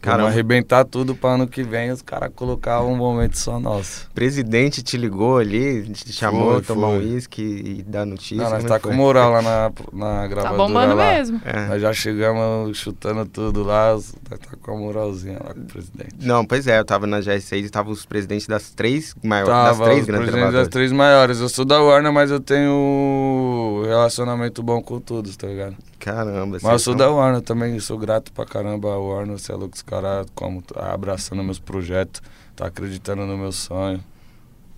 Vamos 0.03 0.25
arrebentar 0.27 0.83
tudo 0.85 1.15
pra 1.15 1.31
ano 1.31 1.47
que 1.47 1.63
vem 1.63 1.89
os 1.91 2.01
caras 2.01 2.29
colocar 2.35 2.81
um 2.83 2.95
momento 2.95 3.37
só 3.37 3.59
nosso. 3.59 4.07
O 4.11 4.13
presidente 4.13 4.81
te 4.83 4.97
ligou 4.97 5.37
ali, 5.37 5.83
te 5.89 6.11
chamou, 6.11 6.53
Foi, 6.53 6.61
tomar 6.61 6.87
um 6.89 6.97
foi. 6.99 7.05
uísque 7.05 7.41
e 7.41 7.83
dar 7.83 8.05
notícia. 8.05 8.37
Não, 8.37 8.49
nós 8.49 8.57
como 8.57 8.67
tá 8.69 8.75
é 8.75 8.77
que 8.79 8.83
com 8.83 8.89
foi? 8.89 8.97
moral 8.97 9.31
lá 9.31 9.41
na, 9.41 9.71
na 9.93 10.21
Tá 10.23 10.27
gravadora 10.27 10.57
bombando 10.57 10.95
lá. 10.95 11.13
mesmo. 11.13 11.41
É. 11.45 11.67
Nós 11.67 11.81
já 11.81 11.93
chegamos 11.93 12.77
chutando 12.77 13.25
tudo 13.25 13.63
lá, 13.63 13.93
nós 13.93 14.13
tá 14.29 14.37
com 14.61 14.71
a 14.71 14.77
moralzinha 14.77 15.39
lá 15.43 15.53
com 15.53 15.61
o 15.61 15.65
presidente. 15.65 16.15
Não, 16.21 16.45
pois 16.45 16.67
é, 16.67 16.79
eu 16.79 16.85
tava 16.85 17.07
na 17.07 17.19
GR6 17.19 17.65
e 17.65 17.69
tava 17.69 17.89
os 17.89 18.05
presidentes 18.05 18.47
das 18.47 18.69
três 18.71 19.15
maiores, 19.23 19.53
das 19.53 19.65
Tava 19.77 19.83
três 19.85 19.99
os 20.01 20.05
grandes 20.07 20.25
presidentes 20.29 20.53
das 20.59 20.67
três 20.67 20.91
maiores. 20.91 21.39
Eu 21.39 21.49
sou 21.49 21.63
da 21.65 21.81
Warner, 21.81 22.11
mas 22.11 22.29
eu 22.29 22.39
tenho 22.39 23.83
relacionamento 23.85 24.61
bom 24.61 24.81
com 24.81 24.99
todos, 24.99 25.35
tá 25.37 25.47
ligado? 25.47 25.75
Caramba, 26.03 26.57
Mas 26.61 26.71
eu 26.73 26.79
sou 26.79 26.93
então- 26.95 27.07
da 27.07 27.13
Warner 27.13 27.41
também, 27.41 27.79
sou 27.79 27.97
grato 27.97 28.29
pra 28.33 28.45
caramba 28.45 28.93
a 28.93 28.97
Warner, 28.97 29.39
você 29.39 29.53
é 29.53 29.55
louco, 29.55 29.73
os 29.73 29.81
caras 29.81 30.27
como 30.35 30.61
tá 30.61 30.93
abraçando 30.93 31.41
meus 31.41 31.59
projetos, 31.59 32.21
tá 32.57 32.65
acreditando 32.67 33.25
no 33.25 33.37
meu 33.37 33.53
sonho. 33.53 34.03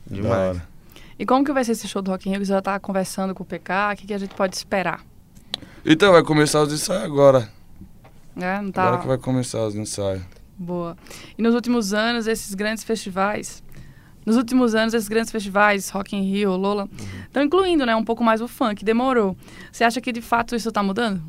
Demais. 0.06 0.62
E 1.18 1.26
como 1.26 1.44
que 1.44 1.52
vai 1.52 1.64
ser 1.64 1.72
esse 1.72 1.88
show 1.88 2.04
do 2.04 2.12
Rock 2.12 2.30
in 2.30 2.34
Rio? 2.34 2.46
Você 2.46 2.52
já 2.52 2.62
tá 2.62 2.80
conversando 2.80 3.34
com 3.34 3.42
o 3.42 3.46
PK? 3.46 3.94
O 3.94 3.98
que, 3.98 4.06
que 4.06 4.14
a 4.14 4.20
gente 4.20 4.36
pode 4.36 4.56
esperar? 4.56 5.04
Então, 5.84 6.12
vai 6.12 6.22
começar 6.22 6.62
os 6.62 6.72
ensaios 6.72 7.04
agora. 7.06 7.50
É, 8.38 8.62
não 8.62 8.72
tá... 8.72 8.84
Agora 8.84 9.02
que 9.02 9.08
vai 9.08 9.18
começar 9.18 9.66
os 9.66 9.74
ensaios. 9.74 10.22
Boa. 10.56 10.96
E 11.36 11.42
nos 11.42 11.56
últimos 11.56 11.92
anos, 11.92 12.28
esses 12.28 12.54
grandes 12.54 12.84
festivais... 12.84 13.64
Nos 14.26 14.38
últimos 14.38 14.74
anos, 14.74 14.94
esses 14.94 15.08
grandes 15.08 15.32
festivais, 15.32 15.90
Rock 15.90 16.16
in 16.16 16.24
Rio, 16.24 16.56
Lola, 16.56 16.90
estão 17.26 17.44
incluindo, 17.44 17.86
né, 17.86 17.96
um 17.96 18.04
pouco 18.04 18.24
mais 18.24 18.42
o 18.42 18.48
funk. 18.48 18.84
Demorou. 18.84 19.38
Você 19.72 19.84
acha 19.84 20.02
que, 20.02 20.12
de 20.12 20.22
fato, 20.22 20.56
isso 20.56 20.72
tá 20.72 20.82
mudando? 20.82 21.22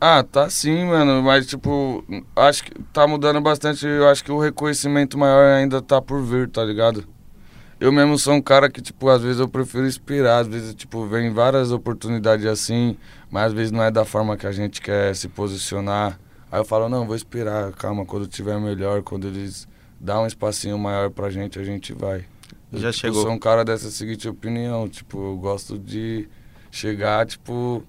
Ah, 0.00 0.22
tá 0.22 0.48
sim, 0.48 0.84
mano, 0.84 1.20
mas 1.24 1.44
tipo, 1.44 2.04
acho 2.36 2.64
que 2.64 2.72
tá 2.92 3.06
mudando 3.06 3.40
bastante. 3.40 3.84
Eu 3.84 4.08
acho 4.08 4.22
que 4.22 4.30
o 4.30 4.38
reconhecimento 4.38 5.18
maior 5.18 5.56
ainda 5.56 5.82
tá 5.82 6.00
por 6.00 6.22
vir, 6.22 6.48
tá 6.48 6.64
ligado? 6.64 7.04
Eu 7.80 7.92
mesmo 7.92 8.18
sou 8.18 8.34
um 8.34 8.42
cara 8.42 8.68
que, 8.68 8.80
tipo, 8.80 9.08
às 9.08 9.22
vezes 9.22 9.40
eu 9.40 9.48
prefiro 9.48 9.86
esperar, 9.86 10.40
às 10.40 10.48
vezes, 10.48 10.74
tipo, 10.74 11.06
vem 11.06 11.32
várias 11.32 11.70
oportunidades 11.70 12.44
assim, 12.46 12.96
mas 13.30 13.46
às 13.46 13.52
vezes 13.52 13.72
não 13.72 13.82
é 13.82 13.90
da 13.90 14.04
forma 14.04 14.36
que 14.36 14.46
a 14.46 14.52
gente 14.52 14.80
quer 14.80 15.14
se 15.14 15.28
posicionar. 15.28 16.18
Aí 16.50 16.60
eu 16.60 16.64
falo, 16.64 16.88
não, 16.88 17.06
vou 17.06 17.14
esperar, 17.14 17.72
calma, 17.72 18.04
quando 18.04 18.26
tiver 18.26 18.58
melhor, 18.60 19.02
quando 19.02 19.28
eles 19.28 19.68
dão 20.00 20.24
um 20.24 20.26
espacinho 20.26 20.78
maior 20.78 21.10
pra 21.10 21.30
gente, 21.30 21.58
a 21.58 21.64
gente 21.64 21.92
vai. 21.92 22.24
Eu, 22.72 22.78
Já 22.78 22.90
tipo, 22.92 23.00
chegou. 23.06 23.22
sou 23.22 23.32
um 23.32 23.38
cara 23.38 23.64
dessa 23.64 23.90
seguinte 23.90 24.28
opinião, 24.28 24.88
tipo, 24.88 25.18
eu 25.18 25.36
gosto 25.36 25.78
de 25.78 26.28
chegar, 26.70 27.26
tipo, 27.26 27.82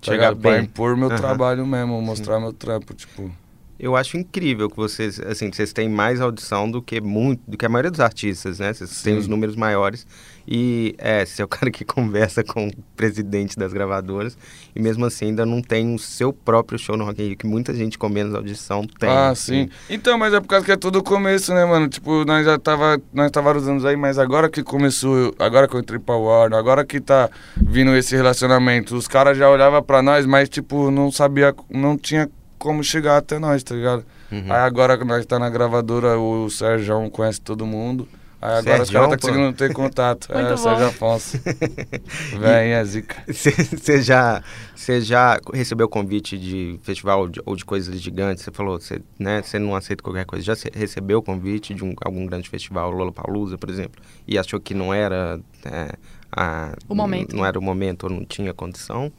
tá 0.00 0.12
Chegar 0.12 0.34
pra 0.36 0.52
bem. 0.52 0.64
impor 0.64 0.96
meu 0.96 1.08
Aham. 1.08 1.16
trabalho 1.16 1.66
mesmo, 1.66 2.00
mostrar 2.00 2.38
meu 2.40 2.52
trampo, 2.52 2.94
tipo. 2.94 3.30
Eu 3.78 3.96
acho 3.96 4.16
incrível 4.16 4.70
que 4.70 4.76
vocês, 4.76 5.18
assim, 5.18 5.50
vocês 5.52 5.72
têm 5.72 5.88
mais 5.88 6.20
audição 6.20 6.70
do 6.70 6.80
que 6.80 7.00
muito, 7.00 7.42
do 7.48 7.56
que 7.58 7.66
a 7.66 7.68
maioria 7.68 7.90
dos 7.90 7.98
artistas, 7.98 8.60
né? 8.60 8.72
Vocês 8.72 9.02
têm 9.02 9.14
Sim. 9.14 9.18
os 9.18 9.26
números 9.26 9.56
maiores 9.56 10.06
e 10.46 10.94
é, 10.98 11.24
você 11.24 11.42
é 11.42 11.44
o 11.44 11.48
cara 11.48 11.70
que 11.70 11.84
conversa 11.84 12.42
com 12.42 12.68
o 12.68 12.72
presidente 12.96 13.56
das 13.56 13.72
gravadoras 13.72 14.36
e 14.74 14.80
mesmo 14.80 15.04
assim 15.04 15.26
ainda 15.26 15.46
não 15.46 15.62
tem 15.62 15.94
o 15.94 15.98
seu 15.98 16.32
próprio 16.32 16.78
show 16.78 16.96
no 16.96 17.04
Rock 17.04 17.22
in 17.22 17.28
Rio, 17.28 17.36
que 17.36 17.46
muita 17.46 17.74
gente 17.74 17.98
com 17.98 18.08
menos 18.08 18.34
audição 18.34 18.86
tem. 18.86 19.08
ah, 19.08 19.30
assim. 19.30 19.64
sim. 19.64 19.70
Então, 19.88 20.18
mas 20.18 20.34
é 20.34 20.40
por 20.40 20.48
causa 20.48 20.64
que 20.64 20.72
é 20.72 20.76
tudo 20.76 20.98
o 20.98 21.02
começo, 21.02 21.54
né, 21.54 21.64
mano? 21.64 21.88
Tipo, 21.88 22.24
nós 22.24 22.44
já 22.44 22.58
tava, 22.58 23.00
nós 23.12 23.30
tava 23.30 23.52
anos 23.52 23.84
aí, 23.84 23.96
mas 23.96 24.18
agora 24.18 24.48
que 24.48 24.62
começou, 24.62 25.34
agora 25.38 25.68
que 25.68 25.74
eu 25.74 25.80
entrei 25.80 25.98
pra 25.98 26.16
Warner, 26.16 26.58
agora 26.58 26.84
que 26.84 27.00
tá 27.00 27.28
vindo 27.56 27.94
esse 27.94 28.16
relacionamento, 28.16 28.96
os 28.96 29.06
caras 29.06 29.36
já 29.36 29.48
olhavam 29.50 29.82
pra 29.82 30.02
nós, 30.02 30.24
mas 30.26 30.48
tipo, 30.48 30.90
não 30.90 31.12
sabia, 31.12 31.54
não 31.70 31.98
tinha 31.98 32.30
como 32.58 32.82
chegar 32.82 33.18
até 33.18 33.38
nós, 33.38 33.62
tá 33.62 33.74
ligado? 33.74 34.04
Uhum. 34.30 34.44
Aí 34.46 34.60
agora 34.60 34.96
que 34.96 35.04
nós 35.04 35.26
tá 35.26 35.38
na 35.38 35.50
gravadora, 35.50 36.18
o 36.18 36.48
Sérgio 36.48 37.10
conhece 37.10 37.40
todo 37.40 37.66
mundo. 37.66 38.08
Aí 38.42 38.58
agora 38.58 38.82
os 38.82 38.88
Sergião, 38.88 39.02
caras 39.08 39.10
tá 39.10 39.16
pô. 39.20 39.32
conseguindo 39.32 39.56
ter 39.56 39.72
contato. 39.72 40.26
é, 40.34 40.42
Muito 40.42 40.56
Sérgio 40.58 40.84
bom. 40.84 40.90
Afonso. 40.90 41.38
Vem, 42.40 42.72
é 42.72 42.84
zica. 42.84 43.22
Você 43.28 44.02
já, 44.02 44.42
você 44.74 45.00
já 45.00 45.38
recebeu 45.54 45.88
convite 45.88 46.36
de 46.36 46.78
festival 46.82 47.28
de- 47.28 47.40
ou 47.46 47.54
de 47.54 47.64
coisas 47.64 48.00
gigantes? 48.00 48.42
Você 48.42 48.50
falou, 48.50 48.80
você 48.80 49.00
né, 49.18 49.42
você 49.42 49.58
não 49.60 49.76
aceita 49.76 50.02
qualquer 50.02 50.24
coisa. 50.26 50.44
Já 50.44 50.54
recebeu 50.74 51.22
convite 51.22 51.72
de 51.72 51.84
um, 51.84 51.94
algum 52.04 52.26
grande 52.26 52.48
festival, 52.48 52.90
Lollapalooza, 52.90 53.56
por 53.56 53.70
exemplo, 53.70 54.02
e 54.26 54.36
achou 54.36 54.58
que 54.60 54.74
não 54.74 54.92
era 54.92 55.38
é, 55.64 55.92
a, 56.32 56.74
O 56.88 56.94
momento. 56.96 57.36
Não 57.36 57.46
era 57.46 57.56
o 57.58 57.62
momento 57.62 58.04
ou 58.04 58.10
não 58.10 58.24
tinha 58.24 58.52
condição? 58.52 59.12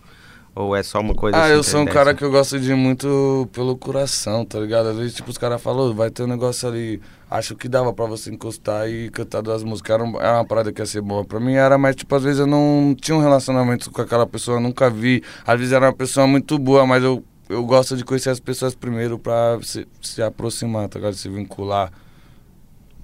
Ou 0.56 0.76
é 0.76 0.84
só 0.84 1.00
uma 1.00 1.16
coisa 1.16 1.36
Ah, 1.36 1.46
assim, 1.46 1.54
eu 1.54 1.64
sou 1.64 1.82
um 1.82 1.86
cara 1.86 2.14
que 2.14 2.24
eu 2.24 2.30
gosto 2.30 2.60
de 2.60 2.72
ir 2.72 2.76
muito 2.76 3.50
pelo 3.52 3.76
coração, 3.76 4.46
tá 4.46 4.60
ligado? 4.60 4.90
Às 4.90 4.98
vezes, 4.98 5.16
tipo, 5.16 5.32
os 5.32 5.38
caras 5.38 5.60
falam, 5.60 5.90
"Ô, 5.90 5.94
vai 5.96 6.12
ter 6.12 6.22
um 6.22 6.28
negócio 6.28 6.68
ali, 6.70 7.02
acho 7.34 7.56
que 7.56 7.68
dava 7.68 7.92
pra 7.92 8.06
você 8.06 8.32
encostar 8.32 8.88
e 8.88 9.10
cantar 9.10 9.42
duas 9.42 9.64
músicas. 9.64 9.96
Era, 9.96 10.04
era 10.20 10.38
uma 10.38 10.46
parada 10.46 10.72
que 10.72 10.80
ia 10.80 10.86
ser 10.86 11.02
boa 11.02 11.26
pra 11.26 11.40
mim, 11.40 11.54
era, 11.54 11.80
mas, 11.80 11.96
tipo, 11.96 12.16
às 12.16 12.24
vezes 12.24 12.40
eu 12.40 12.46
não 12.46 12.96
tinha 13.00 13.18
um 13.18 13.22
relacionamento 13.22 13.90
com 13.90 14.02
aquela 14.02 14.28
pessoa, 14.28 14.60
nunca 14.60 14.88
vi. 14.88 15.24
Às 15.46 15.58
vezes 15.58 15.74
era 15.74 15.88
uma 15.88 15.94
pessoa 15.94 16.28
muito 16.28 16.60
boa, 16.60 16.86
mas 16.86 17.04
eu, 17.04 17.24
eu 17.50 17.66
gosto 17.66 17.98
de 17.98 18.06
conhecer 18.06 18.30
as 18.30 18.40
pessoas 18.40 18.76
primeiro 18.76 19.18
pra 19.18 19.58
se, 19.64 19.88
se 20.00 20.22
aproximar, 20.22 20.88
tá 20.88 21.00
ligado? 21.00 21.16
Se 21.16 21.28
vincular. 21.28 21.92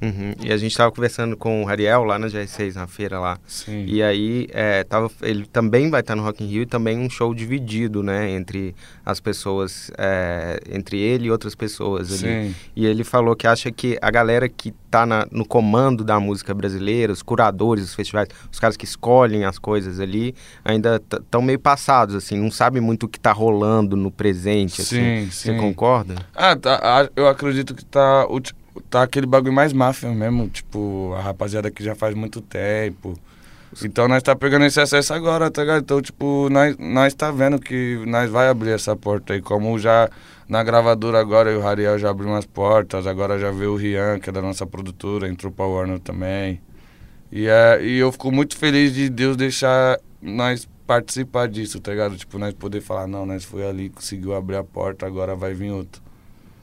Uhum. 0.01 0.33
E 0.41 0.51
a 0.51 0.57
gente 0.57 0.75
tava 0.75 0.91
conversando 0.91 1.35
com 1.35 1.63
o 1.63 1.67
Ariel 1.67 2.03
lá 2.03 2.17
na 2.17 2.27
GR6, 2.27 2.75
na 2.75 2.87
feira 2.87 3.19
lá. 3.19 3.37
Sim. 3.45 3.83
E 3.85 4.01
aí, 4.01 4.47
é, 4.51 4.83
tava, 4.83 5.11
ele 5.21 5.45
também 5.45 5.89
vai 5.89 5.99
estar 6.01 6.15
no 6.15 6.23
Rock 6.23 6.43
in 6.43 6.47
Rio 6.47 6.61
e 6.61 6.65
também 6.65 6.97
um 6.97 7.09
show 7.09 7.33
dividido, 7.33 8.01
né? 8.01 8.29
Entre 8.31 8.73
as 9.05 9.19
pessoas, 9.19 9.91
é, 9.97 10.59
entre 10.71 10.97
ele 10.99 11.27
e 11.27 11.31
outras 11.31 11.55
pessoas 11.55 12.09
ali. 12.11 12.19
Sim. 12.49 12.55
E 12.75 12.85
ele 12.85 13.03
falou 13.03 13.35
que 13.35 13.45
acha 13.47 13.71
que 13.71 13.97
a 14.01 14.09
galera 14.09 14.47
que 14.47 14.73
tá 14.89 15.05
na- 15.05 15.27
no 15.31 15.45
comando 15.45 16.03
da 16.03 16.19
música 16.19 16.53
brasileira, 16.53 17.11
os 17.13 17.21
curadores 17.21 17.83
dos 17.85 17.93
festivais, 17.93 18.27
os 18.51 18.59
caras 18.59 18.75
que 18.77 18.85
escolhem 18.85 19.43
as 19.45 19.59
coisas 19.59 19.99
ali, 19.99 20.33
ainda 20.63 21.01
estão 21.11 21.41
meio 21.41 21.59
passados, 21.59 22.15
assim, 22.15 22.39
não 22.39 22.49
sabem 22.49 22.81
muito 22.81 23.03
o 23.05 23.09
que 23.09 23.19
tá 23.19 23.31
rolando 23.31 23.95
no 23.95 24.09
presente, 24.09 24.81
assim. 24.81 24.95
Sim, 25.25 25.29
Você 25.31 25.51
sim. 25.51 25.57
concorda? 25.57 26.15
Ah, 26.35 26.55
tá, 26.55 27.09
eu 27.15 27.27
acredito 27.27 27.75
que 27.75 27.85
tá, 27.85 28.25
ti- 28.41 28.55
tá 28.89 29.03
aquele 29.03 29.25
bagulho 29.25 29.53
mais 29.53 29.73
máfia 29.73 30.09
mesmo, 30.09 30.47
tipo, 30.49 31.13
a 31.17 31.21
rapaziada 31.21 31.69
que 31.71 31.83
já 31.83 31.95
faz 31.95 32.15
muito 32.15 32.41
tempo. 32.41 33.13
Então 33.83 34.07
nós 34.07 34.23
tá 34.23 34.35
pegando 34.35 34.65
esse 34.65 34.79
acesso 34.79 35.13
agora, 35.13 35.51
tá 35.51 35.61
ligado? 35.61 35.81
Então, 35.81 36.01
tipo, 36.01 36.49
nós, 36.49 36.75
nós 36.77 37.13
tá 37.13 37.31
vendo 37.31 37.59
que 37.59 38.03
nós 38.07 38.29
vai 38.29 38.49
abrir 38.49 38.71
essa 38.71 38.95
porta 38.95 39.33
aí, 39.33 39.41
como 39.41 39.77
já 39.77 40.09
na 40.47 40.63
gravadora 40.63 41.19
agora, 41.19 41.55
o 41.55 41.61
Rariel 41.61 41.99
já 41.99 42.09
abriu 42.09 42.29
umas 42.29 42.45
portas, 42.45 43.05
agora 43.05 43.37
já 43.37 43.51
veio 43.51 43.73
o 43.73 43.75
Rian, 43.75 44.19
que 44.19 44.29
é 44.29 44.33
da 44.33 44.41
nossa 44.41 44.65
produtora, 44.65 45.29
entrou 45.29 45.51
pra 45.51 45.65
Warner 45.65 45.99
também. 45.99 46.59
E, 47.31 47.47
é, 47.47 47.79
e 47.83 47.97
eu 47.99 48.11
fico 48.11 48.31
muito 48.31 48.57
feliz 48.57 48.93
de 48.93 49.09
Deus 49.09 49.37
deixar 49.37 49.99
nós 50.19 50.67
participar 50.87 51.47
disso, 51.47 51.79
tá 51.79 51.91
ligado? 51.91 52.17
Tipo, 52.17 52.39
nós 52.39 52.53
poder 52.55 52.81
falar, 52.81 53.05
não, 53.05 53.23
nós 53.23 53.43
foi 53.43 53.67
ali, 53.67 53.89
conseguiu 53.91 54.33
abrir 54.33 54.55
a 54.55 54.63
porta, 54.63 55.05
agora 55.05 55.35
vai 55.35 55.53
vir 55.53 55.69
outro. 55.71 56.01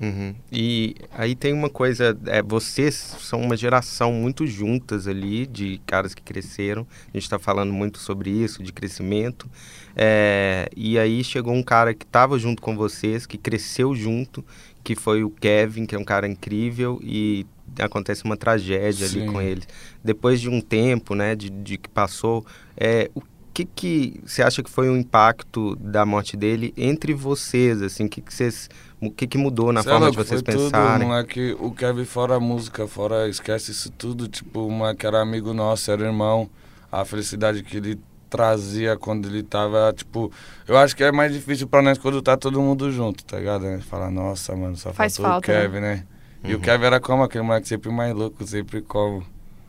Uhum. 0.00 0.34
E 0.52 0.94
aí 1.10 1.34
tem 1.34 1.52
uma 1.52 1.70
coisa, 1.70 2.16
é, 2.26 2.42
vocês 2.42 2.94
são 2.94 3.40
uma 3.40 3.56
geração 3.56 4.12
muito 4.12 4.46
juntas 4.46 5.08
ali, 5.08 5.46
de 5.46 5.80
caras 5.86 6.14
que 6.14 6.22
cresceram, 6.22 6.86
a 7.04 7.16
gente 7.16 7.22
está 7.22 7.38
falando 7.38 7.72
muito 7.72 7.98
sobre 7.98 8.30
isso, 8.30 8.62
de 8.62 8.72
crescimento, 8.72 9.48
é, 9.96 10.68
e 10.76 10.98
aí 10.98 11.24
chegou 11.24 11.54
um 11.54 11.62
cara 11.62 11.94
que 11.94 12.04
estava 12.04 12.38
junto 12.38 12.60
com 12.60 12.76
vocês, 12.76 13.24
que 13.24 13.38
cresceu 13.38 13.94
junto, 13.94 14.44
que 14.84 14.94
foi 14.94 15.24
o 15.24 15.30
Kevin, 15.30 15.86
que 15.86 15.94
é 15.94 15.98
um 15.98 16.04
cara 16.04 16.28
incrível, 16.28 17.00
e 17.02 17.46
acontece 17.78 18.24
uma 18.24 18.36
tragédia 18.36 19.06
ali 19.06 19.20
Sim. 19.20 19.26
com 19.26 19.40
ele. 19.40 19.62
Depois 20.04 20.40
de 20.40 20.48
um 20.48 20.60
tempo, 20.60 21.14
né, 21.14 21.34
de, 21.34 21.50
de 21.50 21.78
que 21.78 21.88
passou, 21.88 22.44
é, 22.76 23.10
o 23.14 23.22
que 23.52 23.64
que 23.64 24.20
você 24.24 24.42
acha 24.42 24.62
que 24.62 24.68
foi 24.68 24.90
o 24.90 24.96
impacto 24.96 25.74
da 25.76 26.04
morte 26.04 26.36
dele 26.36 26.74
entre 26.76 27.14
vocês, 27.14 27.80
assim, 27.80 28.04
o 28.04 28.08
que 28.08 28.20
que 28.20 28.32
vocês, 28.32 28.68
o 29.00 29.10
que 29.10 29.26
que 29.26 29.36
mudou 29.38 29.72
na 29.72 29.82
Cê 29.82 29.88
é 29.88 29.92
forma 29.92 30.10
de 30.10 30.16
vocês 30.16 30.40
foi 30.44 30.54
Tudo, 30.54 30.64
pensarem? 30.70 31.06
moleque, 31.08 31.56
o 31.60 31.70
Kevin 31.72 32.04
fora 32.04 32.36
a 32.36 32.40
música, 32.40 32.86
fora 32.86 33.28
esquece 33.28 33.70
isso 33.70 33.90
tudo, 33.90 34.26
tipo, 34.28 34.66
o 34.66 34.70
moleque 34.70 35.06
era 35.06 35.20
amigo 35.20 35.52
nosso, 35.52 35.90
era 35.90 36.04
irmão. 36.04 36.48
A 36.90 37.04
felicidade 37.04 37.62
que 37.62 37.76
ele 37.76 38.00
trazia 38.30 38.96
quando 38.96 39.28
ele 39.28 39.42
tava, 39.42 39.92
tipo, 39.94 40.32
eu 40.66 40.76
acho 40.76 40.96
que 40.96 41.04
é 41.04 41.12
mais 41.12 41.32
difícil 41.32 41.66
pra 41.68 41.82
nós 41.82 41.98
quando 41.98 42.20
tá 42.22 42.36
todo 42.36 42.60
mundo 42.60 42.90
junto, 42.90 43.24
tá 43.24 43.38
ligado? 43.38 43.62
Né? 43.62 43.80
Fala, 43.80 44.10
nossa, 44.10 44.54
mano, 44.56 44.76
só 44.76 44.92
Faz 44.92 45.16
faltou 45.16 45.32
falta, 45.32 45.52
o 45.52 45.54
Kevin, 45.54 45.80
né? 45.80 46.04
E 46.44 46.52
Uhum. 46.52 46.58
o 46.58 46.60
Kevin 46.60 46.84
era 46.84 47.00
como 47.00 47.22
aquele 47.22 47.42
moleque 47.44 47.66
sempre 47.68 47.90
mais 47.90 48.14
louco, 48.14 48.46
sempre 48.46 48.80
como. 48.82 49.24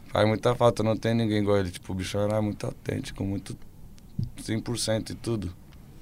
Faz 0.07 0.27
muita 0.27 0.53
falta, 0.55 0.83
não 0.83 0.95
tem 0.95 1.13
ninguém 1.13 1.39
igual 1.41 1.57
ele. 1.57 1.69
Tipo, 1.71 1.91
o 1.91 1.95
bicho 1.95 2.17
era 2.17 2.41
muito 2.41 2.65
autêntico, 2.65 3.23
muito 3.23 3.57
100% 4.41 5.11
e 5.11 5.15
tudo. 5.15 5.51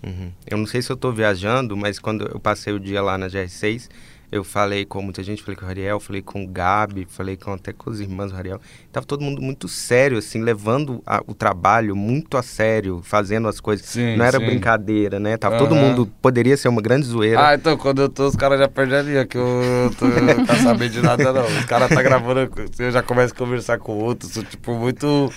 Uhum. 0.06 0.32
Eu 0.46 0.58
não 0.58 0.66
sei 0.68 0.82
se 0.82 0.92
eu 0.92 0.96
tô 0.98 1.12
viajando, 1.12 1.76
mas 1.76 1.98
quando 2.00 2.26
eu 2.32 2.40
passei 2.40 2.72
o 2.74 2.80
dia 2.80 3.02
lá 3.02 3.18
na 3.18 3.28
GR6, 3.28 3.90
Eu 4.32 4.44
falei 4.44 4.86
com 4.86 5.02
muita 5.04 5.22
gente, 5.24 5.44
falei 5.44 5.56
com 5.56 5.66
o 5.66 5.70
Ariel, 5.70 6.00
falei 6.00 6.22
com 6.22 6.44
o 6.44 6.48
Gabi, 6.48 7.06
falei 7.08 7.38
com 7.38 7.54
até 7.54 7.72
com 7.72 7.92
as 7.92 8.00
irmãs 8.00 8.32
do 8.32 8.38
Ariel. 8.38 8.60
Tava 8.92 9.06
todo 9.06 9.22
mundo 9.22 9.40
muito 9.40 9.68
sério, 9.68 10.18
assim, 10.18 10.42
levando 10.42 11.02
a- 11.06 11.22
o 11.28 11.34
trabalho 11.34 11.96
muito 11.96 12.36
a 12.36 12.42
sério, 12.42 13.02
fazendo 13.04 13.48
as 13.48 13.60
coisas. 13.62 13.86
Sim, 13.86 14.18
Não 14.18 14.26
era 14.26 14.40
sim. 14.40 14.46
brincadeira, 14.46 15.20
né? 15.20 15.38
Tava 15.38 15.58
todo 15.58 15.74
Aham. 15.76 15.80
mundo, 15.90 16.12
poderia 16.24 16.58
ser 16.58 16.68
uma 16.70 16.82
grande 16.82 17.06
zoeira. 17.06 17.50
Ah, 17.50 17.54
então 17.54 17.78
quando 17.78 18.02
eu 18.02 18.10
tô, 18.10 18.28
os 18.28 18.36
caras 18.36 18.60
já 18.60 18.68
perdem 18.68 18.98
a 18.98 19.02
linha, 19.04 19.26
que 19.28 19.38
eu 19.38 19.92
tô 19.98 20.08
eu 20.08 20.22
não 20.24 20.44
quero 20.44 20.60
saber 20.60 20.90
de 20.90 21.02
nada 21.02 21.32
não. 21.32 21.46
Os 21.60 21.64
caras 21.66 21.94
tá 21.94 22.02
gravando, 22.02 22.52
eu 22.80 22.92
já 22.92 23.04
começo 23.04 23.32
a 23.34 23.38
conversar 23.38 23.78
com 23.78 23.94
outros, 24.00 24.34
sou 24.34 24.44
tipo 24.44 24.74
muito 24.76 25.32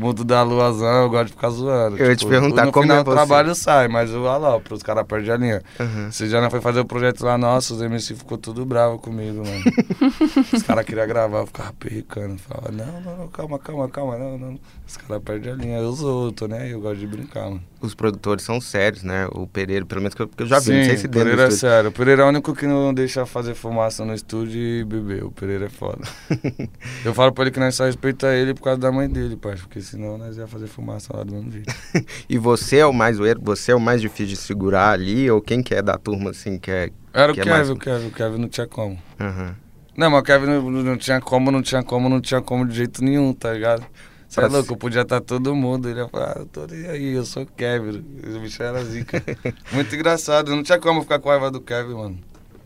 mundo 0.00 0.24
da 0.24 0.42
luazão, 0.42 1.02
eu 1.02 1.10
gosto 1.10 1.26
de 1.26 1.32
ficar 1.32 1.50
zoando. 1.50 1.96
Eu 1.96 2.06
ia 2.08 2.16
te 2.16 2.20
tipo, 2.20 2.30
perguntar 2.30 2.66
no 2.66 2.72
como 2.72 2.84
final 2.84 2.98
é 2.98 3.00
o 3.00 3.04
você. 3.04 3.12
trabalho 3.12 3.54
sai, 3.54 3.88
mas 3.88 4.10
eu 4.10 4.22
olha 4.22 4.38
lá, 4.38 4.60
pros 4.60 4.82
caras 4.82 5.06
perdem 5.06 5.30
a 5.32 5.36
linha. 5.36 5.62
Você 6.10 6.28
já 6.28 6.40
não 6.40 6.50
foi 6.50 6.60
fazer 6.60 6.80
o 6.80 6.84
projeto 6.84 7.22
lá, 7.24 7.36
nossa, 7.36 7.74
os 7.74 7.82
MC 7.82 8.14
ficou 8.14 8.38
tudo 8.38 8.64
bravo 8.64 8.98
comigo, 8.98 9.42
mano. 9.44 9.64
os 10.52 10.62
caras 10.62 10.84
queriam 10.84 11.06
gravar, 11.06 11.38
eu 11.40 11.46
ficava 11.46 11.72
perricando. 11.74 12.38
Falava, 12.38 12.72
não, 12.72 13.00
não, 13.00 13.16
não, 13.18 13.28
calma, 13.28 13.58
calma, 13.58 13.88
calma, 13.88 14.18
não, 14.18 14.38
não. 14.38 14.58
Os 14.86 14.96
caras 14.96 15.22
perdem 15.22 15.52
a 15.52 15.56
linha, 15.56 15.78
eu 15.78 15.92
sou, 15.94 16.32
tô 16.32 16.46
aí, 16.46 16.70
eu 16.70 16.80
gosto 16.80 16.98
de 16.98 17.06
brincar, 17.06 17.44
mano. 17.44 17.69
Os 17.82 17.94
produtores 17.94 18.44
são 18.44 18.60
sérios, 18.60 19.02
né? 19.02 19.26
O 19.32 19.46
Pereira, 19.46 19.86
pelo 19.86 20.02
menos 20.02 20.14
que 20.14 20.20
eu, 20.20 20.28
que 20.28 20.42
eu 20.42 20.46
já 20.46 20.58
vi, 20.58 20.64
Sim, 20.66 20.76
não 20.78 20.84
sei 20.84 20.96
se 20.98 21.06
o 21.06 21.08
dentro 21.08 21.28
Pereira 21.30 21.48
é 21.48 21.50
sério. 21.50 21.88
O 21.88 21.92
Pereira 21.92 22.22
é 22.22 22.24
o 22.26 22.28
único 22.28 22.54
que 22.54 22.66
não 22.66 22.92
deixa 22.92 23.24
fazer 23.24 23.54
fumaça 23.54 24.04
no 24.04 24.12
estúdio 24.14 24.60
e 24.60 24.84
beber. 24.84 25.24
O 25.24 25.30
Pereira 25.30 25.64
é 25.64 25.68
foda. 25.70 26.02
eu 27.04 27.14
falo 27.14 27.32
pra 27.32 27.44
ele 27.44 27.50
que 27.50 27.58
nós 27.60 27.74
só 27.74 27.84
respeita 27.86 28.34
ele 28.34 28.52
por 28.54 28.62
causa 28.64 28.78
da 28.80 28.92
mãe 28.92 29.08
dele, 29.08 29.36
pai. 29.36 29.56
Porque 29.56 29.80
senão 29.80 30.18
nós 30.18 30.36
ia 30.36 30.46
fazer 30.46 30.66
fumaça 30.66 31.16
lá 31.16 31.24
do 31.24 31.32
mesmo 31.34 31.50
jeito. 31.52 31.74
E 32.28 32.38
você 32.38 32.76
é 32.78 32.86
o 32.86 32.92
mais 32.92 33.16
zoeiro? 33.16 33.40
Você 33.44 33.72
é 33.72 33.74
o 33.74 33.80
mais 33.80 34.00
difícil 34.00 34.26
de 34.26 34.36
segurar 34.36 34.90
ali? 34.92 35.30
Ou 35.30 35.40
quem 35.40 35.62
que 35.62 35.74
é 35.74 35.80
da 35.82 35.96
turma, 35.96 36.30
assim, 36.30 36.58
que 36.58 36.70
é... 36.70 36.90
Era 37.12 37.32
o 37.32 37.34
Que 37.34 37.40
é 37.40 37.44
Kevin, 37.44 37.56
mais- 37.56 37.70
o 37.70 37.76
Kevin, 37.76 38.06
o 38.06 38.10
Kevin 38.10 38.38
não 38.38 38.48
tinha 38.48 38.66
como. 38.66 38.98
Aham. 39.18 39.56
Não, 39.96 40.10
mas 40.10 40.20
o 40.20 40.22
Kevin 40.22 40.46
não, 40.46 40.70
não 40.70 40.96
tinha 40.96 41.20
como, 41.20 41.50
não 41.50 41.60
tinha 41.60 41.82
como, 41.82 42.08
não 42.08 42.20
tinha 42.20 42.40
como 42.40 42.66
de 42.66 42.74
jeito 42.76 43.02
nenhum, 43.02 43.32
tá 43.32 43.52
ligado? 43.52 43.84
Você 44.30 44.40
é 44.40 44.46
louco, 44.46 44.76
podia 44.76 45.02
estar 45.02 45.20
todo 45.20 45.54
mundo. 45.56 45.88
Ele 45.88 45.98
ia 46.00 46.08
falar, 46.08 46.34
ah, 46.36 46.40
eu 46.40 46.46
tô 46.46 46.64
nem 46.66 46.86
aí, 46.86 47.12
eu 47.14 47.24
sou 47.26 47.42
o 47.42 47.46
Kevin. 47.46 47.98
O 48.36 48.38
bicho 48.40 48.62
era 48.62 48.82
zica. 48.84 49.20
Muito 49.72 49.92
engraçado, 49.94 50.54
não 50.54 50.62
tinha 50.62 50.78
como 50.78 51.02
ficar 51.02 51.18
com 51.18 51.28
raiva 51.28 51.50
do 51.50 51.60
Kevin, 51.60 51.94
mano. 51.94 52.18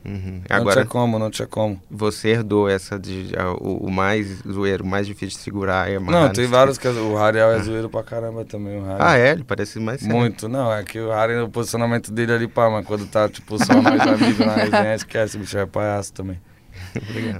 Uhum. 0.05 0.43
Não 0.51 0.57
Agora, 0.59 0.83
tinha 0.83 0.87
como, 0.87 1.19
não 1.19 1.31
tinha 1.31 1.49
como. 1.49 1.81
você 1.91 2.29
herdou 2.29 2.69
essa 2.69 2.99
de... 2.99 3.33
a- 3.39 3.53
o, 3.53 3.87
o 3.87 3.91
mais 3.91 4.43
zoeiro, 4.47 4.85
o 4.85 4.87
mais 4.87 5.07
difícil 5.07 5.39
de 5.39 5.43
segurar 5.43 5.91
é 5.91 5.99
Não, 5.99 6.29
tem 6.31 6.47
vários 6.47 6.77
que 6.77 6.87
é- 6.87 6.91
o 6.91 7.15
Rariel 7.17 7.51
é 7.53 7.63
zoeiro 7.63 7.89
pra 7.89 8.03
caramba 8.03 8.45
também, 8.45 8.79
o. 8.79 8.85
Ah, 8.99 9.17
é? 9.17 9.31
Ele 9.31 9.45
parece 9.45 9.81
mais 9.81 10.03
sério. 10.03 10.15
Muito, 10.15 10.47
não, 10.47 10.71
é 10.71 10.85
que 10.85 11.01
o 11.01 11.09
Harry, 11.09 11.37
o 11.39 11.49
posicionamento 11.49 12.13
dele 12.13 12.33
ali, 12.35 12.47
pá, 12.47 12.69
mas 12.69 12.85
quando 12.85 13.07
tá, 13.07 13.27
tipo, 13.31 13.57
só 13.65 13.81
nós 13.81 13.99
amigos 14.03 14.39
na 14.45 14.53
resenha, 14.55 14.95
esquece, 14.95 15.39
o 15.39 15.41
bicho 15.41 15.57
é 15.57 15.65
palhaço 15.65 16.13
também. 16.13 16.39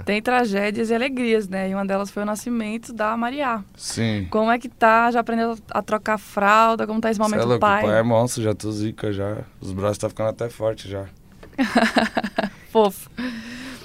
Tem 0.05 0.21
tragédias 0.21 0.89
e 0.89 0.95
alegrias, 0.95 1.47
né? 1.47 1.69
E 1.69 1.73
uma 1.73 1.85
delas 1.85 2.11
foi 2.11 2.23
o 2.23 2.25
nascimento 2.25 2.93
da 2.93 3.15
Maria. 3.15 3.63
Sim. 3.75 4.27
Como 4.29 4.51
é 4.51 4.59
que 4.59 4.69
tá? 4.69 5.11
Já 5.11 5.19
aprendeu 5.19 5.57
a 5.71 5.81
trocar 5.81 6.17
fralda? 6.17 6.85
Como 6.85 6.99
tá 6.99 7.09
esse 7.09 7.17
Cê 7.17 7.23
momento 7.23 7.39
é 7.39 7.43
do 7.43 7.47
louco, 7.47 7.61
pai? 7.61 7.83
o 7.83 7.87
pai 7.87 7.99
é 7.99 8.03
monstro, 8.03 8.43
já 8.43 8.53
tô 8.53 8.71
zica 8.71 9.11
já. 9.11 9.37
Os 9.59 9.71
braços 9.71 9.97
tá 9.97 10.09
ficando 10.09 10.29
até 10.29 10.49
forte 10.49 10.89
já. 10.89 11.05
Fofo. 12.69 13.09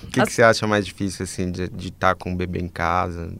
O 0.02 0.06
que, 0.08 0.24
que 0.24 0.32
você 0.32 0.42
acha 0.42 0.66
mais 0.66 0.84
difícil, 0.84 1.22
assim, 1.22 1.50
de 1.52 1.88
estar 1.88 2.16
com 2.16 2.32
o 2.32 2.36
bebê 2.36 2.58
em 2.58 2.68
casa? 2.68 3.32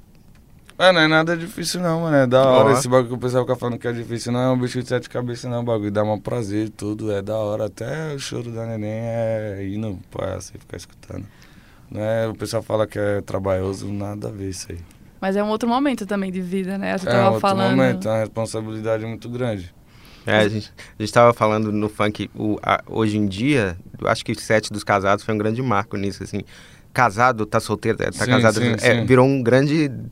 É, 0.80 0.92
não 0.92 1.00
é 1.02 1.06
nada 1.06 1.36
difícil 1.36 1.78
não, 1.82 2.00
mano. 2.00 2.16
É 2.16 2.26
da 2.26 2.42
hora 2.48 2.72
esse 2.72 2.88
bagulho 2.88 3.08
que 3.08 3.14
o 3.14 3.18
pessoal 3.18 3.44
fica 3.44 3.54
falando 3.54 3.78
que 3.78 3.86
é 3.86 3.92
difícil. 3.92 4.32
Não 4.32 4.40
é 4.40 4.50
um 4.50 4.58
bicho 4.58 4.82
de 4.82 4.88
sete 4.88 5.10
cabeças 5.10 5.50
não, 5.50 5.60
o 5.60 5.62
bagulho. 5.62 5.90
Dá 5.90 6.02
um 6.02 6.18
prazer, 6.18 6.70
tudo. 6.70 7.12
É 7.12 7.20
da 7.20 7.36
hora. 7.36 7.66
Até 7.66 8.14
o 8.14 8.18
choro 8.18 8.50
da 8.50 8.64
neném 8.64 8.90
é 8.90 9.62
hino 9.62 10.00
pra 10.10 10.40
você 10.40 10.56
ficar 10.56 10.78
escutando. 10.78 11.26
Não 11.90 12.00
é, 12.00 12.28
o 12.28 12.34
pessoal 12.34 12.62
fala 12.62 12.86
que 12.86 12.98
é 12.98 13.20
trabalhoso, 13.20 13.90
nada 13.92 14.28
a 14.28 14.30
ver 14.30 14.50
isso 14.50 14.66
aí. 14.70 14.78
Mas 15.20 15.36
é 15.36 15.42
um 15.42 15.48
outro 15.48 15.68
momento 15.68 16.06
também 16.06 16.30
de 16.32 16.40
vida, 16.40 16.78
né? 16.78 16.96
Você 16.96 17.08
é 17.08 17.18
um 17.20 17.24
outro 17.26 17.40
falando. 17.40 17.70
momento, 17.76 18.08
é 18.08 18.10
uma 18.12 18.18
responsabilidade 18.20 19.04
muito 19.04 19.28
grande. 19.28 19.74
É, 20.26 20.36
a 20.36 20.48
gente, 20.48 20.72
a 20.98 21.02
gente 21.02 21.12
tava 21.12 21.32
falando 21.34 21.72
no 21.72 21.88
funk, 21.88 22.30
o, 22.34 22.58
a- 22.62 22.82
hoje 22.86 23.16
em 23.18 23.26
dia, 23.26 23.76
eu 23.98 24.06
acho 24.08 24.24
que 24.24 24.34
sete 24.34 24.70
dos 24.72 24.84
casados 24.84 25.24
foi 25.24 25.34
um 25.34 25.38
grande 25.38 25.60
marco 25.62 25.96
nisso, 25.96 26.22
assim. 26.22 26.42
Casado, 26.92 27.46
tá 27.46 27.60
solteiro, 27.60 27.98
tá 27.98 28.10
Sim, 28.12 28.30
casado, 28.30 28.58
sim, 28.60 28.72
é, 28.80 28.94
sim. 29.00 29.04
virou 29.06 29.26
um 29.26 29.42
grande 29.42 29.88
Tema, 29.88 30.08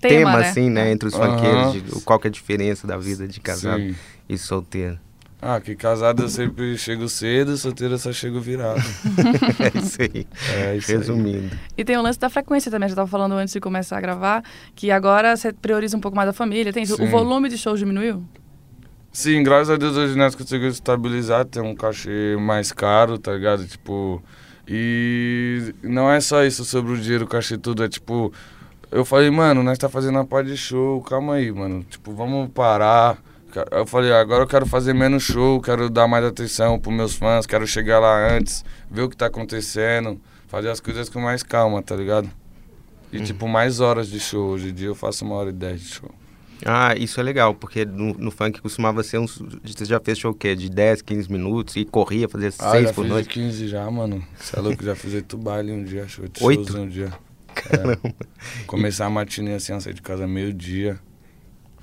tema, 0.00 0.38
né? 0.38 0.48
assim, 0.48 0.70
né, 0.70 0.90
entre 0.90 1.08
os 1.08 1.14
Aham. 1.14 1.30
funkeiros, 1.32 1.72
de 1.72 2.00
qual 2.04 2.18
que 2.18 2.26
é 2.26 2.30
a 2.30 2.32
diferença 2.32 2.86
da 2.86 2.96
vida 2.96 3.26
de 3.28 3.38
casado 3.40 3.82
Sim. 3.82 3.94
e 4.28 4.38
solteiro. 4.38 4.98
Ah, 5.44 5.60
que 5.60 5.74
casado 5.74 6.22
eu 6.22 6.28
sempre 6.28 6.78
chego 6.78 7.08
cedo, 7.08 7.56
solteiro 7.56 7.94
eu 7.94 7.98
só 7.98 8.12
chego 8.12 8.40
virado. 8.40 8.78
é 9.58 9.76
isso 9.78 10.00
aí, 10.00 10.26
É 10.54 10.76
isso 10.76 10.92
aí. 10.92 10.98
resumindo. 10.98 11.50
E 11.76 11.84
tem 11.84 11.96
o 11.96 12.02
lance 12.02 12.16
da 12.16 12.30
frequência 12.30 12.70
também, 12.70 12.88
já 12.88 12.94
tava 12.94 13.08
falando 13.08 13.32
antes 13.32 13.52
de 13.52 13.58
começar 13.58 13.98
a 13.98 14.00
gravar, 14.00 14.44
que 14.76 14.92
agora 14.92 15.36
você 15.36 15.52
prioriza 15.52 15.96
um 15.96 16.00
pouco 16.00 16.16
mais 16.16 16.28
a 16.28 16.32
família. 16.32 16.72
Tem 16.72 16.84
isso. 16.84 16.94
O 17.02 17.06
volume 17.08 17.48
de 17.48 17.58
shows 17.58 17.80
diminuiu? 17.80 18.22
Sim, 19.10 19.42
graças 19.42 19.70
a 19.70 19.76
Deus 19.76 19.96
hoje 19.96 20.16
nós 20.16 20.36
conseguimos 20.36 20.74
estabilizar, 20.74 21.44
ter 21.44 21.60
um 21.60 21.74
cachê 21.74 22.36
mais 22.38 22.70
caro, 22.70 23.18
tá 23.18 23.32
ligado? 23.32 23.66
Tipo, 23.66 24.22
e 24.66 25.74
não 25.82 26.08
é 26.08 26.20
só 26.20 26.44
isso 26.44 26.64
sobre 26.64 26.92
o 26.92 26.96
dinheiro, 26.96 27.24
o 27.24 27.28
cachê 27.28 27.58
tudo, 27.58 27.82
é 27.82 27.88
tipo, 27.88 28.32
eu 28.92 29.04
falei, 29.04 29.28
mano, 29.28 29.60
nós 29.64 29.76
tá 29.76 29.88
fazendo 29.88 30.14
uma 30.14 30.24
parte 30.24 30.50
de 30.50 30.56
show, 30.56 31.02
calma 31.02 31.34
aí, 31.34 31.50
mano, 31.50 31.84
tipo, 31.90 32.14
vamos 32.14 32.48
parar. 32.50 33.18
Eu 33.70 33.86
falei, 33.86 34.12
agora 34.12 34.42
eu 34.44 34.46
quero 34.46 34.66
fazer 34.66 34.92
menos 34.94 35.22
show, 35.22 35.60
quero 35.60 35.88
dar 35.90 36.06
mais 36.08 36.24
atenção 36.24 36.78
pros 36.78 36.94
meus 36.94 37.14
fãs, 37.14 37.46
quero 37.46 37.66
chegar 37.66 37.98
lá 37.98 38.32
antes, 38.36 38.64
ver 38.90 39.02
o 39.02 39.08
que 39.08 39.16
tá 39.16 39.26
acontecendo, 39.26 40.20
fazer 40.48 40.70
as 40.70 40.80
coisas 40.80 41.08
com 41.08 41.20
mais 41.20 41.42
calma, 41.42 41.82
tá 41.82 41.94
ligado? 41.96 42.30
E 43.12 43.20
tipo, 43.20 43.46
mais 43.46 43.78
horas 43.80 44.08
de 44.08 44.18
show, 44.18 44.50
hoje 44.52 44.70
em 44.70 44.74
dia 44.74 44.86
eu 44.88 44.94
faço 44.94 45.24
uma 45.24 45.34
hora 45.34 45.50
e 45.50 45.52
dez 45.52 45.80
de 45.80 45.88
show. 45.88 46.10
Ah, 46.64 46.94
isso 46.96 47.18
é 47.18 47.22
legal, 47.24 47.54
porque 47.54 47.84
no, 47.84 48.14
no 48.14 48.30
funk 48.30 48.60
costumava 48.62 49.02
ser 49.02 49.18
uns. 49.18 49.42
Você 49.64 49.84
já 49.84 49.98
fez 49.98 50.16
show 50.16 50.30
o 50.30 50.34
quê? 50.34 50.54
De 50.54 50.70
10, 50.70 51.02
15 51.02 51.30
minutos 51.30 51.74
e 51.74 51.84
corria 51.84 52.28
fazer 52.28 52.54
Ah, 52.60 52.70
6 52.70 52.84
já 52.88 52.94
por 52.94 53.04
noite. 53.04 53.26
de 53.28 53.34
15 53.34 53.66
já, 53.68 53.90
mano. 53.90 54.24
Você 54.38 54.56
é 54.56 54.62
louco, 54.62 54.82
já 54.84 54.94
fiz 54.94 55.12
oito 55.12 55.36
baile 55.36 55.72
um 55.72 55.82
dia, 55.82 56.06
show 56.06 56.24
de 56.26 56.42
Oito? 56.44 56.68
shows 56.72 56.74
um 56.80 56.88
dia. 56.88 57.12
É. 57.56 58.12
Começar 58.66 59.06
a 59.06 59.10
matinê 59.10 59.54
assim, 59.54 59.72
eu 59.72 59.80
saí 59.80 59.92
de 59.92 60.00
casa 60.02 60.26
meio-dia. 60.26 60.98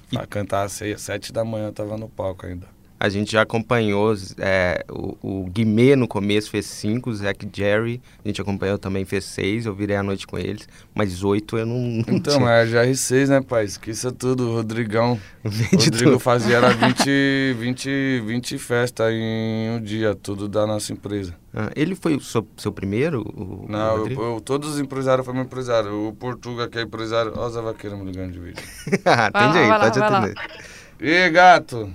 Pra 0.10 0.26
cantar 0.26 0.64
às 0.64 0.80
sete 0.98 1.32
da 1.32 1.44
manhã, 1.46 1.68
eu 1.68 1.74
tava 1.74 1.98
no 1.98 2.10
palco 2.10 2.46
ainda. 2.46 2.68
A 3.00 3.08
gente 3.08 3.32
já 3.32 3.44
acompanhou 3.44 4.14
é, 4.38 4.84
o, 4.92 5.16
o 5.22 5.46
Guimê 5.50 5.96
no 5.96 6.06
começo 6.08 6.50
fez 6.50 6.66
5, 6.66 7.10
o 7.10 7.16
Zac 7.16 7.48
Jerry, 7.56 8.02
a 8.24 8.28
gente 8.28 8.42
acompanhou 8.42 8.78
também, 8.78 9.06
fez 9.06 9.24
6, 9.24 9.66
eu 9.68 9.74
virei 9.74 9.96
a 9.96 10.04
noite 10.04 10.28
com 10.28 10.38
eles, 10.38 10.68
mas 10.94 11.24
8 11.24 11.58
eu 11.60 11.66
não, 11.66 11.78
não 11.80 12.04
Então, 12.10 12.38
tinha. 12.38 12.50
é 12.50 12.66
GR6, 12.66 13.28
né, 13.30 13.42
pai? 13.42 13.64
Esqueça 13.64 14.12
tudo. 14.12 14.50
O 14.50 14.54
Rodrigão. 14.56 15.18
O 15.46 15.50
Rodrigo 15.78 16.12
tudo. 16.12 16.20
fazia 16.20 16.58
era 16.58 16.70
20, 16.72 17.56
20, 17.58 18.22
20 18.26 18.58
festas 18.58 19.10
em 19.14 19.70
um 19.70 19.82
dia, 19.82 20.14
tudo 20.14 20.50
da 20.50 20.68
nossa 20.68 20.92
empresa. 20.92 21.34
Ah, 21.54 21.72
ele 21.76 21.96
foi 21.96 22.16
o 22.16 22.20
seu, 22.20 22.46
seu 22.58 22.72
primeiro? 22.74 23.22
O, 23.22 23.66
o 23.66 23.66
Não, 23.70 23.92
eu, 23.94 23.98
Rodrigo? 24.00 24.22
eu- 24.22 24.42
todos 24.42 24.72
os 24.74 24.80
empresários 24.80 25.26
foram 25.26 25.38
meu 25.38 25.46
empresário. 25.46 26.08
O 26.10 26.14
Portuga, 26.14 26.68
que 26.68 26.78
é 26.78 26.82
empresário. 26.82 27.32
Ó, 27.36 27.48
o 27.48 27.50
Zé 27.50 27.62
Vaqueiro 27.62 27.98
me 27.98 28.12
ligando 28.12 28.34
de 28.34 28.40
vídeo. 28.40 28.64
Lá, 29.06 29.32
aí, 29.34 29.68
lá, 29.70 29.80
pode 29.80 30.00
lá. 30.00 30.18
atender. 30.18 30.36
E 31.00 31.10
aí, 31.10 31.30
gato? 31.30 31.90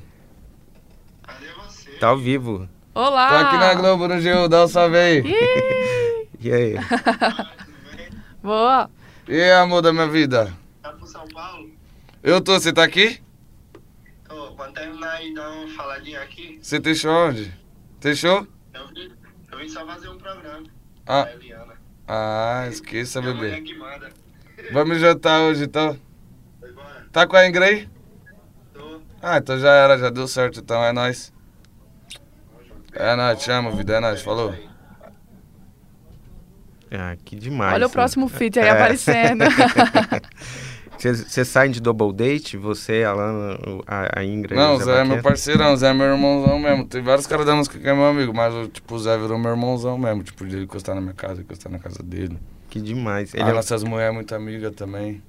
Tá 2.00 2.08
ao 2.08 2.18
vivo. 2.18 2.68
Olá! 2.94 3.28
Tô 3.28 3.34
aqui 3.46 3.56
na 3.58 3.74
Globo 3.74 4.08
no 4.08 4.20
Gil, 4.20 4.48
dá 4.48 4.64
um 4.64 4.68
salve 4.68 4.96
aí. 4.96 5.22
E 6.40 6.52
aí? 6.52 6.74
boa! 8.42 8.90
E 9.28 9.40
aí, 9.40 9.52
amor 9.52 9.82
da 9.82 9.92
minha 9.92 10.06
vida? 10.08 10.52
Tá 10.82 10.92
pro 10.92 11.06
São 11.06 11.26
Paulo? 11.28 11.70
Eu 12.22 12.40
tô, 12.40 12.52
você 12.54 12.72
tá 12.72 12.84
aqui? 12.84 13.20
Tô, 14.28 14.52
quando 14.52 14.74
terminar 14.74 15.12
aí, 15.12 15.32
dá 15.34 15.48
uma 15.50 15.68
faladinha 15.68 16.20
aqui. 16.20 16.58
Você 16.60 16.78
tem 16.80 16.94
show 16.94 17.12
onde? 17.28 17.52
Tem 18.00 18.14
show? 18.14 18.46
Eu 18.74 18.88
vim, 18.88 19.12
eu 19.52 19.58
vim 19.58 19.68
só 19.68 19.86
fazer 19.86 20.08
um 20.08 20.18
programa. 20.18 20.64
Ah. 21.06 21.28
Eliana. 21.34 21.74
Ah, 22.06 22.66
esqueça, 22.68 23.20
Minha 23.22 23.34
bebê. 23.34 23.60
que 23.62 23.74
manda. 23.78 24.10
Vamos 24.72 24.98
jantar 25.00 25.40
hoje, 25.40 25.64
então. 25.64 25.98
Foi 26.60 26.70
embora? 26.70 27.06
Tá 27.10 27.26
com 27.26 27.36
a 27.36 27.46
Ingrid 27.48 27.64
aí? 27.64 27.88
Tô. 28.72 29.00
Ah, 29.22 29.38
então 29.38 29.58
já 29.58 29.70
era, 29.72 29.96
já 29.98 30.10
deu 30.10 30.28
certo, 30.28 30.60
então 30.60 30.82
é 30.84 30.92
nóis. 30.92 31.32
É 32.94 33.16
nóis, 33.16 33.38
te 33.42 33.50
amo, 33.50 33.70
vida, 33.72 33.94
é 33.96 34.00
nóis, 34.00 34.22
falou. 34.22 34.54
Ah, 36.90 37.16
que 37.24 37.34
demais. 37.36 37.74
Olha 37.74 37.86
o 37.86 37.90
próximo 37.90 38.28
feat 38.28 38.58
aí 38.58 38.66
É. 38.66 38.70
aparecendo. 38.70 39.44
Vocês 40.96 41.20
vocês 41.26 41.48
saem 41.48 41.70
de 41.72 41.80
double 41.82 42.12
date? 42.14 42.56
Você, 42.56 43.02
a 43.04 43.10
Alana, 43.10 43.58
o- 43.68 43.82
a, 43.86 44.20
a 44.20 44.24
Ingrid? 44.24 44.54
Não, 44.54 44.76
o 44.76 44.78
Zé 44.78 45.00
é 45.00 45.04
meu 45.04 45.20
parceirão, 45.20 45.72
o 45.74 45.76
Zé 45.76 45.88
é 45.90 45.92
meu 45.92 46.06
irmãozão 46.06 46.58
mesmo. 46.58 46.86
Tem 46.86 47.02
vários 47.02 47.26
caras 47.26 47.44
da 47.44 47.54
música 47.54 47.78
que 47.78 47.86
é 47.86 47.92
meu 47.92 48.06
amigo, 48.06 48.32
mas 48.32 48.54
o, 48.54 48.68
tipo, 48.68 48.94
o 48.94 48.98
Zé 48.98 49.18
virou 49.18 49.36
meu 49.38 49.50
irmãozão 49.50 49.98
mesmo. 49.98 50.22
Tipo, 50.22 50.46
de 50.46 50.54
ele 50.54 50.64
encostar 50.64 50.94
na 50.94 51.00
minha 51.02 51.12
casa, 51.12 51.42
encostar 51.42 51.70
na 51.70 51.78
casa 51.80 52.02
dele. 52.02 52.38
Que 52.70 52.80
demais. 52.80 53.34
Ele 53.34 53.42
As 53.42 53.48
é, 53.50 53.52
nossas 53.52 53.82
mulheres 53.82 54.14
muito 54.14 54.34
amigas 54.34 54.72
também. 54.74 55.20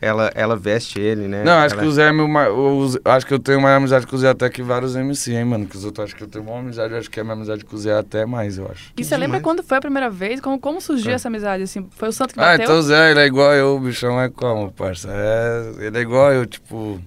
Ela, 0.00 0.30
ela 0.34 0.54
veste 0.56 1.00
ele, 1.00 1.26
né? 1.28 1.44
Não, 1.44 1.52
acho 1.52 1.74
Ela- 1.74 1.82
que 1.82 1.88
o 1.88 1.92
Zé 1.92 2.08
é 2.08 2.12
meu. 2.12 2.28
ma- 2.28 2.48
o 2.48 2.86
Zé- 2.88 2.98
Acho 3.04 3.24
que 3.26 3.32
eu 3.32 3.38
tenho 3.38 3.60
mais 3.60 3.76
amizade 3.76 4.06
com 4.06 4.16
o 4.16 4.18
Zé 4.18 4.28
até 4.28 4.50
que 4.50 4.62
vários 4.62 4.94
MC, 4.94 5.32
hein, 5.32 5.44
mano. 5.46 5.66
Que 5.66 5.76
os 5.76 5.84
outros 5.84 6.04
acho 6.06 6.16
que 6.16 6.22
eu 6.22 6.28
tenho 6.28 6.44
uma 6.44 6.58
amizade, 6.58 6.92
acho 6.94 7.10
que 7.10 7.18
a 7.20 7.24
minha 7.24 7.32
amizade 7.34 7.64
com 7.64 7.74
o 7.74 7.78
Zé 7.78 7.96
até 7.96 8.26
mais, 8.26 8.58
eu 8.58 8.68
acho. 8.70 8.92
E 8.98 9.02
você 9.04 9.16
lembra 9.16 9.40
quando 9.40 9.62
foi 9.62 9.78
a 9.78 9.80
primeira 9.80 10.10
vez? 10.10 10.40
Como, 10.40 10.58
como 10.58 10.78
surgiu 10.80 11.12
essa 11.14 11.28
amizade, 11.28 11.62
assim? 11.62 11.86
Foi 11.92 12.08
o 12.08 12.12
santo 12.12 12.34
que 12.34 12.40
Ah, 12.40 12.50
bateu? 12.50 12.64
então 12.64 12.78
o 12.78 12.82
Zé, 12.82 13.12
ele 13.12 13.20
é 13.20 13.26
igual 13.26 13.54
eu, 13.54 13.76
o 13.76 13.80
bichão 13.80 14.20
é 14.20 14.28
como, 14.28 14.70
parça? 14.72 15.08
É, 15.10 15.86
ele 15.86 15.96
é 15.96 16.00
igual 16.02 16.32
eu, 16.34 16.44
tipo, 16.44 17.00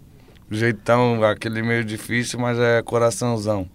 jeitão, 0.49 1.23
aquele 1.23 1.61
meio 1.61 1.83
difícil, 1.83 2.39
mas 2.39 2.57
é 2.57 2.81
coraçãozão. 2.81 3.67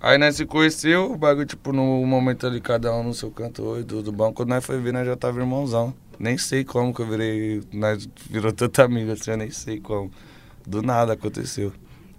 Aí 0.00 0.16
nós 0.18 0.34
se 0.34 0.46
conheceu, 0.46 1.12
o 1.12 1.16
bagulho, 1.16 1.46
tipo, 1.46 1.72
no 1.72 2.04
momento 2.06 2.46
ali, 2.46 2.60
cada 2.60 2.92
um 2.94 3.04
no 3.04 3.14
seu 3.14 3.30
canto, 3.30 3.62
oi, 3.62 3.84
tudo 3.84 4.10
bom. 4.10 4.32
Quando 4.32 4.48
nós 4.48 4.64
foi 4.64 4.80
ver, 4.80 4.92
nós 4.92 5.06
já 5.06 5.14
tava 5.14 5.38
irmãozão. 5.38 5.94
Nem 6.20 6.36
sei 6.36 6.64
como 6.64 6.92
que 6.94 7.00
eu 7.00 7.06
virei, 7.06 7.62
nós 7.72 8.06
virou 8.28 8.52
tanta 8.52 8.84
amiga 8.84 9.14
assim, 9.14 9.30
eu 9.30 9.38
nem 9.38 9.50
sei 9.50 9.80
como. 9.80 10.10
Do 10.66 10.82
nada 10.82 11.14
aconteceu. 11.14 11.72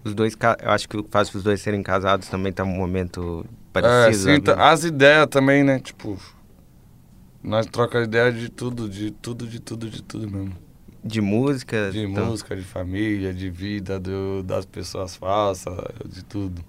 Os 0.03 0.15
dois, 0.15 0.35
eu 0.63 0.71
acho 0.71 0.89
que 0.89 0.97
o 0.97 1.03
que 1.03 1.11
faz 1.11 1.33
os 1.35 1.43
dois 1.43 1.61
serem 1.61 1.83
casados 1.83 2.27
também 2.27 2.51
tá 2.51 2.63
um 2.63 2.67
momento 2.75 3.45
É, 3.45 3.47
parecido. 3.71 4.23
sim, 4.23 4.41
né? 4.41 4.55
as 4.57 4.83
ideias 4.83 5.27
também, 5.27 5.63
né, 5.63 5.79
tipo... 5.79 6.17
Nós 7.43 7.67
trocamos 7.67 8.07
ideia 8.07 8.31
de 8.31 8.49
tudo, 8.49 8.89
de 8.89 9.11
tudo, 9.11 9.45
de 9.47 9.59
tudo, 9.59 9.87
de 9.89 10.01
tudo 10.01 10.29
mesmo. 10.29 10.53
De 11.03 11.21
música. 11.21 11.91
De 11.91 11.99
então, 11.99 12.25
música, 12.25 12.55
de 12.55 12.63
família, 12.63 13.33
de 13.33 13.49
vida, 13.51 13.99
do, 13.99 14.41
das 14.43 14.65
pessoas 14.65 15.15
falsas, 15.15 15.75
de 16.07 16.23
tudo. 16.23 16.63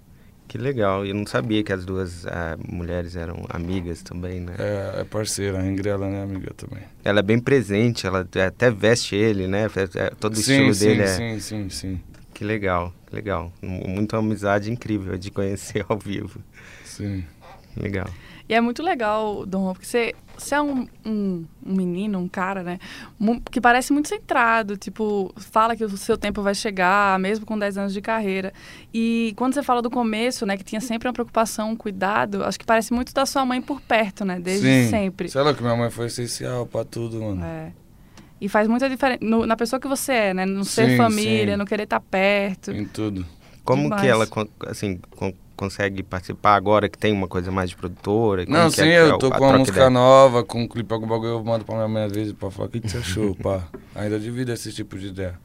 Que 0.53 0.59
legal. 0.59 1.07
Eu 1.07 1.15
não 1.15 1.25
sabia 1.27 1.65
que 1.65 1.73
as 1.73 1.83
duas 1.87 2.27
ah, 2.27 2.59
mulheres 2.69 3.17
eram 3.17 3.43
amigas 3.49 4.03
também, 4.03 4.39
né? 4.39 4.55
É, 4.59 5.01
é 5.01 5.05
parceira, 5.05 5.59
a 5.59 5.67
Ingrid 5.67 5.89
ela 5.89 6.07
é 6.07 6.23
amiga 6.23 6.53
também. 6.55 6.85
Ela 7.03 7.21
é 7.21 7.23
bem 7.23 7.39
presente, 7.39 8.07
ela 8.07 8.21
até 8.21 8.71
veste 8.71 9.17
ele, 9.17 9.49
né? 9.49 9.63
É- 9.65 9.99
é- 9.99 10.11
Todo 10.11 10.35
o 10.35 10.37
sim, 10.37 10.69
estilo 10.69 10.75
sim, 10.75 10.87
dele 10.89 11.03
é. 11.05 11.07
sim, 11.07 11.41
sim, 11.41 11.71
sim, 11.71 12.01
Que 12.35 12.45
legal, 12.45 12.93
que 13.09 13.17
legal. 13.17 13.51
Muita 13.63 14.19
amizade 14.19 14.71
incrível 14.71 15.17
de 15.17 15.31
conhecer 15.31 15.87
ao 15.89 15.99
vivo. 15.99 16.39
sim. 16.85 17.25
Legal. 17.75 18.11
E 18.49 18.55
é 18.55 18.61
muito 18.61 18.83
legal, 18.83 19.47
Dom 19.47 19.65
Juan, 19.65 19.73
porque 19.73 19.87
você, 19.87 20.15
você 20.37 20.55
é 20.55 20.61
um, 20.61 20.87
um, 21.07 21.45
um 21.65 21.75
menino, 21.75 22.19
um 22.19 22.29
cara, 22.29 22.63
né? 22.63 22.79
Que 23.51 23.61
parece 23.61 23.93
muito 23.93 24.09
centrado, 24.09 24.77
tipo, 24.77 25.33
fala 25.37 25.77
que 25.77 25.85
o 25.85 25.97
seu 25.97 26.17
tempo 26.19 26.43
vai 26.43 26.55
chegar, 26.55 27.19
mesmo 27.19 27.47
com 27.47 27.59
10 27.59 27.79
anos 27.79 27.93
de 27.93 28.01
carreira. 28.01 28.53
E 28.93 29.33
quando 29.37 29.55
você 29.55 29.63
fala 29.63 29.81
do 29.81 29.91
começo, 29.91 30.45
né, 30.45 30.57
que 30.57 30.65
tinha 30.65 30.81
sempre 30.81 31.09
uma 31.09 31.15
preocupação, 31.15 31.71
um 31.71 31.77
cuidado, 31.77 32.45
acho 32.45 32.59
que 32.59 32.67
parece 32.67 32.93
muito 32.93 33.15
da 33.15 33.25
sua 33.27 33.45
mãe 33.45 33.63
por 33.63 33.81
perto, 33.81 34.25
né? 34.25 34.39
Desde 34.41 34.67
sim. 34.85 34.91
sempre. 34.91 35.29
Sei 35.29 35.41
lá 35.43 35.55
que 35.55 35.63
minha 35.63 35.77
mãe 35.77 35.91
foi 35.91 36.07
essencial 36.07 36.67
pra 36.67 36.85
tudo, 36.85 37.21
mano. 37.23 37.45
É. 37.45 37.73
E 38.41 38.49
faz 38.49 38.67
muita 38.67 38.89
diferença 38.91 39.21
no- 39.25 39.47
na 39.47 39.57
pessoa 39.57 39.79
que 39.79 39.87
você 39.87 40.13
é, 40.13 40.35
né? 40.35 40.45
No 40.45 40.65
ser 40.65 40.91
Sim, 40.91 40.97
família, 40.97 41.55
sim. 41.55 41.59
no 41.59 41.65
querer 41.65 41.85
estar 41.85 42.01
perto. 42.01 42.73
Em 42.73 42.85
tudo. 42.85 43.25
Como 43.65 43.85
Demais. 43.85 44.03
que 44.03 44.09
ela, 44.09 44.27
assim, 44.67 44.99
consegue 45.57 46.03
participar 46.03 46.55
agora 46.55 46.89
que 46.89 46.99
tem 46.99 47.13
uma 47.13 47.29
coisa 47.29 47.51
mais 47.51 47.71
de 47.71 47.77
produtora? 47.77 48.45
Não, 48.49 48.69
que 48.71 48.77
sim, 48.77 48.83
é 48.83 48.85
que 48.85 48.91
é 48.93 49.01
eu 49.11 49.15
o- 49.15 49.19
tô 49.19 49.27
a 49.29 49.39
com 49.39 49.45
uma 49.49 49.59
música 49.59 49.77
ideia? 49.79 49.91
nova, 49.91 50.45
com 50.45 50.63
um 50.63 50.69
clipe, 50.69 50.93
algum 50.93 51.07
bagulho, 51.07 51.31
eu 51.33 51.45
mando 51.45 51.65
pra 51.65 51.75
minha 51.77 51.89
mãe 51.89 52.05
às 52.05 52.13
vezes 52.13 52.33
pra 52.33 52.51
falar 52.51 52.69
o 52.69 52.71
que, 52.71 52.81
que 52.81 52.89
você 52.91 52.99
achou, 52.99 53.35
pá. 53.43 53.65
Ainda 53.95 54.19
divido 54.19 54.53
esse 54.53 54.73
tipo 54.73 54.99
de 54.99 55.09
ideia. 55.09 55.39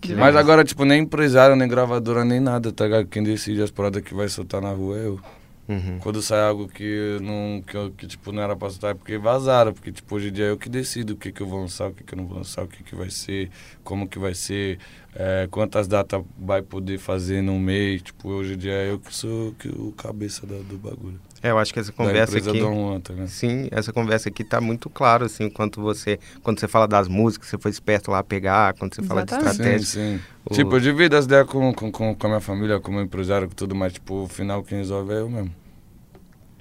Que 0.00 0.10
Mas 0.14 0.26
legal. 0.26 0.40
agora, 0.40 0.64
tipo, 0.64 0.84
nem 0.84 1.02
empresário, 1.02 1.56
nem 1.56 1.66
gravadora, 1.66 2.24
nem 2.24 2.38
nada, 2.38 2.70
tá 2.72 2.84
ligado? 2.84 3.06
Quem 3.06 3.22
decide 3.22 3.62
as 3.62 3.70
paradas 3.70 4.02
que 4.02 4.14
vai 4.14 4.28
soltar 4.28 4.60
na 4.62 4.70
rua 4.70 4.96
é 4.98 5.06
eu. 5.06 5.20
Uhum. 5.68 5.98
Quando 5.98 6.22
sai 6.22 6.40
algo 6.40 6.66
que 6.66 7.18
não, 7.20 7.62
que, 7.62 7.90
que, 7.98 8.06
tipo, 8.06 8.32
não 8.32 8.42
era 8.42 8.56
pra 8.56 8.70
soltar, 8.70 8.92
é 8.92 8.94
porque 8.94 9.18
vazaram. 9.18 9.72
Porque, 9.74 9.92
tipo, 9.92 10.14
hoje 10.14 10.28
em 10.28 10.32
dia 10.32 10.46
é 10.46 10.50
eu 10.50 10.56
que 10.56 10.68
decido 10.68 11.12
o 11.12 11.16
que, 11.16 11.30
que 11.30 11.42
eu 11.42 11.46
vou 11.46 11.60
lançar, 11.60 11.90
o 11.90 11.94
que, 11.94 12.02
que 12.02 12.14
eu 12.14 12.16
não 12.16 12.26
vou 12.26 12.38
lançar, 12.38 12.64
o 12.64 12.68
que, 12.68 12.82
que 12.82 12.94
vai 12.94 13.10
ser, 13.10 13.50
como 13.84 14.08
que 14.08 14.18
vai 14.18 14.34
ser, 14.34 14.78
é, 15.14 15.46
quantas 15.50 15.86
datas 15.86 16.24
vai 16.38 16.62
poder 16.62 16.98
fazer 16.98 17.42
no 17.42 17.58
mês. 17.58 18.00
Tipo, 18.02 18.30
hoje 18.30 18.54
em 18.54 18.56
dia 18.58 18.72
é 18.72 18.90
eu 18.90 18.98
que 18.98 19.14
sou 19.14 19.52
que, 19.54 19.68
o 19.68 19.92
cabeça 19.92 20.46
da- 20.46 20.56
do 20.62 20.78
bagulho. 20.78 21.20
É, 21.42 21.50
eu 21.50 21.58
acho 21.58 21.72
que 21.72 21.78
essa 21.78 21.92
conversa 21.92 22.36
aqui... 22.38 22.60
Tá 23.02 23.12
ligado? 23.14 23.28
Sim, 23.28 23.68
essa 23.70 23.92
conversa 23.92 24.28
aqui 24.28 24.42
tá 24.42 24.60
muito 24.60 24.90
claro, 24.90 25.24
assim, 25.24 25.48
quanto 25.48 25.80
você... 25.80 26.18
Quando 26.42 26.58
você 26.58 26.66
fala 26.66 26.88
das 26.88 27.06
músicas, 27.06 27.48
você 27.48 27.58
foi 27.58 27.70
esperto 27.70 28.10
lá 28.10 28.22
pegar, 28.22 28.74
quando 28.74 28.94
você 28.94 29.02
fala 29.02 29.24
de 29.24 29.32
Exatamente. 29.32 29.54
estratégia. 29.56 29.86
Sim, 29.86 30.18
sim. 30.18 30.20
O- 30.44 30.54
Tipo, 30.54 30.76
eu 30.76 30.80
divido 30.80 31.16
as 31.16 31.26
ideias 31.26 31.46
com, 31.46 31.72
com, 31.72 31.92
com, 31.92 32.14
com 32.14 32.26
a 32.26 32.30
minha 32.30 32.40
família, 32.40 32.80
com 32.80 32.90
o 32.90 32.94
meu 32.94 33.04
empresário, 33.04 33.48
com 33.48 33.54
tudo, 33.54 33.74
mas, 33.74 33.92
tipo, 33.92 34.24
o 34.24 34.28
final 34.28 34.62
quem 34.62 34.78
resolve 34.78 35.12
é 35.12 35.20
eu 35.20 35.28
mesmo. 35.30 35.54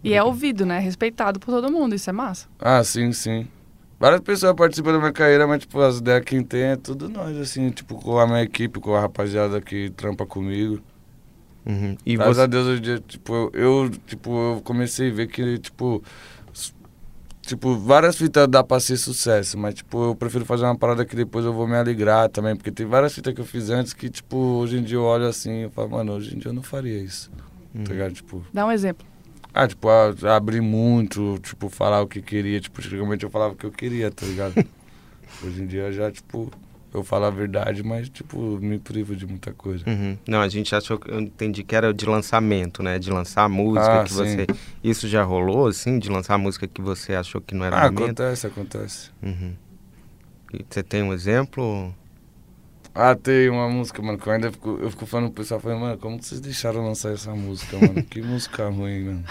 E 0.04 0.14
é 0.14 0.24
ouvido, 0.24 0.66
né? 0.66 0.80
Respeitado 0.80 1.40
por 1.40 1.48
todo 1.52 1.72
mundo, 1.72 1.96
isso 1.96 2.10
é 2.10 2.14
massa. 2.14 2.48
Ah, 2.60 2.84
sim, 2.84 3.12
sim. 3.12 3.48
Várias 4.00 4.22
pessoas 4.22 4.54
participam 4.56 4.92
da 4.94 5.00
minha 5.00 5.12
carreira, 5.12 5.48
mas, 5.48 5.62
tipo, 5.62 5.82
as 5.82 5.98
ideias 5.98 6.24
quem 6.24 6.44
tem 6.44 6.62
é 6.62 6.76
tudo 6.76 7.10
nós, 7.10 7.36
assim, 7.38 7.72
tipo, 7.72 7.96
com 7.96 8.20
a 8.20 8.28
minha 8.28 8.44
equipe, 8.44 8.80
com 8.80 8.94
a 8.94 9.02
rapaziada 9.02 9.60
que 9.60 9.90
trampa 9.90 10.24
comigo. 10.26 10.80
Uhum. 11.68 11.98
E 12.06 12.16
Graças 12.16 12.38
você... 12.38 12.42
a 12.44 12.48
Deus, 12.48 12.66
hoje 12.68 12.80
em 12.80 12.84
dia, 12.84 13.04
tipo, 13.06 13.34
eu, 13.34 13.52
eu, 13.54 13.90
tipo, 14.06 14.32
eu 14.56 14.62
comecei 14.64 15.10
a 15.10 15.14
ver 15.14 15.28
que, 15.28 15.58
tipo, 15.60 16.02
tipo, 17.42 17.78
várias 17.78 18.18
fitas 18.18 18.48
dá 18.48 18.64
pra 18.64 18.80
ser 18.80 18.98
sucesso, 18.98 19.58
mas, 19.58 19.76
tipo, 19.76 20.06
eu 20.06 20.16
prefiro 20.16 20.46
fazer 20.46 20.66
uma 20.66 20.78
parada 20.78 21.06
que 21.06 21.16
depois 21.16 21.46
eu 21.46 21.54
vou 21.54 21.68
me 21.68 21.76
alegrar 21.76 22.30
também, 22.30 22.56
porque 22.56 22.72
tem 22.72 22.86
várias 22.86 23.14
fitas 23.14 23.34
que 23.34 23.42
eu 23.42 23.46
fiz 23.46 23.70
antes 23.70 23.94
que, 23.94 24.10
tipo, 24.10 24.36
hoje 24.38 24.78
em 24.78 24.84
dia 24.84 24.98
eu 24.98 25.04
olho 25.04 25.26
assim 25.28 25.66
e 25.66 25.70
falo, 25.70 25.90
mano, 25.92 26.14
hoje 26.14 26.36
em 26.36 26.40
dia 26.40 26.50
eu 26.50 26.54
não 26.54 26.64
faria 26.64 26.98
isso, 26.98 27.30
tá 27.86 27.92
ligado? 27.92 28.14
Tipo, 28.14 28.44
Dá 28.54 28.66
um 28.66 28.72
exemplo. 28.72 29.06
ah, 29.54 29.68
tipo, 29.68 29.88
a- 29.90 30.36
abrir 30.36 30.62
muito, 30.62 31.38
tipo, 31.40 31.70
falar 31.70 32.02
o 32.02 32.08
que 32.08 32.22
queria, 32.22 32.60
tipo, 32.60 32.80
antigamente 32.82 33.24
eu 33.24 33.30
falava 33.30 33.54
o 33.54 33.58
que 33.58 33.66
eu 33.66 33.72
queria, 33.72 34.12
tá 34.12 34.26
ligado? 34.26 34.54
hoje 35.44 35.62
em 35.64 35.68
dia 35.68 35.92
já, 35.92 36.12
tipo, 36.12 36.52
eu 36.98 37.04
falo 37.04 37.26
a 37.26 37.30
verdade, 37.30 37.84
mas, 37.84 38.10
tipo, 38.10 38.38
me 38.60 38.80
privo 38.80 39.16
de 39.16 39.26
muita 39.26 39.54
coisa. 39.54 39.84
Uhum. 39.88 40.18
Não, 40.28 40.42
a 40.42 40.48
gente 40.50 40.76
achou 40.76 40.98
que 41.00 41.10
eu 41.10 41.20
entendi 41.20 41.64
que 41.64 41.76
era 41.76 41.94
de 41.94 42.06
lançamento, 42.06 42.82
né? 42.84 42.98
De 43.00 43.10
lançar 43.10 43.44
a 43.44 43.50
música 43.50 44.02
Ah, 44.02 44.04
que 44.04 44.10
sim. 44.12 44.16
você. 44.16 44.48
Isso 44.84 45.08
já 45.08 45.24
rolou, 45.24 45.68
assim, 45.68 46.00
de 46.00 46.10
lançar 46.10 46.36
a 46.36 46.38
música 46.38 46.68
que 46.68 46.82
você 46.82 47.14
achou 47.16 47.40
que 47.42 47.54
não 47.56 47.66
era 47.66 47.78
Ah, 47.78 47.92
momento? 47.92 48.04
acontece, 48.22 48.48
acontece. 48.48 49.12
Uhum. 49.22 49.54
Você 50.70 50.82
tem 50.84 51.04
um 51.04 51.14
exemplo? 51.14 51.94
Ah, 52.96 53.14
tem 53.16 53.50
uma 53.50 53.70
música, 53.70 54.02
mano, 54.02 54.18
que 54.18 54.28
eu 54.28 54.34
ainda 54.34 54.52
fico, 54.52 54.80
eu 54.82 54.90
fico 54.90 55.06
falando 55.06 55.32
pro 55.32 55.44
pessoal, 55.44 55.60
falando, 55.60 55.82
mano, 55.82 55.98
como 56.00 56.22
vocês 56.22 56.42
deixaram 56.42 56.84
lançar 56.84 57.14
essa 57.14 57.32
música, 57.36 57.78
mano? 57.78 58.02
Que 58.04 58.22
música 58.24 58.68
ruim, 58.70 59.04
mano. 59.04 59.24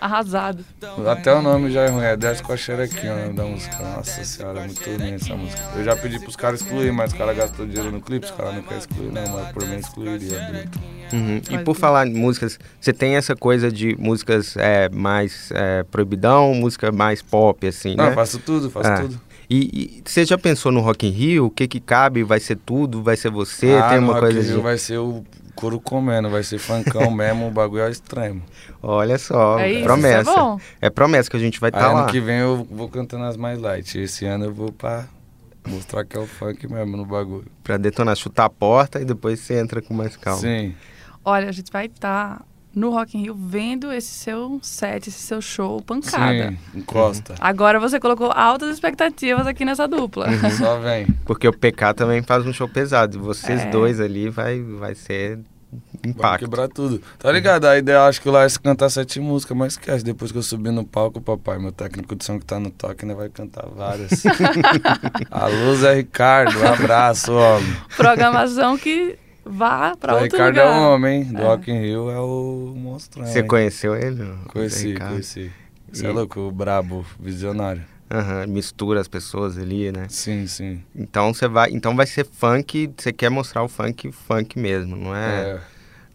Arrasado. 0.00 0.64
Até 1.10 1.34
o 1.34 1.42
nome 1.42 1.70
já 1.70 1.82
é 1.82 1.88
ruim, 1.88 2.04
é 2.04 2.16
Desce 2.16 2.42
com 2.42 2.52
a 2.52 2.56
Xerequinha, 2.56 3.12
o 3.12 3.18
nome 3.20 3.32
da 3.34 3.44
música. 3.44 3.76
Nossa 3.78 4.24
senhora, 4.24 4.60
é 4.60 4.64
muito 4.66 4.82
ruim 4.82 5.12
essa 5.12 5.36
música. 5.36 5.62
Eu 5.76 5.84
já 5.84 5.96
pedi 5.96 6.18
pros 6.18 6.36
caras 6.36 6.60
excluir, 6.62 6.92
mas 6.92 7.12
os 7.12 7.18
caras 7.18 7.36
gastou 7.36 7.66
dinheiro 7.66 7.92
no 7.92 8.00
clipe, 8.00 8.24
os 8.24 8.32
caras 8.32 8.54
não 8.54 8.62
querem 8.62 8.78
excluir, 8.78 9.12
não, 9.12 9.28
mas 9.28 9.52
por 9.52 9.66
mim 9.66 9.76
excluiria. 9.76 10.68
Uhum. 11.12 11.36
E 11.50 11.58
por 11.58 11.74
ser. 11.74 11.80
falar 11.80 12.06
em 12.06 12.14
músicas, 12.14 12.58
você 12.80 12.92
tem 12.92 13.16
essa 13.16 13.34
coisa 13.36 13.70
de 13.70 13.96
músicas 13.98 14.56
é, 14.56 14.88
mais 14.88 15.50
é, 15.52 15.82
proibidão, 15.84 16.54
música 16.54 16.90
mais 16.92 17.20
pop, 17.20 17.66
assim, 17.66 17.94
Não, 17.96 18.04
né? 18.04 18.10
eu 18.10 18.14
faço 18.14 18.38
tudo, 18.38 18.70
faço 18.70 18.88
Ah. 18.88 19.00
tudo. 19.02 19.20
E, 19.52 19.98
e 19.98 20.02
você 20.08 20.24
já 20.24 20.38
pensou 20.38 20.70
no 20.70 20.78
Rock 20.80 21.08
in 21.08 21.10
Rio? 21.10 21.46
O 21.46 21.50
que 21.50 21.66
que 21.66 21.80
cabe? 21.80 22.22
Vai 22.22 22.38
ser 22.38 22.54
tudo? 22.56 23.02
Vai 23.02 23.16
ser 23.16 23.30
você? 23.32 23.72
ah, 23.72 23.88
tem 23.88 23.98
no 24.00 24.04
uma 24.06 24.12
Rock 24.12 24.26
coisa 24.26 24.38
in 24.38 24.42
de... 24.44 24.48
Rio 24.50 24.62
vai 24.62 24.78
ser 24.78 24.98
o 24.98 25.24
couro 25.50 25.80
comendo, 25.80 26.30
vai 26.30 26.42
ser 26.42 26.58
funkão 26.58 27.10
mesmo, 27.12 27.48
o 27.48 27.50
bagulho 27.50 27.82
é 27.82 27.90
extremo. 27.90 28.42
Olha 28.82 29.18
só, 29.18 29.58
é 29.58 29.72
isso, 29.72 29.84
promessa. 29.84 30.22
isso 30.22 30.30
é 30.30 30.34
bom. 30.34 30.60
É 30.80 30.90
promessa 30.90 31.30
que 31.30 31.36
a 31.36 31.40
gente 31.40 31.60
vai 31.60 31.70
estar 31.70 31.88
ano 31.90 32.00
lá. 32.00 32.06
que 32.06 32.20
vem 32.20 32.38
eu 32.38 32.66
vou 32.70 32.88
cantando 32.88 33.24
as 33.24 33.36
mais 33.36 33.58
light. 33.58 33.98
Esse 33.98 34.24
ano 34.24 34.46
eu 34.46 34.54
vou 34.54 34.72
pra 34.72 35.06
mostrar 35.66 36.04
que 36.04 36.16
é 36.16 36.20
o 36.20 36.26
funk 36.26 36.66
mesmo 36.66 36.96
no 36.96 37.04
bagulho. 37.04 37.46
Pra 37.62 37.76
detonar, 37.76 38.16
chutar 38.16 38.46
a 38.46 38.50
porta 38.50 39.00
e 39.00 39.04
depois 39.04 39.40
você 39.40 39.58
entra 39.58 39.82
com 39.82 39.94
mais 39.94 40.16
calma. 40.16 40.40
Sim. 40.40 40.74
Olha, 41.24 41.48
a 41.48 41.52
gente 41.52 41.70
vai 41.70 41.86
estar 41.86 42.42
no 42.74 42.90
Rock 42.90 43.18
in 43.18 43.22
Rio 43.22 43.34
vendo 43.34 43.92
esse 43.92 44.08
seu 44.08 44.58
set, 44.62 45.08
esse 45.08 45.18
seu 45.20 45.40
show 45.42 45.80
pancada. 45.82 46.50
Sim, 46.50 46.78
encosta. 46.78 47.34
Agora 47.40 47.80
você 47.80 47.98
colocou 47.98 48.30
altas 48.32 48.70
expectativas 48.72 49.46
aqui 49.46 49.64
nessa 49.64 49.88
dupla. 49.88 50.26
Só 50.56 50.78
vem. 50.78 51.06
Porque 51.24 51.48
o 51.48 51.52
PK 51.52 51.94
também 51.94 52.22
faz 52.22 52.46
um 52.46 52.52
show 52.52 52.68
pesado. 52.68 53.16
E 53.16 53.20
vocês 53.20 53.62
É. 53.62 53.70
dois 53.70 54.00
ali 54.00 54.28
vai, 54.28 54.60
vai 54.62 54.94
ser 54.94 55.38
Vai 56.02 56.10
impacto. 56.10 56.44
quebrar 56.44 56.68
tudo. 56.68 57.00
Tá 57.18 57.30
ligado? 57.30 57.64
A 57.66 57.78
ideia, 57.78 58.02
acho 58.06 58.20
que 58.20 58.28
lá 58.28 58.42
é 58.44 58.48
se 58.48 58.58
cantar 58.58 58.88
sete 58.88 59.20
músicas, 59.20 59.56
mas 59.56 59.72
esquece. 59.74 60.04
Depois 60.04 60.32
que 60.32 60.38
eu 60.38 60.42
subir 60.42 60.72
no 60.72 60.84
palco, 60.84 61.20
papai, 61.20 61.58
meu 61.58 61.70
técnico 61.72 62.14
de 62.16 62.24
som 62.24 62.38
que 62.40 62.44
tá 62.44 62.58
no 62.58 62.70
toque, 62.70 63.04
né, 63.06 63.14
vai 63.14 63.28
cantar 63.28 63.66
várias. 63.66 64.22
Alô, 65.30 65.74
Zé 65.76 65.94
Ricardo, 65.94 66.58
um 66.58 66.66
abraço, 66.72 67.32
homem. 67.32 67.76
Programação 67.96 68.76
que 68.76 69.16
vá 69.44 69.96
pra 69.96 70.14
outro 70.14 70.24
Ricardo 70.36 70.56
lugar. 70.56 70.66
é 70.66 70.70
um 70.80 70.92
homem, 70.94 71.24
do 71.24 71.40
É. 71.40 71.44
Rock 71.44 71.70
in 71.70 71.80
Rio 71.80 72.10
é 72.10 72.18
o 72.20 72.74
monstrão. 72.76 73.26
Você 73.26 73.40
hein? 73.40 73.46
conheceu 73.46 73.94
ele? 73.96 74.24
Conheci, 74.48 74.88
Ricardo? 74.88 75.10
conheci. 75.12 75.50
Você 75.92 76.06
é 76.06 76.10
E- 76.10 76.12
louco, 76.12 76.40
o 76.40 76.52
brabo, 76.52 77.04
visionário. 77.18 77.82
Aham, 78.12 78.46
mistura 78.48 79.00
as 79.00 79.06
pessoas 79.08 79.56
ali, 79.56 79.92
né? 79.92 80.06
Sim, 80.08 80.46
sim. 80.46 80.82
Então 80.94 81.32
você 81.32 81.46
vai, 81.46 81.70
então 81.70 81.94
vai 81.94 82.06
ser 82.06 82.26
funk, 82.26 82.90
você 82.96 83.12
quer 83.12 83.30
mostrar 83.30 83.62
o 83.62 83.68
funk, 83.68 84.10
funk 84.10 84.58
mesmo, 84.58 84.96
não 84.96 85.14
é? 85.14 85.42
É. 85.42 85.60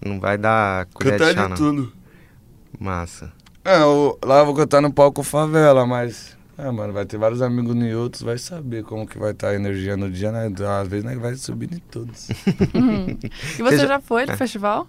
Não 0.06 0.20
vai 0.20 0.38
dar 0.38 0.86
colher 0.94 1.14
de 1.14 1.20
Cantar 1.20 1.34
chá, 1.34 1.44
de 1.44 1.50
não. 1.50 1.56
tudo. 1.58 1.94
Massa. 2.80 3.32
É, 3.64 3.82
eu- 3.82 4.20
lá 4.24 4.40
eu 4.40 4.46
vou 4.46 4.54
cantar 4.54 4.82
no 4.82 4.92
palco 4.94 5.24
favela, 5.24 5.86
mas 5.86 6.35
É, 6.58 6.72
mano, 6.72 6.94
vai 6.94 7.06
ter 7.06 7.18
vários 7.18 7.42
amigos 7.42 7.76
em 7.76 7.94
outros, 7.94 8.22
vai 8.24 8.38
saber 8.38 8.84
como 8.84 9.06
que 9.06 9.18
vai 9.18 9.32
estar 9.32 9.50
a 9.50 9.56
energia 9.56 9.98
no 9.98 10.10
dia, 10.10 10.32
né? 10.32 10.50
Às 10.82 10.88
vezes 10.88 11.04
né, 11.04 11.16
vai 11.18 11.36
subir 11.36 11.74
em 11.74 11.80
todos. 11.80 12.30
Uhum. 12.74 13.18
E 13.60 13.62
você 13.62 13.78
já- 13.80 13.88
já 13.88 14.00
foi 14.00 14.26
no 14.26 14.32
É. 14.32 14.38
festival? 14.38 14.88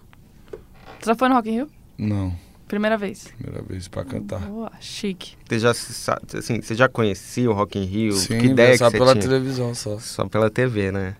Você 0.99 1.07
já 1.07 1.15
foi 1.15 1.27
no 1.27 1.35
Rock 1.35 1.49
in 1.49 1.53
Rio? 1.53 1.67
Não, 1.97 2.33
Primeira 2.67 2.97
vez. 2.97 3.27
primeira 3.37 3.61
vez 3.63 3.87
pra 3.87 4.03
cantar. 4.05 4.39
Boa, 4.41 4.71
chique. 4.79 5.35
Você 5.47 5.59
já, 5.59 5.71
assim, 5.71 6.61
você 6.61 6.75
já 6.75 6.87
conhecia 6.89 7.49
o 7.49 7.53
Rock 7.53 7.77
in 7.79 7.83
Rio? 7.85 8.13
Sim, 8.13 8.39
que 8.39 8.45
ideia 8.47 8.71
que 8.71 8.77
só 8.77 8.89
você 8.89 8.97
pela 8.97 9.13
tinha? 9.13 9.21
televisão 9.23 9.73
só. 9.75 9.97
Só 9.99 10.27
pela 10.27 10.49
TV, 10.49 10.91
né? 10.91 11.15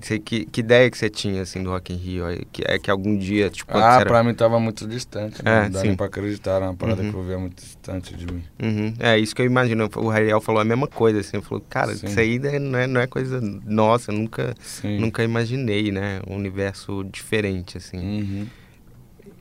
Você- 0.00 0.18
que, 0.18 0.44
que 0.44 0.60
ideia 0.60 0.90
que 0.90 0.96
você 0.96 1.10
tinha, 1.10 1.42
assim, 1.42 1.62
do 1.62 1.70
Rock 1.70 1.92
in 1.92 1.96
Rio? 1.96 2.24
Que, 2.52 2.62
é 2.66 2.78
que 2.78 2.90
algum 2.90 3.16
dia, 3.18 3.50
tipo, 3.50 3.76
Ah, 3.76 3.96
era... 4.00 4.06
pra 4.06 4.22
mim 4.22 4.32
tava 4.34 4.60
muito 4.60 4.86
distante, 4.86 5.44
né? 5.44 5.50
É, 5.58 5.62
não 5.64 5.70
dá 5.70 5.80
sim. 5.80 5.86
nem 5.88 5.96
pra 5.96 6.06
acreditar, 6.06 6.52
era 6.56 6.66
uma 6.66 6.74
parada 6.74 7.02
Uhum. 7.02 7.10
que 7.10 7.16
eu 7.16 7.22
via 7.24 7.38
muito 7.38 7.56
distante 7.62 8.14
de 8.14 8.26
mim. 8.32 8.42
Uhum. 8.62 8.94
É 8.98 9.18
isso 9.18 9.34
que 9.34 9.42
eu 9.42 9.46
imagino. 9.46 9.88
O 9.96 10.10
Ariel 10.10 10.40
falou 10.40 10.60
a 10.60 10.64
mesma 10.64 10.86
coisa, 10.86 11.20
assim. 11.20 11.40
Falou, 11.40 11.64
cara, 11.68 11.94
Sim. 11.94 12.06
isso 12.06 12.20
aí 12.20 12.38
né, 12.38 12.58
não 12.58 12.78
é, 12.78 12.86
não 12.86 13.00
é 13.00 13.06
coisa 13.06 13.40
nossa, 13.64 14.12
nunca, 14.12 14.54
Sim. 14.60 14.98
nunca 15.00 15.24
imaginei, 15.24 15.90
né? 15.90 16.20
Um 16.28 16.36
universo 16.36 17.02
diferente, 17.04 17.76
assim. 17.78 17.98
Uhum. 17.98 18.46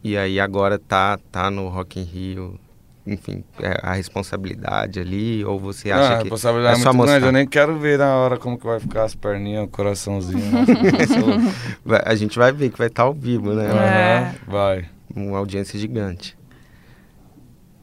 E 0.04 0.16
aí 0.18 0.40
agora 0.40 0.78
tá, 0.80 1.20
tá 1.32 1.50
no 1.52 1.68
Rock 1.68 2.00
in 2.00 2.04
Rio, 2.04 2.60
enfim, 3.08 3.44
é 3.62 3.80
a 3.82 3.94
responsabilidade 3.94 5.00
ali, 5.00 5.44
ou 5.46 5.58
você 5.60 5.90
Ah, 5.92 5.98
acha 6.00 6.14
a 6.14 6.18
que 6.18 6.24
responsabilidade 6.24 6.78
é 6.78 6.80
é 6.80 6.84
só 6.84 6.94
muito 6.94 7.06
grande, 7.06 7.14
mostrar? 7.14 7.28
eu 7.30 7.32
nem 7.34 7.48
quero 7.48 7.80
ver 7.80 7.98
na 7.98 8.16
hora 8.18 8.38
como 8.38 8.58
que 8.58 8.66
vai 8.66 8.80
ficar 8.80 9.04
as 9.06 9.16
perninhas, 9.16 9.64
o 9.64 9.68
coraçãozinho. 9.70 10.44
Vai- 11.86 12.04
a 12.06 12.16
gente 12.16 12.38
vai 12.38 12.52
ver 12.52 12.70
que 12.70 12.78
vai 12.78 12.88
estar 12.88 13.04
ao 13.04 13.14
vivo, 13.14 13.54
né? 13.54 13.66
É. 13.66 13.70
Aham, 13.72 14.36
Vai. 14.48 14.86
Uma 15.16 15.38
audiência 15.40 15.80
gigante. 15.80 16.37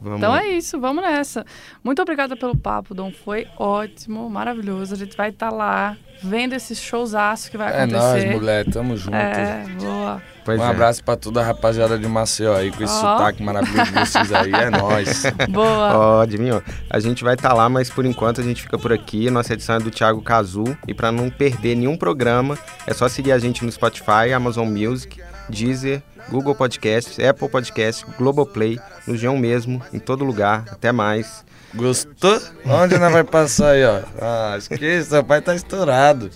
Vamos... 0.01 0.17
Então 0.19 0.35
é 0.35 0.47
isso, 0.49 0.79
vamos 0.79 1.03
nessa. 1.03 1.45
Muito 1.83 2.01
obrigada 2.01 2.35
pelo 2.35 2.55
papo, 2.55 2.93
Dom. 2.93 3.11
Foi 3.11 3.47
ótimo, 3.57 4.29
maravilhoso. 4.29 4.93
A 4.93 4.97
gente 4.97 5.15
vai 5.15 5.29
estar 5.29 5.49
lá 5.49 5.97
vendo 6.21 6.53
esse 6.53 6.75
showzaço 6.75 7.51
que 7.51 7.57
vai 7.57 7.73
É 7.73 7.85
nóis, 7.85 8.03
acontecer. 8.03 8.31
mulher, 8.35 8.65
tamo 8.65 8.97
junto. 8.97 9.15
É, 9.15 9.65
boa. 9.79 10.21
Pois 10.43 10.59
um 10.59 10.63
é. 10.63 10.67
abraço 10.67 11.03
pra 11.03 11.15
toda 11.15 11.41
a 11.41 11.43
rapaziada 11.43 11.97
de 11.97 12.07
Maceió 12.07 12.55
aí, 12.55 12.71
com 12.71 12.83
esse 12.83 12.93
Ó. 12.93 12.99
sotaque 13.17 13.41
maravilhoso 13.41 13.91
de 13.91 13.99
vocês 13.99 14.31
aí, 14.31 14.53
é 14.53 14.69
nóis. 14.69 15.23
Boa. 15.49 15.97
Ó, 15.97 16.21
Adivinhou? 16.21 16.61
A 16.89 16.99
gente 16.99 17.23
vai 17.23 17.33
estar 17.33 17.53
lá, 17.53 17.67
mas 17.67 17.89
por 17.89 18.05
enquanto 18.05 18.41
a 18.41 18.43
gente 18.43 18.61
fica 18.61 18.77
por 18.77 18.93
aqui. 18.93 19.29
Nossa 19.31 19.53
edição 19.53 19.75
é 19.75 19.79
do 19.79 19.89
Thiago 19.89 20.21
Cazu. 20.21 20.77
E 20.87 20.93
para 20.93 21.11
não 21.11 21.31
perder 21.31 21.75
nenhum 21.75 21.97
programa, 21.97 22.57
é 22.85 22.93
só 22.93 23.09
seguir 23.09 23.31
a 23.31 23.39
gente 23.39 23.65
no 23.65 23.71
Spotify, 23.71 24.31
Amazon 24.35 24.67
Music, 24.67 25.19
Deezer, 25.49 26.03
Google 26.29 26.55
Podcasts, 26.55 27.19
Apple 27.19 27.49
Podcasts, 27.49 28.05
Globoplay, 28.17 28.79
no 29.07 29.13
G1 29.13 29.37
mesmo, 29.39 29.81
em 29.93 29.99
todo 29.99 30.25
lugar. 30.25 30.65
Até 30.71 30.91
mais. 30.91 31.45
Gostou? 31.73 32.41
Onde 32.65 32.97
nós 32.97 33.11
vai 33.11 33.23
passar 33.23 33.71
aí, 33.71 33.85
ó? 33.85 34.01
Ah, 34.21 34.55
esqueça, 34.57 35.09
seu 35.09 35.23
pai 35.23 35.41
tá 35.41 35.53
estourado. 35.55 36.29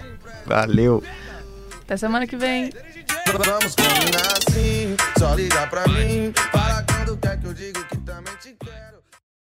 Valeu! 0.46 1.04
Até 1.82 1.98
semana 1.98 2.28
que 2.28 2.36
vem. 2.36 2.72
Vamos 3.26 3.76
combinar 3.76 4.38
assim, 4.38 4.96
só 5.18 5.34
liga 5.34 5.66
pra 5.68 5.88
mim. 5.88 6.34
Fala 6.52 6.84
quando 6.84 7.18
quer 7.18 7.40
que 7.40 7.48
eu 7.48 7.54
digo 7.54 7.84
que 7.86 7.98
também 7.98 8.36
te 8.42 8.56
quero. 8.64 8.89